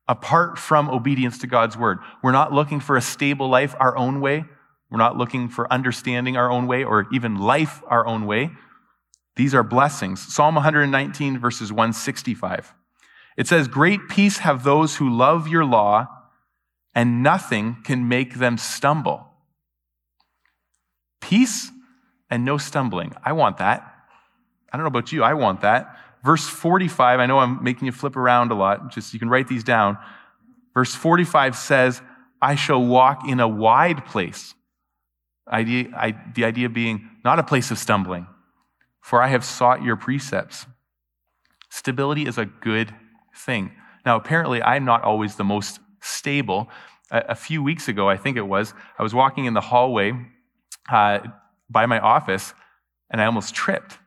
apart 0.08 0.58
from 0.58 0.90
obedience 0.90 1.38
to 1.38 1.46
God's 1.46 1.78
word. 1.78 2.00
We're 2.22 2.32
not 2.32 2.52
looking 2.52 2.80
for 2.80 2.98
a 2.98 3.02
stable 3.02 3.48
life 3.48 3.74
our 3.80 3.96
own 3.96 4.20
way. 4.20 4.44
We're 4.90 4.98
not 4.98 5.16
looking 5.16 5.48
for 5.48 5.72
understanding 5.72 6.36
our 6.36 6.50
own 6.50 6.66
way 6.66 6.84
or 6.84 7.06
even 7.14 7.36
life 7.36 7.82
our 7.88 8.06
own 8.06 8.26
way. 8.26 8.50
These 9.38 9.54
are 9.54 9.62
blessings. 9.62 10.20
Psalm 10.34 10.56
119, 10.56 11.38
verses 11.38 11.72
165. 11.72 12.74
It 13.36 13.46
says, 13.46 13.68
Great 13.68 14.08
peace 14.08 14.38
have 14.38 14.64
those 14.64 14.96
who 14.96 15.08
love 15.08 15.46
your 15.46 15.64
law, 15.64 16.08
and 16.92 17.22
nothing 17.22 17.76
can 17.84 18.08
make 18.08 18.34
them 18.34 18.58
stumble. 18.58 19.28
Peace 21.20 21.70
and 22.28 22.44
no 22.44 22.58
stumbling. 22.58 23.14
I 23.24 23.32
want 23.32 23.58
that. 23.58 23.88
I 24.72 24.76
don't 24.76 24.82
know 24.82 24.88
about 24.88 25.12
you, 25.12 25.22
I 25.22 25.34
want 25.34 25.60
that. 25.60 25.96
Verse 26.24 26.48
45, 26.48 27.20
I 27.20 27.26
know 27.26 27.38
I'm 27.38 27.62
making 27.62 27.86
you 27.86 27.92
flip 27.92 28.16
around 28.16 28.50
a 28.50 28.56
lot, 28.56 28.90
just 28.90 29.14
you 29.14 29.20
can 29.20 29.28
write 29.28 29.46
these 29.46 29.62
down. 29.62 29.98
Verse 30.74 30.96
45 30.96 31.54
says, 31.54 32.02
I 32.42 32.56
shall 32.56 32.84
walk 32.84 33.28
in 33.28 33.38
a 33.38 33.46
wide 33.46 34.04
place. 34.04 34.54
Idea, 35.46 35.90
I, 35.96 36.16
the 36.34 36.44
idea 36.44 36.68
being 36.68 37.08
not 37.24 37.38
a 37.38 37.44
place 37.44 37.70
of 37.70 37.78
stumbling, 37.78 38.26
for 39.00 39.22
I 39.22 39.28
have 39.28 39.44
sought 39.44 39.82
your 39.82 39.96
precepts. 39.96 40.66
Stability 41.70 42.26
is 42.26 42.38
a 42.38 42.46
good 42.46 42.94
thing. 43.34 43.72
Now, 44.04 44.16
apparently, 44.16 44.62
I'm 44.62 44.84
not 44.84 45.02
always 45.02 45.36
the 45.36 45.44
most 45.44 45.80
stable. 46.00 46.68
A, 47.10 47.18
a 47.30 47.34
few 47.34 47.62
weeks 47.62 47.88
ago, 47.88 48.08
I 48.08 48.16
think 48.16 48.36
it 48.36 48.46
was, 48.46 48.74
I 48.98 49.02
was 49.02 49.14
walking 49.14 49.44
in 49.44 49.54
the 49.54 49.60
hallway 49.60 50.12
uh, 50.90 51.20
by 51.70 51.86
my 51.86 51.98
office 52.00 52.54
and 53.10 53.20
I 53.20 53.26
almost 53.26 53.54
tripped 53.54 53.98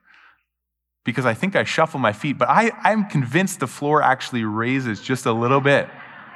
because 1.03 1.25
I 1.25 1.33
think 1.33 1.55
I 1.55 1.63
shuffle 1.63 1.99
my 1.99 2.13
feet, 2.13 2.37
but 2.37 2.49
I, 2.49 2.71
I'm 2.83 3.05
convinced 3.05 3.59
the 3.59 3.67
floor 3.67 4.03
actually 4.03 4.43
raises 4.43 5.01
just 5.01 5.25
a 5.25 5.33
little 5.33 5.61
bit. 5.61 5.89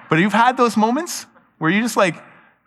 But 0.09 0.19
you've 0.19 0.33
had 0.33 0.57
those 0.57 0.75
moments 0.75 1.25
where 1.59 1.69
you 1.69 1.81
just 1.81 1.97
like, 1.97 2.15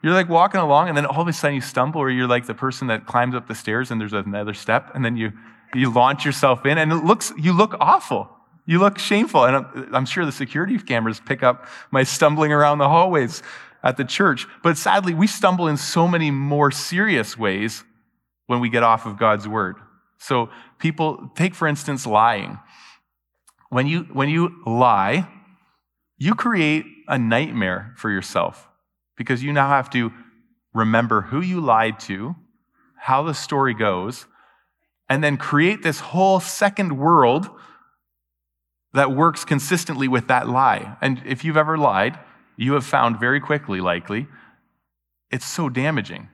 you're 0.02 0.12
like 0.12 0.28
walking 0.28 0.60
along 0.60 0.88
and 0.88 0.96
then 0.96 1.06
all 1.06 1.22
of 1.22 1.28
a 1.28 1.32
sudden 1.32 1.56
you 1.56 1.60
stumble 1.60 2.00
or 2.00 2.08
you're 2.08 2.28
like 2.28 2.46
the 2.46 2.54
person 2.54 2.86
that 2.88 3.06
climbs 3.06 3.34
up 3.34 3.48
the 3.48 3.54
stairs 3.54 3.90
and 3.90 4.00
there's 4.00 4.12
another 4.12 4.54
step 4.54 4.92
and 4.94 5.04
then 5.04 5.16
you, 5.16 5.32
you 5.74 5.92
launch 5.92 6.24
yourself 6.24 6.64
in 6.66 6.78
and 6.78 6.92
it 6.92 6.96
looks, 6.96 7.32
you 7.38 7.52
look 7.52 7.76
awful. 7.80 8.28
You 8.66 8.78
look 8.78 8.98
shameful. 8.98 9.44
And 9.44 9.56
I'm, 9.56 9.94
I'm 9.94 10.06
sure 10.06 10.26
the 10.26 10.32
security 10.32 10.78
cameras 10.78 11.20
pick 11.20 11.42
up 11.42 11.66
my 11.90 12.02
stumbling 12.02 12.52
around 12.52 12.78
the 12.78 12.88
hallways 12.88 13.42
at 13.82 13.96
the 13.96 14.04
church. 14.04 14.46
But 14.62 14.76
sadly, 14.76 15.14
we 15.14 15.26
stumble 15.26 15.68
in 15.68 15.76
so 15.76 16.06
many 16.06 16.30
more 16.30 16.70
serious 16.70 17.38
ways 17.38 17.84
when 18.46 18.60
we 18.60 18.68
get 18.68 18.82
off 18.82 19.06
of 19.06 19.18
God's 19.18 19.48
word. 19.48 19.76
So 20.18 20.50
people, 20.78 21.30
take 21.34 21.54
for 21.54 21.68
instance, 21.68 22.06
lying. 22.06 22.58
When 23.70 23.86
you, 23.86 24.00
when 24.12 24.28
you 24.28 24.60
lie, 24.66 25.28
you 26.16 26.34
create 26.34 26.84
a 27.06 27.18
nightmare 27.18 27.94
for 27.96 28.10
yourself 28.10 28.68
because 29.16 29.42
you 29.42 29.52
now 29.52 29.68
have 29.68 29.90
to 29.90 30.12
remember 30.74 31.22
who 31.22 31.40
you 31.40 31.60
lied 31.60 32.00
to, 32.00 32.36
how 32.96 33.22
the 33.22 33.34
story 33.34 33.74
goes, 33.74 34.26
and 35.08 35.24
then 35.24 35.36
create 35.36 35.82
this 35.82 36.00
whole 36.00 36.40
second 36.40 36.98
world 36.98 37.48
that 38.92 39.12
works 39.12 39.44
consistently 39.44 40.08
with 40.08 40.28
that 40.28 40.48
lie. 40.48 40.96
And 41.00 41.22
if 41.26 41.44
you've 41.44 41.56
ever 41.56 41.76
lied, 41.78 42.18
you 42.56 42.72
have 42.72 42.84
found 42.84 43.20
very 43.20 43.40
quickly, 43.40 43.80
likely, 43.80 44.26
it's 45.30 45.46
so 45.46 45.68
damaging. 45.68 46.28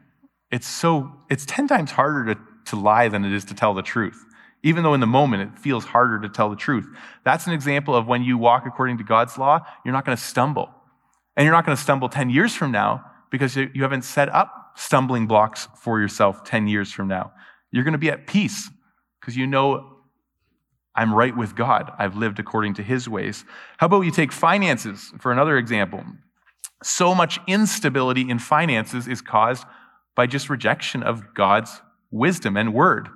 It's 0.50 0.66
so, 0.66 1.12
it's 1.28 1.44
10 1.46 1.68
times 1.68 1.90
harder 1.92 2.34
to, 2.34 2.40
to 2.66 2.76
lie 2.76 3.08
than 3.08 3.24
it 3.24 3.32
is 3.32 3.44
to 3.46 3.54
tell 3.54 3.74
the 3.74 3.82
truth. 3.82 4.24
even 4.64 4.82
though 4.82 4.94
in 4.94 5.00
the 5.00 5.06
moment 5.06 5.42
it 5.42 5.58
feels 5.58 5.84
harder 5.84 6.18
to 6.18 6.28
tell 6.28 6.48
the 6.48 6.56
truth. 6.56 6.87
That's 7.22 7.46
an 7.46 7.52
example 7.52 7.94
of 7.94 8.06
when 8.06 8.24
you 8.24 8.38
walk 8.38 8.64
according 8.66 8.96
to 8.98 9.04
God's 9.04 9.37
law, 9.37 9.60
you're 9.84 9.92
not 9.92 10.06
going 10.06 10.16
to 10.16 10.22
stumble. 10.22 10.70
And 11.37 11.44
you're 11.44 11.52
not 11.52 11.66
going 11.66 11.76
to 11.76 11.82
stumble 11.82 12.08
10 12.08 12.30
years 12.30 12.54
from 12.54 12.72
now 12.72 13.04
because 13.30 13.56
you 13.56 13.82
haven't 13.82 14.04
set 14.04 14.30
up 14.30 14.72
stumbling 14.76 15.26
blocks 15.26 15.68
for 15.76 16.00
yourself 16.00 16.44
10 16.44 16.66
years 16.66 16.90
from 16.90 17.08
now. 17.08 17.32
You're 17.74 17.82
going 17.82 17.92
to 17.92 17.98
be 17.98 18.10
at 18.10 18.28
peace 18.28 18.70
because 19.20 19.37
you 19.37 19.48
know 19.48 19.96
I'm 20.94 21.12
right 21.12 21.37
with 21.37 21.56
God. 21.56 21.90
I've 21.98 22.14
lived 22.14 22.38
according 22.38 22.74
to 22.74 22.84
his 22.84 23.08
ways. 23.08 23.44
How 23.78 23.87
about 23.87 24.02
you 24.02 24.12
take 24.12 24.30
finances 24.30 25.12
for 25.18 25.32
another 25.32 25.58
example? 25.58 26.04
So 26.84 27.16
much 27.16 27.40
instability 27.48 28.30
in 28.30 28.38
finances 28.38 29.08
is 29.08 29.20
caused 29.20 29.66
by 30.14 30.28
just 30.28 30.48
rejection 30.48 31.02
of 31.02 31.34
God's 31.34 31.80
wisdom 32.12 32.56
and 32.56 32.72
word. 32.72 33.08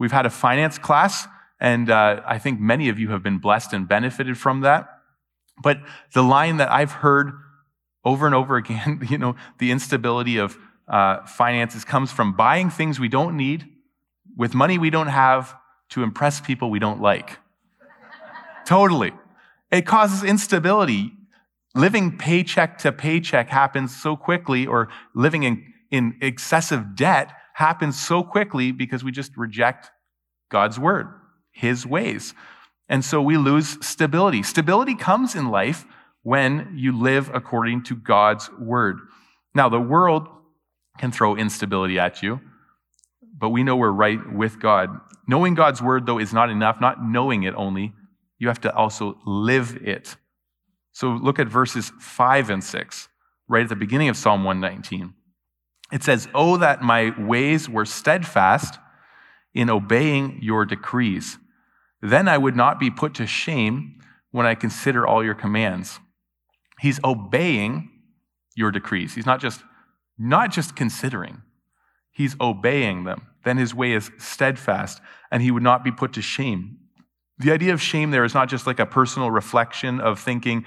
We've 0.00 0.10
had 0.10 0.26
a 0.26 0.30
finance 0.30 0.78
class, 0.78 1.28
and 1.60 1.88
uh, 1.88 2.22
I 2.26 2.38
think 2.38 2.58
many 2.58 2.88
of 2.88 2.98
you 2.98 3.10
have 3.10 3.22
been 3.22 3.38
blessed 3.38 3.72
and 3.72 3.86
benefited 3.86 4.36
from 4.36 4.62
that. 4.62 4.88
But 5.62 5.78
the 6.12 6.24
line 6.24 6.56
that 6.56 6.72
I've 6.72 6.90
heard 6.90 7.30
over 8.04 8.26
and 8.26 8.34
over 8.34 8.56
again, 8.56 9.06
you 9.08 9.18
know, 9.18 9.36
the 9.60 9.70
instability 9.70 10.38
of 10.38 10.58
uh, 10.88 11.24
finances 11.24 11.84
comes 11.84 12.10
from 12.10 12.34
buying 12.34 12.68
things 12.68 12.98
we 12.98 13.06
don't 13.06 13.36
need 13.36 13.71
with 14.36 14.54
money 14.54 14.78
we 14.78 14.90
don't 14.90 15.08
have 15.08 15.54
to 15.90 16.02
impress 16.02 16.40
people 16.40 16.70
we 16.70 16.78
don't 16.78 17.00
like. 17.00 17.38
totally. 18.66 19.12
It 19.70 19.86
causes 19.86 20.22
instability. 20.22 21.12
Living 21.74 22.18
paycheck 22.18 22.78
to 22.78 22.92
paycheck 22.92 23.48
happens 23.48 23.96
so 23.96 24.16
quickly, 24.16 24.66
or 24.66 24.88
living 25.14 25.42
in, 25.42 25.72
in 25.90 26.18
excessive 26.20 26.94
debt 26.94 27.30
happens 27.54 28.00
so 28.00 28.22
quickly 28.22 28.72
because 28.72 29.02
we 29.02 29.10
just 29.10 29.36
reject 29.36 29.90
God's 30.50 30.78
word, 30.78 31.08
his 31.50 31.86
ways. 31.86 32.34
And 32.88 33.04
so 33.04 33.22
we 33.22 33.38
lose 33.38 33.84
stability. 33.84 34.42
Stability 34.42 34.94
comes 34.94 35.34
in 35.34 35.48
life 35.50 35.86
when 36.22 36.72
you 36.74 36.96
live 36.96 37.30
according 37.32 37.84
to 37.84 37.96
God's 37.96 38.50
word. 38.58 38.98
Now, 39.54 39.68
the 39.68 39.80
world 39.80 40.28
can 40.98 41.10
throw 41.10 41.36
instability 41.36 41.98
at 41.98 42.22
you, 42.22 42.40
but 43.42 43.50
we 43.50 43.64
know 43.64 43.74
we're 43.74 43.90
right 43.90 44.32
with 44.32 44.60
God. 44.60 45.00
Knowing 45.26 45.54
God's 45.54 45.82
word, 45.82 46.06
though, 46.06 46.20
is 46.20 46.32
not 46.32 46.48
enough, 46.48 46.80
not 46.80 47.04
knowing 47.04 47.42
it 47.42 47.54
only. 47.56 47.92
You 48.38 48.46
have 48.46 48.60
to 48.60 48.72
also 48.72 49.18
live 49.26 49.76
it. 49.82 50.14
So 50.92 51.08
look 51.08 51.40
at 51.40 51.48
verses 51.48 51.90
5 51.98 52.50
and 52.50 52.62
6, 52.62 53.08
right 53.48 53.64
at 53.64 53.68
the 53.68 53.74
beginning 53.74 54.08
of 54.08 54.16
Psalm 54.16 54.44
119. 54.44 55.14
It 55.90 56.04
says, 56.04 56.28
Oh, 56.32 56.56
that 56.58 56.82
my 56.82 57.12
ways 57.20 57.68
were 57.68 57.84
steadfast 57.84 58.78
in 59.52 59.68
obeying 59.68 60.38
your 60.40 60.64
decrees. 60.64 61.36
Then 62.00 62.28
I 62.28 62.38
would 62.38 62.54
not 62.54 62.78
be 62.78 62.92
put 62.92 63.12
to 63.14 63.26
shame 63.26 63.98
when 64.30 64.46
I 64.46 64.54
consider 64.54 65.04
all 65.04 65.24
your 65.24 65.34
commands. 65.34 65.98
He's 66.78 67.00
obeying 67.02 67.90
your 68.54 68.70
decrees. 68.70 69.16
He's 69.16 69.26
not 69.26 69.40
just, 69.40 69.64
not 70.16 70.52
just 70.52 70.76
considering, 70.76 71.42
he's 72.12 72.36
obeying 72.40 73.02
them. 73.02 73.26
Then 73.44 73.56
his 73.56 73.74
way 73.74 73.92
is 73.92 74.10
steadfast, 74.18 75.00
and 75.30 75.42
he 75.42 75.50
would 75.50 75.62
not 75.62 75.84
be 75.84 75.92
put 75.92 76.12
to 76.14 76.22
shame. 76.22 76.78
The 77.38 77.52
idea 77.52 77.72
of 77.72 77.82
shame 77.82 78.10
there 78.10 78.24
is 78.24 78.34
not 78.34 78.48
just 78.48 78.66
like 78.66 78.78
a 78.78 78.86
personal 78.86 79.30
reflection 79.30 80.00
of 80.00 80.20
thinking, 80.20 80.64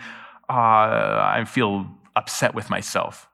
uh, 0.50 0.54
I 0.54 1.46
feel 1.48 1.88
upset 2.16 2.54
with 2.54 2.70
myself. 2.70 3.28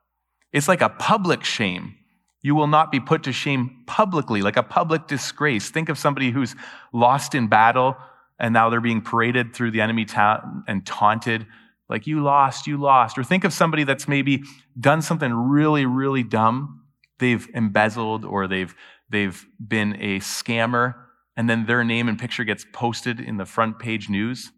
It's 0.54 0.68
like 0.68 0.82
a 0.82 0.90
public 0.90 1.44
shame. 1.44 1.96
You 2.44 2.56
will 2.56 2.68
not 2.68 2.92
be 2.92 3.00
put 3.00 3.24
to 3.24 3.32
shame 3.32 3.84
publicly, 3.88 4.42
like 4.42 4.58
a 4.58 4.64
public 4.64 5.08
disgrace. 5.08 5.70
Think 5.70 5.90
of 5.90 5.98
somebody 5.98 6.32
who's 6.32 6.56
lost 6.92 7.36
in 7.36 7.48
battle 7.48 7.96
and 8.40 8.54
now 8.54 8.70
they're 8.70 8.82
being 8.82 9.02
paraded 9.02 9.54
through 9.56 9.72
the 9.72 9.82
enemy 9.82 10.04
town 10.04 10.64
and 10.68 10.86
taunted, 10.86 11.46
like, 11.90 12.08
you 12.08 12.24
lost, 12.24 12.66
you 12.66 12.78
lost. 12.78 13.18
Or 13.18 13.24
think 13.24 13.44
of 13.44 13.54
somebody 13.54 13.84
that's 13.84 14.08
maybe 14.08 14.44
done 14.80 15.04
something 15.04 15.32
really, 15.32 15.86
really 15.86 16.24
dumb. 16.24 16.82
They've 17.20 17.48
embezzled 17.54 18.26
or 18.26 18.48
they've, 18.48 18.74
they've 19.12 19.46
been 19.66 19.96
a 20.02 20.20
scammer, 20.20 20.96
and 21.38 21.50
then 21.50 21.66
their 21.66 21.84
name 21.84 22.08
and 22.08 22.18
picture 22.18 22.44
gets 22.44 22.66
posted 22.74 23.20
in 23.20 23.38
the 23.38 23.46
front 23.46 23.80
page 23.80 24.10
news, 24.10 24.52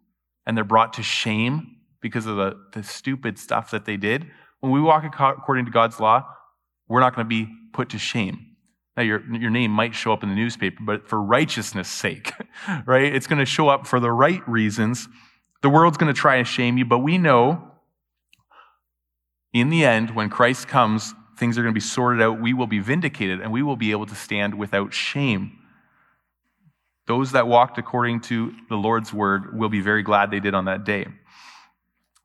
and 0.46 0.56
they're 0.56 0.64
brought 0.64 0.94
to 0.94 1.04
shame 1.04 1.78
because 2.02 2.26
of 2.26 2.38
the, 2.38 2.56
the 2.74 2.84
stupid 2.84 3.38
stuff 3.38 3.72
that 3.72 3.86
they 3.86 3.98
did. 3.98 4.28
When 4.60 4.72
we 4.72 4.82
walk 4.82 5.04
according 5.06 5.66
to 5.66 5.72
God's 5.72 6.00
law, 6.00 6.26
we're 6.88 7.00
not 7.00 7.16
going 7.16 7.26
to 7.26 7.30
be 7.30 7.52
put 7.74 7.90
to 7.90 7.98
shame. 7.98 8.48
Now, 8.96 9.04
your, 9.04 9.24
your 9.34 9.50
name 9.50 9.72
might 9.72 9.96
show 9.96 10.14
up 10.14 10.22
in 10.22 10.30
the 10.30 10.36
newspaper, 10.36 10.84
but 10.86 11.08
for 11.08 11.22
righteousness' 11.22 11.90
sake, 11.90 12.32
right? 12.86 13.14
It's 13.14 13.26
going 13.26 13.40
to 13.40 13.46
show 13.46 13.70
up 13.70 13.88
for 13.88 14.00
the 14.00 14.12
right 14.12 14.48
reasons. 14.48 15.08
The 15.64 15.70
world's 15.70 15.98
going 15.98 16.14
to 16.14 16.20
try 16.20 16.38
to 16.38 16.44
shame 16.44 16.78
you, 16.78 16.86
but 16.86 17.00
we 17.00 17.18
know 17.18 17.72
in 19.54 19.70
the 19.70 19.86
end, 19.86 20.16
when 20.16 20.30
Christ 20.30 20.68
comes, 20.68 21.14
things 21.38 21.58
are 21.58 21.62
going 21.62 21.74
to 21.74 21.78
be 21.78 21.82
sorted 21.82 22.22
out. 22.22 22.42
We 22.42 22.54
will 22.54 22.68
be 22.68 22.80
vindicated, 22.80 23.42
and 23.42 23.52
we 23.52 23.64
will 23.64 23.76
be 23.76 23.92
able 23.92 24.06
to 24.06 24.16
stand 24.16 24.56
without 24.56 24.94
shame. 24.94 25.60
Those 27.08 27.34
that 27.34 27.48
walked 27.48 27.78
according 27.78 28.22
to 28.22 28.54
the 28.70 28.76
Lord's 28.76 29.14
word 29.14 29.58
will 29.58 29.70
be 29.70 29.82
very 29.82 30.04
glad 30.04 30.32
they 30.32 30.40
did 30.40 30.54
on 30.54 30.66
that 30.66 30.84
day. 30.84 31.08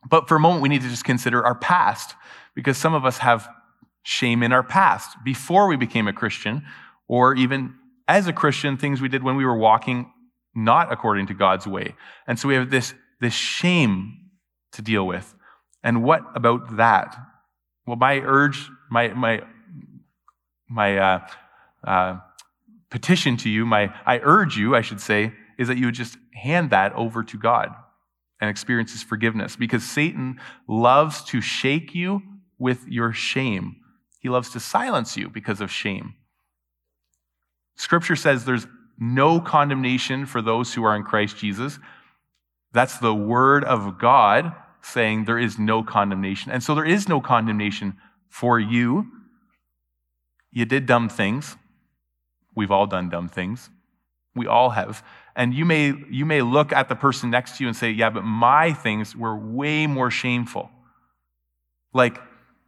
But 0.09 0.29
for 0.29 0.37
a 0.37 0.41
moment, 0.41 0.63
we 0.63 0.69
need 0.69 0.83
to 0.83 0.89
just 0.89 1.05
consider 1.05 1.45
our 1.45 1.57
past 1.57 2.15
because 2.55 2.77
some 2.77 2.95
of 2.95 3.05
us 3.05 3.19
have 3.19 3.49
shame 4.05 4.43
in 4.43 4.53
our 4.53 4.63
past 4.63 5.17
before 5.25 5.67
we 5.67 5.77
became 5.77 6.07
a 6.09 6.13
Christian, 6.13 6.65
or 7.09 7.35
even 7.35 7.75
as 8.07 8.27
a 8.27 8.33
Christian, 8.33 8.77
things 8.77 9.01
we 9.01 9.09
did 9.09 9.23
when 9.23 9.37
we 9.37 9.45
were 9.45 9.57
walking 9.57 10.13
not 10.55 10.93
according 10.93 11.27
to 11.27 11.35
God's 11.35 11.67
way. 11.67 11.95
And 12.27 12.39
so 12.39 12.49
we 12.49 12.55
have 12.55 12.71
this, 12.71 12.95
this 13.21 13.35
shame 13.35 14.31
to 14.73 14.83
deal 14.83 15.07
with. 15.07 15.35
And 15.83 16.03
what 16.03 16.23
about 16.35 16.77
that? 16.77 17.17
Well, 17.87 17.97
my 17.97 18.19
urge, 18.21 18.69
my, 18.91 19.09
my, 19.09 19.43
my 20.69 20.99
uh, 20.99 21.27
uh, 21.85 22.19
petition 22.91 23.37
to 23.39 23.49
you, 23.49 23.67
my, 23.67 23.93
I 24.07 24.19
urge 24.23 24.57
you, 24.57 24.75
I 24.75 24.81
should 24.81 25.01
say, 25.01 25.33
is 25.59 25.69
that 25.69 25.79
you 25.79 25.87
would 25.87 25.95
just 25.95 26.17
hand 26.35 26.71
that 26.71 26.93
over 26.95 27.23
to 27.25 27.37
God 27.37 27.71
and 28.41 28.49
experience 28.49 28.93
his 28.93 29.03
forgiveness 29.03 29.57
because 29.57 29.85
Satan 29.85 30.41
loves 30.69 31.25
to 31.25 31.41
shake 31.41 31.95
you 31.95 32.23
with 32.59 32.87
your 32.87 33.13
shame. 33.13 33.77
He 34.21 34.29
loves 34.29 34.51
to 34.51 34.61
silence 34.61 35.17
you 35.17 35.29
because 35.29 35.61
of 35.61 35.71
shame. 35.71 36.15
Scripture 37.77 38.17
says 38.17 38.45
there's 38.45 38.67
no 38.99 39.41
condemnation 39.41 40.27
for 40.27 40.43
those 40.43 40.75
who 40.75 40.85
are 40.85 40.97
in 40.97 41.05
Christ 41.05 41.37
Jesus. 41.37 41.79
That's 42.73 42.99
the 42.99 43.15
word 43.15 43.65
of 43.65 43.99
God 43.99 44.53
saying 44.83 45.25
there 45.25 45.39
is 45.39 45.59
no 45.59 45.83
condemnation. 45.83 46.51
And 46.51 46.63
so 46.63 46.75
there 46.75 46.85
is 46.85 47.09
no 47.09 47.21
condemnation 47.21 47.97
for 48.29 48.59
you. 48.59 49.07
You 50.51 50.65
did 50.65 50.87
dumb 50.87 51.09
things. 51.09 51.57
We've 52.55 52.71
all 52.71 52.87
done 52.87 53.09
dumb 53.09 53.29
things. 53.29 53.71
We 54.35 54.47
all 54.47 54.71
have. 54.71 55.05
And 55.37 55.55
you 55.55 55.65
may, 55.65 55.93
you 56.11 56.25
may 56.27 56.43
look 56.43 56.73
at 56.73 56.89
the 56.89 56.97
person 56.97 57.31
next 57.31 57.57
to 57.57 57.65
you 57.65 57.69
and 57.69 57.77
say, 57.77 57.91
yeah, 57.91 58.11
but 58.11 58.25
my 58.25 58.73
things 58.73 59.15
were 59.15 59.37
way 59.37 59.87
more 59.87 60.11
shameful. 60.11 60.71
Like, 61.93 62.21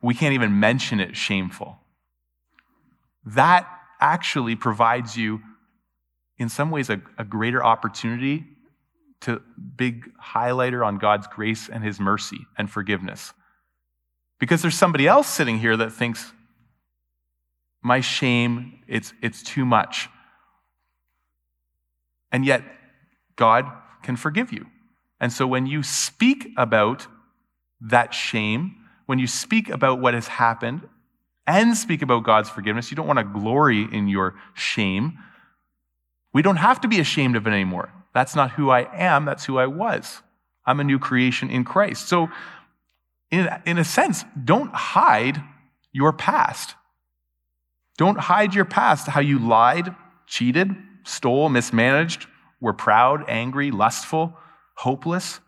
we 0.03 0.15
can't 0.15 0.35
even 0.35 0.61
mention 0.61 1.01
it 1.01 1.17
shameful. 1.17 1.79
That 3.25 3.69
actually 4.01 4.57
provides 4.57 5.17
you, 5.17 5.41
in 6.39 6.49
some 6.49 6.71
ways, 6.71 6.89
a, 6.89 7.01
a 7.19 7.25
greater 7.25 7.63
opportunity 7.63 8.45
to 9.23 9.43
big 9.77 10.11
highlighter 10.17 10.85
on 10.87 10.99
God's 10.99 11.27
grace 11.27 11.69
and 11.69 11.85
his 11.85 12.01
mercy 12.01 12.47
and 12.57 12.71
forgiveness. 12.71 13.35
Because 14.41 14.63
there's 14.63 14.77
somebody 14.77 15.07
else 15.07 15.29
sitting 15.29 15.59
here 15.59 15.77
that 15.77 15.93
thinks, 15.93 16.33
my 17.83 18.01
shame, 18.01 18.81
it's, 18.89 19.13
it's 19.23 19.43
too 19.43 19.65
much. 19.65 20.09
And 22.33 22.45
yet, 22.45 22.65
God 23.37 23.67
can 24.03 24.17
forgive 24.17 24.53
you. 24.53 24.67
And 25.21 25.33
so 25.33 25.47
when 25.47 25.67
you 25.67 25.83
speak 25.83 26.49
about 26.57 27.07
that 27.81 28.15
shame, 28.15 28.77
when 29.07 29.19
you 29.19 29.27
speak 29.27 29.69
about 29.69 30.01
what 30.01 30.15
has 30.15 30.29
happened 30.29 30.89
and 31.47 31.77
speak 31.77 32.01
about 32.03 32.23
God's 32.23 32.49
forgiveness, 32.49 32.91
you 32.91 32.97
don't 32.97 33.07
want 33.07 33.19
to 33.19 33.25
glory 33.25 33.87
in 33.93 34.09
your 34.09 34.35
shame. 34.55 35.19
We 36.33 36.43
don't 36.43 36.57
have 36.57 36.81
to 36.83 36.89
be 36.89 37.01
ashamed 37.01 37.37
of 37.37 37.47
it 37.47 37.51
anymore. 37.51 37.93
That's 38.15 38.35
not 38.35 38.53
who 38.53 38.71
I 38.71 38.89
am, 38.95 39.25
that's 39.25 39.45
who 39.45 39.59
I 39.59 39.67
was. 39.67 40.23
I'm 40.65 40.81
a 40.81 40.85
new 40.85 40.99
creation 40.99 41.51
in 41.51 41.65
Christ. 41.65 42.09
So, 42.09 42.29
in, 43.31 43.49
in 43.65 43.79
a 43.79 43.85
sense, 43.85 44.25
don't 44.43 44.75
hide 44.75 45.43
your 45.93 46.13
past. 46.13 46.75
Don't 47.97 48.19
hide 48.19 48.55
your 48.55 48.65
past, 48.65 49.09
how 49.09 49.21
you 49.21 49.39
lied, 49.39 49.95
cheated, 50.27 50.75
stole, 51.05 51.49
mismanaged, 51.49 52.27
were 52.61 52.73
proud, 52.73 53.25
angry, 53.29 53.71
lustful, 53.71 54.37
hopeless. 54.75 55.41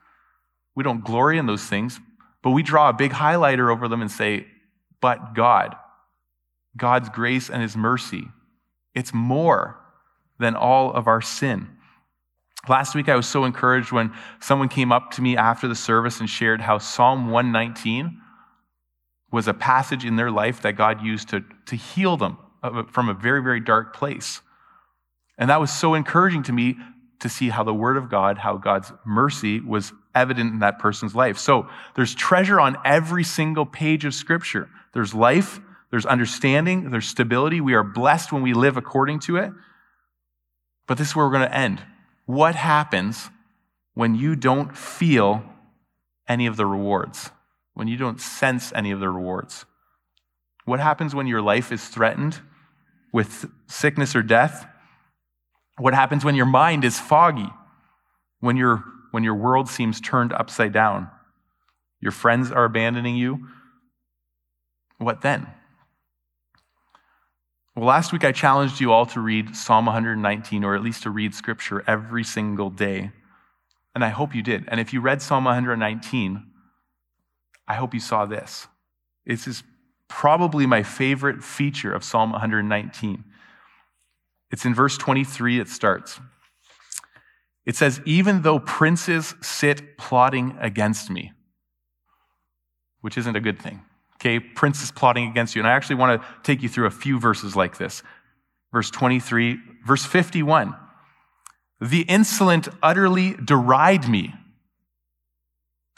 We 0.74 0.85
don't 0.85 1.05
glory 1.05 1.39
in 1.39 1.47
those 1.47 1.64
things, 1.64 2.01
but 2.43 2.51
we 2.51 2.62
draw 2.62 2.89
a 2.89 2.95
big 2.95 3.12
highlighter 3.12 3.70
over 3.70 3.89
them 3.89 4.03
and 4.03 4.11
say, 4.11 4.47
but 5.01 5.35
God, 5.35 5.76
God's 6.76 7.09
grace 7.09 7.51
and 7.51 7.62
his 7.62 7.76
mercy, 7.76 8.28
it's 8.95 9.12
more 9.12 9.78
than 10.39 10.55
all 10.55 10.93
of 10.93 11.07
our 11.07 11.20
sin. 11.20 11.68
Last 12.68 12.94
week, 12.94 13.08
I 13.08 13.16
was 13.16 13.26
so 13.26 13.44
encouraged 13.44 13.90
when 13.90 14.12
someone 14.40 14.68
came 14.68 14.92
up 14.92 15.10
to 15.12 15.22
me 15.22 15.36
after 15.36 15.66
the 15.66 15.74
service 15.74 16.20
and 16.20 16.30
shared 16.30 16.60
how 16.60 16.78
Psalm 16.78 17.30
119 17.30 18.20
was 19.32 19.48
a 19.48 19.54
passage 19.54 20.04
in 20.04 20.14
their 20.14 20.30
life 20.30 20.62
that 20.62 20.74
God 20.74 21.02
used 21.02 21.30
to, 21.30 21.44
to 21.66 21.74
heal 21.74 22.16
them 22.16 22.38
from 22.90 23.08
a 23.08 23.14
very, 23.14 23.42
very 23.42 23.58
dark 23.58 23.96
place. 23.96 24.40
And 25.38 25.50
that 25.50 25.60
was 25.60 25.72
so 25.72 25.94
encouraging 25.94 26.44
to 26.44 26.52
me 26.52 26.76
to 27.20 27.28
see 27.28 27.48
how 27.48 27.64
the 27.64 27.74
Word 27.74 27.96
of 27.96 28.08
God, 28.08 28.38
how 28.38 28.56
God's 28.58 28.92
mercy 29.04 29.58
was 29.58 29.92
evident 30.14 30.52
in 30.52 30.58
that 30.60 30.78
person's 30.78 31.16
life. 31.16 31.38
So 31.38 31.68
there's 31.96 32.14
treasure 32.14 32.60
on 32.60 32.76
every 32.84 33.24
single 33.24 33.66
page 33.66 34.04
of 34.04 34.14
Scripture. 34.14 34.68
There's 34.92 35.14
life, 35.14 35.58
there's 35.90 36.06
understanding, 36.06 36.90
there's 36.90 37.08
stability. 37.08 37.60
We 37.60 37.74
are 37.74 37.82
blessed 37.82 38.30
when 38.30 38.42
we 38.42 38.52
live 38.54 38.76
according 38.76 39.20
to 39.20 39.38
it. 39.38 39.50
But 40.86 40.98
this 40.98 41.08
is 41.08 41.16
where 41.16 41.26
we're 41.26 41.32
going 41.32 41.48
to 41.48 41.56
end. 41.56 41.82
What 42.33 42.55
happens 42.55 43.28
when 43.93 44.14
you 44.14 44.37
don't 44.37 44.74
feel 44.74 45.45
any 46.26 46.47
of 46.47 46.57
the 46.57 46.64
rewards? 46.64 47.30
When 47.74 47.89
you 47.89 47.99
don't 47.99 48.22
sense 48.22 48.72
any 48.74 48.91
of 48.91 49.01
the 49.01 49.11
rewards? 49.11 49.66
What 50.64 50.80
happens 50.80 51.14
when 51.14 51.26
your 51.26 51.43
life 51.43 51.70
is 51.70 51.87
threatened 51.87 52.41
with 53.12 53.51
sickness 53.66 54.16
or 54.16 54.22
death? 54.22 54.66
What 55.76 55.93
happens 55.93 56.24
when 56.24 56.35
your 56.35 56.47
mind 56.47 56.87
is 56.87 56.99
foggy? 56.99 57.51
When, 58.41 58.57
your 58.57 58.83
when 59.11 59.24
your 59.24 59.35
world 59.35 59.68
seems 59.68 60.01
turned 60.01 60.33
upside 60.33 60.72
down? 60.72 61.11
Your 62.01 62.12
friends 62.12 62.51
are 62.51 62.64
abandoning 62.64 63.14
you? 63.14 63.47
What 64.97 65.20
then? 65.20 65.49
Well, 67.74 67.86
last 67.86 68.12
week 68.12 68.24
I 68.24 68.32
challenged 68.32 68.80
you 68.80 68.92
all 68.92 69.06
to 69.06 69.20
read 69.20 69.56
Psalm 69.56 69.86
119, 69.86 70.62
or 70.62 70.74
at 70.74 70.82
least 70.82 71.04
to 71.04 71.10
read 71.10 71.34
scripture 71.34 71.82
every 71.86 72.22
single 72.22 72.68
day. 72.68 73.12
And 73.94 74.04
I 74.04 74.10
hope 74.10 74.34
you 74.34 74.42
did. 74.42 74.64
And 74.68 74.78
if 74.78 74.92
you 74.92 75.00
read 75.00 75.22
Psalm 75.22 75.44
119, 75.44 76.46
I 77.66 77.74
hope 77.74 77.94
you 77.94 78.00
saw 78.00 78.26
this. 78.26 78.66
This 79.24 79.46
is 79.46 79.62
probably 80.08 80.66
my 80.66 80.82
favorite 80.82 81.42
feature 81.42 81.94
of 81.94 82.04
Psalm 82.04 82.32
119. 82.32 83.24
It's 84.50 84.66
in 84.66 84.74
verse 84.74 84.98
23, 84.98 85.58
it 85.58 85.68
starts. 85.68 86.20
It 87.64 87.76
says, 87.76 88.02
Even 88.04 88.42
though 88.42 88.58
princes 88.58 89.34
sit 89.40 89.96
plotting 89.96 90.58
against 90.60 91.08
me, 91.08 91.32
which 93.00 93.16
isn't 93.16 93.34
a 93.34 93.40
good 93.40 93.58
thing. 93.58 93.80
Okay, 94.22 94.38
princes 94.38 94.92
plotting 94.92 95.28
against 95.28 95.56
you. 95.56 95.60
And 95.60 95.68
I 95.68 95.72
actually 95.72 95.96
want 95.96 96.22
to 96.22 96.28
take 96.44 96.62
you 96.62 96.68
through 96.68 96.86
a 96.86 96.92
few 96.92 97.18
verses 97.18 97.56
like 97.56 97.78
this. 97.78 98.04
Verse 98.70 98.88
23, 98.88 99.58
verse 99.84 100.04
51. 100.04 100.76
The 101.80 102.02
insolent 102.02 102.68
utterly 102.80 103.32
deride 103.32 104.08
me. 104.08 104.32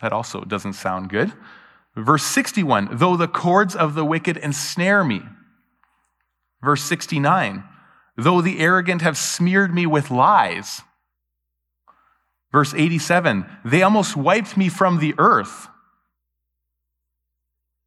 That 0.00 0.14
also 0.14 0.40
doesn't 0.40 0.72
sound 0.72 1.10
good. 1.10 1.34
Verse 1.96 2.24
61, 2.24 2.88
though 2.92 3.14
the 3.18 3.28
cords 3.28 3.76
of 3.76 3.94
the 3.94 4.06
wicked 4.06 4.38
ensnare 4.38 5.04
me. 5.04 5.20
Verse 6.62 6.82
69, 6.82 7.62
though 8.16 8.40
the 8.40 8.58
arrogant 8.58 9.02
have 9.02 9.18
smeared 9.18 9.74
me 9.74 9.84
with 9.84 10.10
lies. 10.10 10.80
Verse 12.50 12.72
87, 12.72 13.44
they 13.66 13.82
almost 13.82 14.16
wiped 14.16 14.56
me 14.56 14.70
from 14.70 14.98
the 14.98 15.14
earth. 15.18 15.68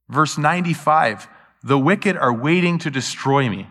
Verse 0.09 0.37
95 0.37 1.27
The 1.63 1.77
wicked 1.77 2.17
are 2.17 2.33
waiting 2.33 2.79
to 2.79 2.89
destroy 2.89 3.49
me. 3.49 3.67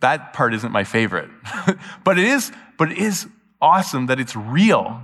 That 0.00 0.32
part 0.32 0.54
isn't 0.54 0.72
my 0.72 0.84
favorite. 0.84 1.30
but 2.04 2.18
it 2.18 2.24
is, 2.24 2.50
but 2.76 2.90
it 2.90 2.98
is 2.98 3.28
awesome 3.60 4.06
that 4.06 4.18
it's 4.18 4.34
real. 4.34 5.00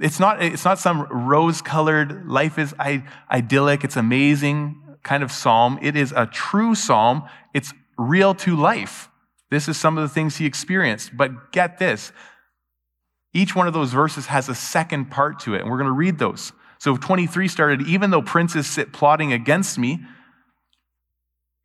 It's 0.00 0.20
not, 0.20 0.42
it's 0.42 0.64
not 0.64 0.78
some 0.78 1.02
rose 1.02 1.62
colored, 1.62 2.26
life 2.26 2.58
is 2.58 2.74
idyllic, 2.78 3.82
it's 3.82 3.96
amazing 3.96 4.82
kind 5.06 5.22
of 5.22 5.32
psalm. 5.32 5.78
It 5.80 5.96
is 5.96 6.12
a 6.14 6.26
true 6.26 6.74
psalm. 6.74 7.22
It's 7.54 7.72
real 7.96 8.34
to 8.34 8.56
life. 8.56 9.08
This 9.50 9.68
is 9.68 9.78
some 9.78 9.96
of 9.96 10.02
the 10.02 10.12
things 10.12 10.36
he 10.36 10.44
experienced. 10.44 11.16
But 11.16 11.52
get 11.52 11.78
this 11.78 12.12
each 13.32 13.54
one 13.54 13.66
of 13.66 13.74
those 13.74 13.92
verses 13.92 14.26
has 14.26 14.48
a 14.48 14.54
second 14.54 15.10
part 15.10 15.40
to 15.40 15.54
it, 15.54 15.60
and 15.60 15.70
we're 15.70 15.76
going 15.76 15.90
to 15.90 15.92
read 15.92 16.18
those. 16.18 16.52
So 16.78 16.96
23 16.96 17.48
started, 17.48 17.82
even 17.82 18.10
though 18.10 18.22
princes 18.22 18.66
sit 18.66 18.92
plotting 18.92 19.32
against 19.32 19.78
me, 19.78 20.00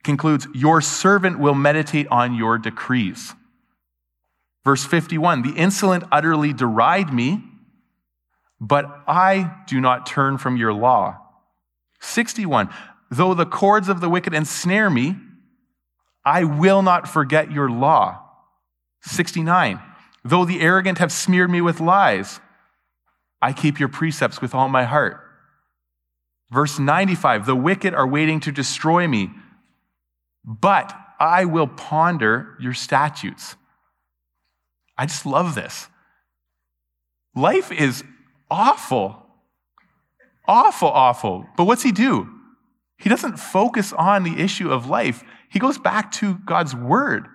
concludes, 0.03 0.47
Your 0.53 0.82
servant 0.82 1.39
will 1.39 1.55
meditate 1.55 2.07
on 2.07 2.34
your 2.34 2.57
decrees. 2.57 3.34
Verse 4.64 4.86
51 4.86 5.41
The 5.41 5.53
insolent 5.53 6.03
utterly 6.12 6.53
deride 6.53 7.14
me, 7.14 7.43
but 8.59 8.86
I 9.07 9.55
do 9.68 9.82
not 9.82 10.05
turn 10.05 10.38
from 10.38 10.57
your 10.57 10.74
law. 10.74 11.18
61 11.99 12.70
Though 13.09 13.34
the 13.34 13.45
cords 13.45 13.89
of 13.89 13.99
the 13.99 14.09
wicked 14.09 14.34
ensnare 14.34 14.89
me, 14.89 15.18
I 16.24 16.45
will 16.45 16.82
not 16.82 17.09
forget 17.09 17.51
your 17.51 17.70
law. 17.70 18.24
69 19.03 19.82
Though 20.24 20.45
the 20.45 20.62
arrogant 20.62 20.99
have 20.99 21.12
smeared 21.12 21.49
me 21.49 21.62
with 21.62 21.80
lies, 21.80 22.39
I 23.41 23.53
keep 23.53 23.79
your 23.79 23.89
precepts 23.89 24.41
with 24.41 24.53
all 24.53 24.69
my 24.69 24.83
heart. 24.83 25.19
Verse 26.51 26.79
95 26.79 27.45
The 27.45 27.55
wicked 27.55 27.93
are 27.93 28.07
waiting 28.07 28.39
to 28.41 28.51
destroy 28.51 29.07
me, 29.07 29.31
but 30.45 30.93
I 31.19 31.45
will 31.45 31.67
ponder 31.67 32.55
your 32.59 32.73
statutes. 32.73 33.55
I 34.97 35.05
just 35.05 35.25
love 35.25 35.55
this. 35.55 35.87
Life 37.35 37.71
is 37.71 38.03
awful. 38.49 39.25
Awful, 40.47 40.89
awful. 40.89 41.45
But 41.55 41.65
what's 41.65 41.83
he 41.83 41.91
do? 41.91 42.29
He 42.97 43.09
doesn't 43.09 43.37
focus 43.37 43.93
on 43.93 44.23
the 44.23 44.39
issue 44.39 44.71
of 44.71 44.87
life. 44.87 45.23
He 45.49 45.59
goes 45.59 45.77
back 45.77 46.11
to 46.13 46.35
God's 46.45 46.75
word. 46.75 47.27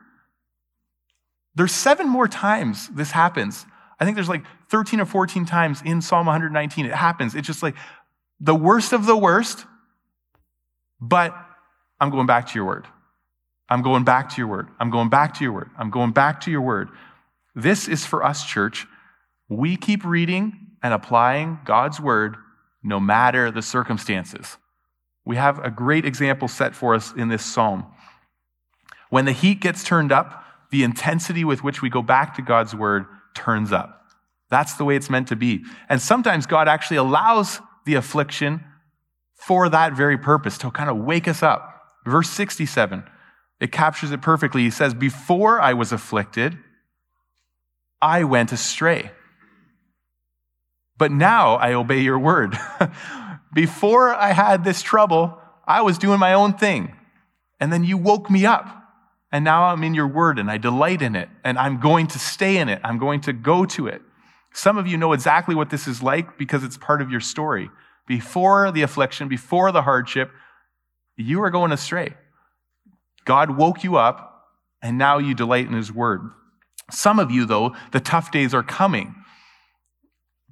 There's 1.55 1.73
seven 1.73 2.09
more 2.09 2.29
times 2.29 2.89
this 2.89 3.11
happens. 3.11 3.67
I 3.99 4.05
think 4.05 4.15
there's 4.15 4.29
like 4.29 4.45
13 4.69 5.01
or 5.01 5.07
14 5.07 5.47
times 5.47 5.83
in 5.85 6.03
Psalm 6.03 6.27
119. 6.27 6.87
It 6.87 6.93
happens. 6.93 7.35
It's 7.35 7.47
just 7.47 7.63
like 7.63 7.75
the 8.41 8.55
worst 8.55 8.93
of 8.93 9.07
the 9.07 9.17
worst, 9.17 9.65
but 11.01 11.35
I'm 12.01 12.11
going 12.11 12.27
back 12.27 12.49
to 12.49 12.55
your 12.55 12.67
word. 12.67 12.87
I'm 13.69 13.83
going 13.83 14.05
back 14.05 14.31
to 14.31 14.37
your 14.39 14.47
word. 14.47 14.69
I'm 14.79 14.91
going 14.91 15.09
back 15.09 15.35
to 15.35 15.45
your 15.45 15.53
word. 15.53 15.71
I'm 15.79 15.91
going 15.91 16.13
back 16.13 16.41
to 16.43 16.51
your 16.51 16.61
word. 16.61 16.89
This 17.55 17.89
is 17.89 18.05
for 18.05 18.23
us, 18.23 18.47
church. 18.47 18.87
We 19.49 19.77
keep 19.77 20.05
reading 20.05 20.53
and 20.83 20.93
applying 20.93 21.59
God's 21.65 22.01
word 22.01 22.37
no 22.83 23.01
matter 23.01 23.51
the 23.51 23.63
circumstances. 23.63 24.57
We 25.25 25.37
have 25.37 25.59
a 25.59 25.71
great 25.71 26.05
example 26.05 26.47
set 26.47 26.75
for 26.75 26.95
us 26.95 27.13
in 27.17 27.29
this 27.29 27.45
psalm. 27.45 27.87
When 29.11 29.25
the 29.25 29.33
heat 29.33 29.61
gets 29.61 29.83
turned 29.83 30.13
up, 30.13 30.45
the 30.71 30.85
intensity 30.85 31.45
with 31.45 31.65
which 31.65 31.83
we 31.83 31.91
go 31.91 32.03
back 32.03 32.35
to 32.37 32.43
God's 32.43 32.75
word 32.75 33.07
turns 33.35 33.73
up. 33.73 34.06
That's 34.51 34.75
the 34.75 34.85
way 34.85 34.97
it's 34.97 35.11
meant 35.11 35.29
to 35.29 35.37
be. 35.37 35.65
And 35.89 36.01
sometimes 36.01 36.47
God 36.47 36.69
actually 36.69 36.99
allows 36.99 37.61
the 37.85 37.95
affliction 37.95 38.65
for 39.35 39.69
that 39.69 39.93
very 39.93 40.19
purpose, 40.19 40.59
to 40.59 40.71
kind 40.71 40.91
of 40.91 40.97
wake 40.97 41.29
us 41.29 41.43
up. 41.43 41.83
Verse 42.05 42.31
67, 42.31 43.05
it 43.61 43.73
captures 43.73 44.11
it 44.11 44.23
perfectly. 44.23 44.63
He 44.63 44.71
says, 44.71 44.95
Before 44.95 45.61
I 45.61 45.75
was 45.75 45.93
afflicted, 45.93 46.57
I 48.01 48.25
went 48.25 48.53
astray. 48.53 49.11
But 50.99 51.13
now 51.13 51.57
I 51.57 51.75
obey 51.75 52.01
your 52.01 52.19
word. 52.19 52.59
Before 53.55 54.15
I 54.15 54.33
had 54.33 54.65
this 54.65 54.83
trouble, 54.83 55.39
I 55.67 55.83
was 55.83 55.99
doing 55.99 56.19
my 56.19 56.33
own 56.33 56.55
thing. 56.55 56.95
And 57.61 57.73
then 57.73 57.85
you 57.85 57.97
woke 57.97 58.31
me 58.31 58.47
up. 58.47 58.73
And 59.33 59.45
now 59.45 59.65
I'm 59.65 59.83
in 59.83 59.95
your 59.95 60.07
word 60.07 60.39
and 60.39 60.51
I 60.51 60.57
delight 60.57 61.03
in 61.03 61.17
it. 61.17 61.29
And 61.45 61.59
I'm 61.59 61.81
going 61.81 62.07
to 62.09 62.19
stay 62.19 62.59
in 62.59 62.69
it. 62.69 62.81
I'm 62.85 62.99
going 62.99 63.21
to 63.23 63.33
go 63.33 63.67
to 63.67 63.89
it. 63.89 64.03
Some 64.57 64.79
of 64.79 64.87
you 64.87 64.97
know 64.97 65.13
exactly 65.13 65.55
what 65.55 65.69
this 65.69 65.87
is 65.87 66.03
like 66.03 66.39
because 66.39 66.65
it's 66.65 66.79
part 66.79 67.03
of 67.03 67.11
your 67.11 67.21
story. 67.21 67.69
Before 68.09 68.73
the 68.73 68.81
affliction, 68.81 69.29
before 69.29 69.71
the 69.71 69.83
hardship, 69.83 70.31
you 71.15 71.41
were 71.41 71.51
going 71.51 71.73
astray. 71.73 72.15
God 73.27 73.59
woke 73.59 73.85
you 73.85 73.97
up 73.97 74.47
and 74.81 74.97
now 74.97 75.19
you 75.19 75.35
delight 75.35 75.67
in 75.67 75.75
his 75.75 75.93
word. 75.93 76.23
Some 76.91 77.19
of 77.19 77.31
you, 77.31 77.45
though, 77.45 77.77
the 77.93 78.01
tough 78.01 78.31
days 78.31 78.55
are 78.55 78.63
coming 78.63 79.15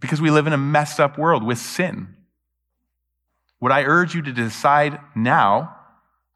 because 0.00 0.20
we 0.20 0.30
live 0.30 0.46
in 0.46 0.52
a 0.52 0.58
messed 0.58 1.00
up 1.00 1.16
world 1.16 1.42
with 1.42 1.56
sin. 1.56 2.14
Would 3.62 3.72
I 3.72 3.84
urge 3.84 4.14
you 4.14 4.20
to 4.20 4.32
decide 4.32 5.00
now, 5.16 5.76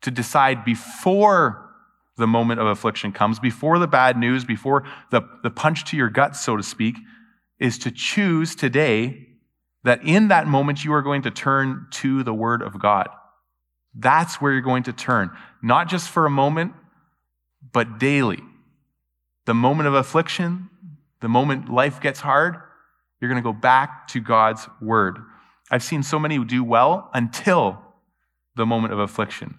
to 0.00 0.10
decide 0.10 0.64
before 0.64 1.68
the 2.16 2.26
moment 2.26 2.60
of 2.60 2.66
affliction 2.66 3.12
comes, 3.12 3.38
before 3.38 3.78
the 3.78 3.86
bad 3.86 4.16
news, 4.16 4.46
before 4.46 4.84
the, 5.10 5.20
the 5.42 5.50
punch 5.50 5.84
to 5.90 5.98
your 5.98 6.08
gut, 6.08 6.34
so 6.34 6.56
to 6.56 6.62
speak, 6.62 6.96
is 7.60 7.78
to 7.78 7.90
choose 7.90 8.54
today 8.54 9.26
that 9.84 10.04
in 10.04 10.28
that 10.28 10.46
moment 10.46 10.84
you 10.84 10.92
are 10.92 11.02
going 11.02 11.22
to 11.22 11.30
turn 11.30 11.86
to 11.90 12.22
the 12.22 12.34
Word 12.34 12.62
of 12.62 12.80
God. 12.80 13.08
That's 13.94 14.40
where 14.40 14.52
you're 14.52 14.60
going 14.60 14.84
to 14.84 14.92
turn, 14.92 15.30
not 15.62 15.88
just 15.88 16.08
for 16.08 16.26
a 16.26 16.30
moment, 16.30 16.72
but 17.72 17.98
daily. 17.98 18.40
The 19.46 19.54
moment 19.54 19.88
of 19.88 19.94
affliction, 19.94 20.68
The 21.20 21.28
moment 21.28 21.68
life 21.68 22.00
gets 22.00 22.20
hard, 22.20 22.56
you're 23.20 23.28
going 23.28 23.42
to 23.42 23.52
go 23.52 23.58
back 23.58 24.06
to 24.08 24.20
God's 24.20 24.68
word. 24.80 25.18
I've 25.70 25.82
seen 25.82 26.02
so 26.02 26.18
many 26.18 26.42
do 26.44 26.62
well 26.62 27.10
until 27.12 27.82
the 28.54 28.66
moment 28.66 28.92
of 28.92 29.00
affliction. 29.00 29.56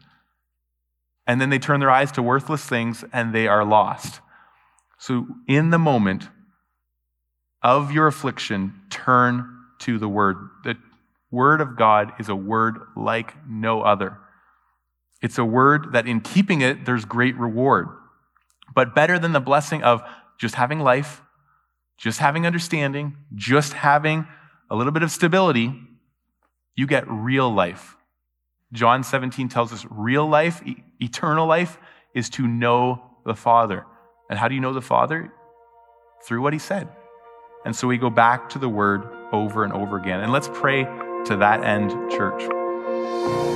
And 1.28 1.40
then 1.40 1.50
they 1.50 1.60
turn 1.60 1.80
their 1.80 1.92
eyes 1.92 2.12
to 2.14 2.24
worthless 2.24 2.66
things 2.66 3.04
and 3.12 3.34
they 3.34 3.48
are 3.48 3.66
lost. 3.66 4.22
So, 4.98 5.28
in 5.48 5.70
the 5.70 5.78
moment 5.78 6.30
of 7.62 7.92
your 7.92 8.08
affliction, 8.08 8.82
turn 8.90 9.58
to 9.80 9.98
the 9.98 10.08
word. 10.08 10.38
The 10.64 10.78
word 11.32 11.62
of 11.62 11.78
God 11.78 12.14
is 12.20 12.30
a 12.30 12.36
word 12.36 12.80
like 12.96 13.34
no 13.48 13.82
other. 13.82 14.18
It's 15.22 15.38
a 15.38 15.46
word 15.46 15.94
that 15.94 16.08
in 16.08 16.22
keeping 16.22 16.62
it, 16.62 16.86
there's 16.86 17.06
great 17.06 17.38
reward. 17.38 17.88
But 18.74 18.96
better 18.96 19.20
than 19.20 19.34
the 19.34 19.40
blessing 19.40 19.84
of 19.84 20.02
just 20.40 20.56
having 20.56 20.80
life, 20.80 21.22
just 21.98 22.20
having 22.20 22.46
understanding, 22.46 23.18
just 23.36 23.74
having 23.74 24.28
a 24.70 24.76
little 24.76 24.94
bit 24.94 25.04
of 25.04 25.12
stability, 25.12 25.74
you 26.76 26.88
get 26.88 27.04
real 27.08 27.54
life. 27.54 27.98
John 28.72 29.04
17 29.04 29.50
tells 29.50 29.74
us 29.74 29.86
real 29.90 30.28
life, 30.28 30.62
e- 30.66 30.84
eternal 31.02 31.48
life, 31.48 31.78
is 32.14 32.30
to 32.32 32.48
know 32.48 33.02
the 33.26 33.36
Father. 33.36 33.86
And 34.30 34.40
how 34.40 34.48
do 34.48 34.56
you 34.56 34.62
know 34.62 34.74
the 34.74 34.82
Father? 34.82 35.34
Through 36.24 36.42
what 36.42 36.54
he 36.54 36.60
said. 36.60 36.88
And 37.66 37.76
so 37.76 37.88
we 37.88 37.98
go 37.98 38.10
back 38.10 38.50
to 38.50 38.60
the 38.60 38.70
word 38.70 39.08
over 39.32 39.64
and 39.64 39.74
over 39.74 39.98
again. 39.98 40.22
And 40.22 40.32
let's 40.32 40.50
pray 40.54 40.84
to 41.26 41.36
that 41.38 41.64
end, 41.64 41.92
church. 42.12 43.49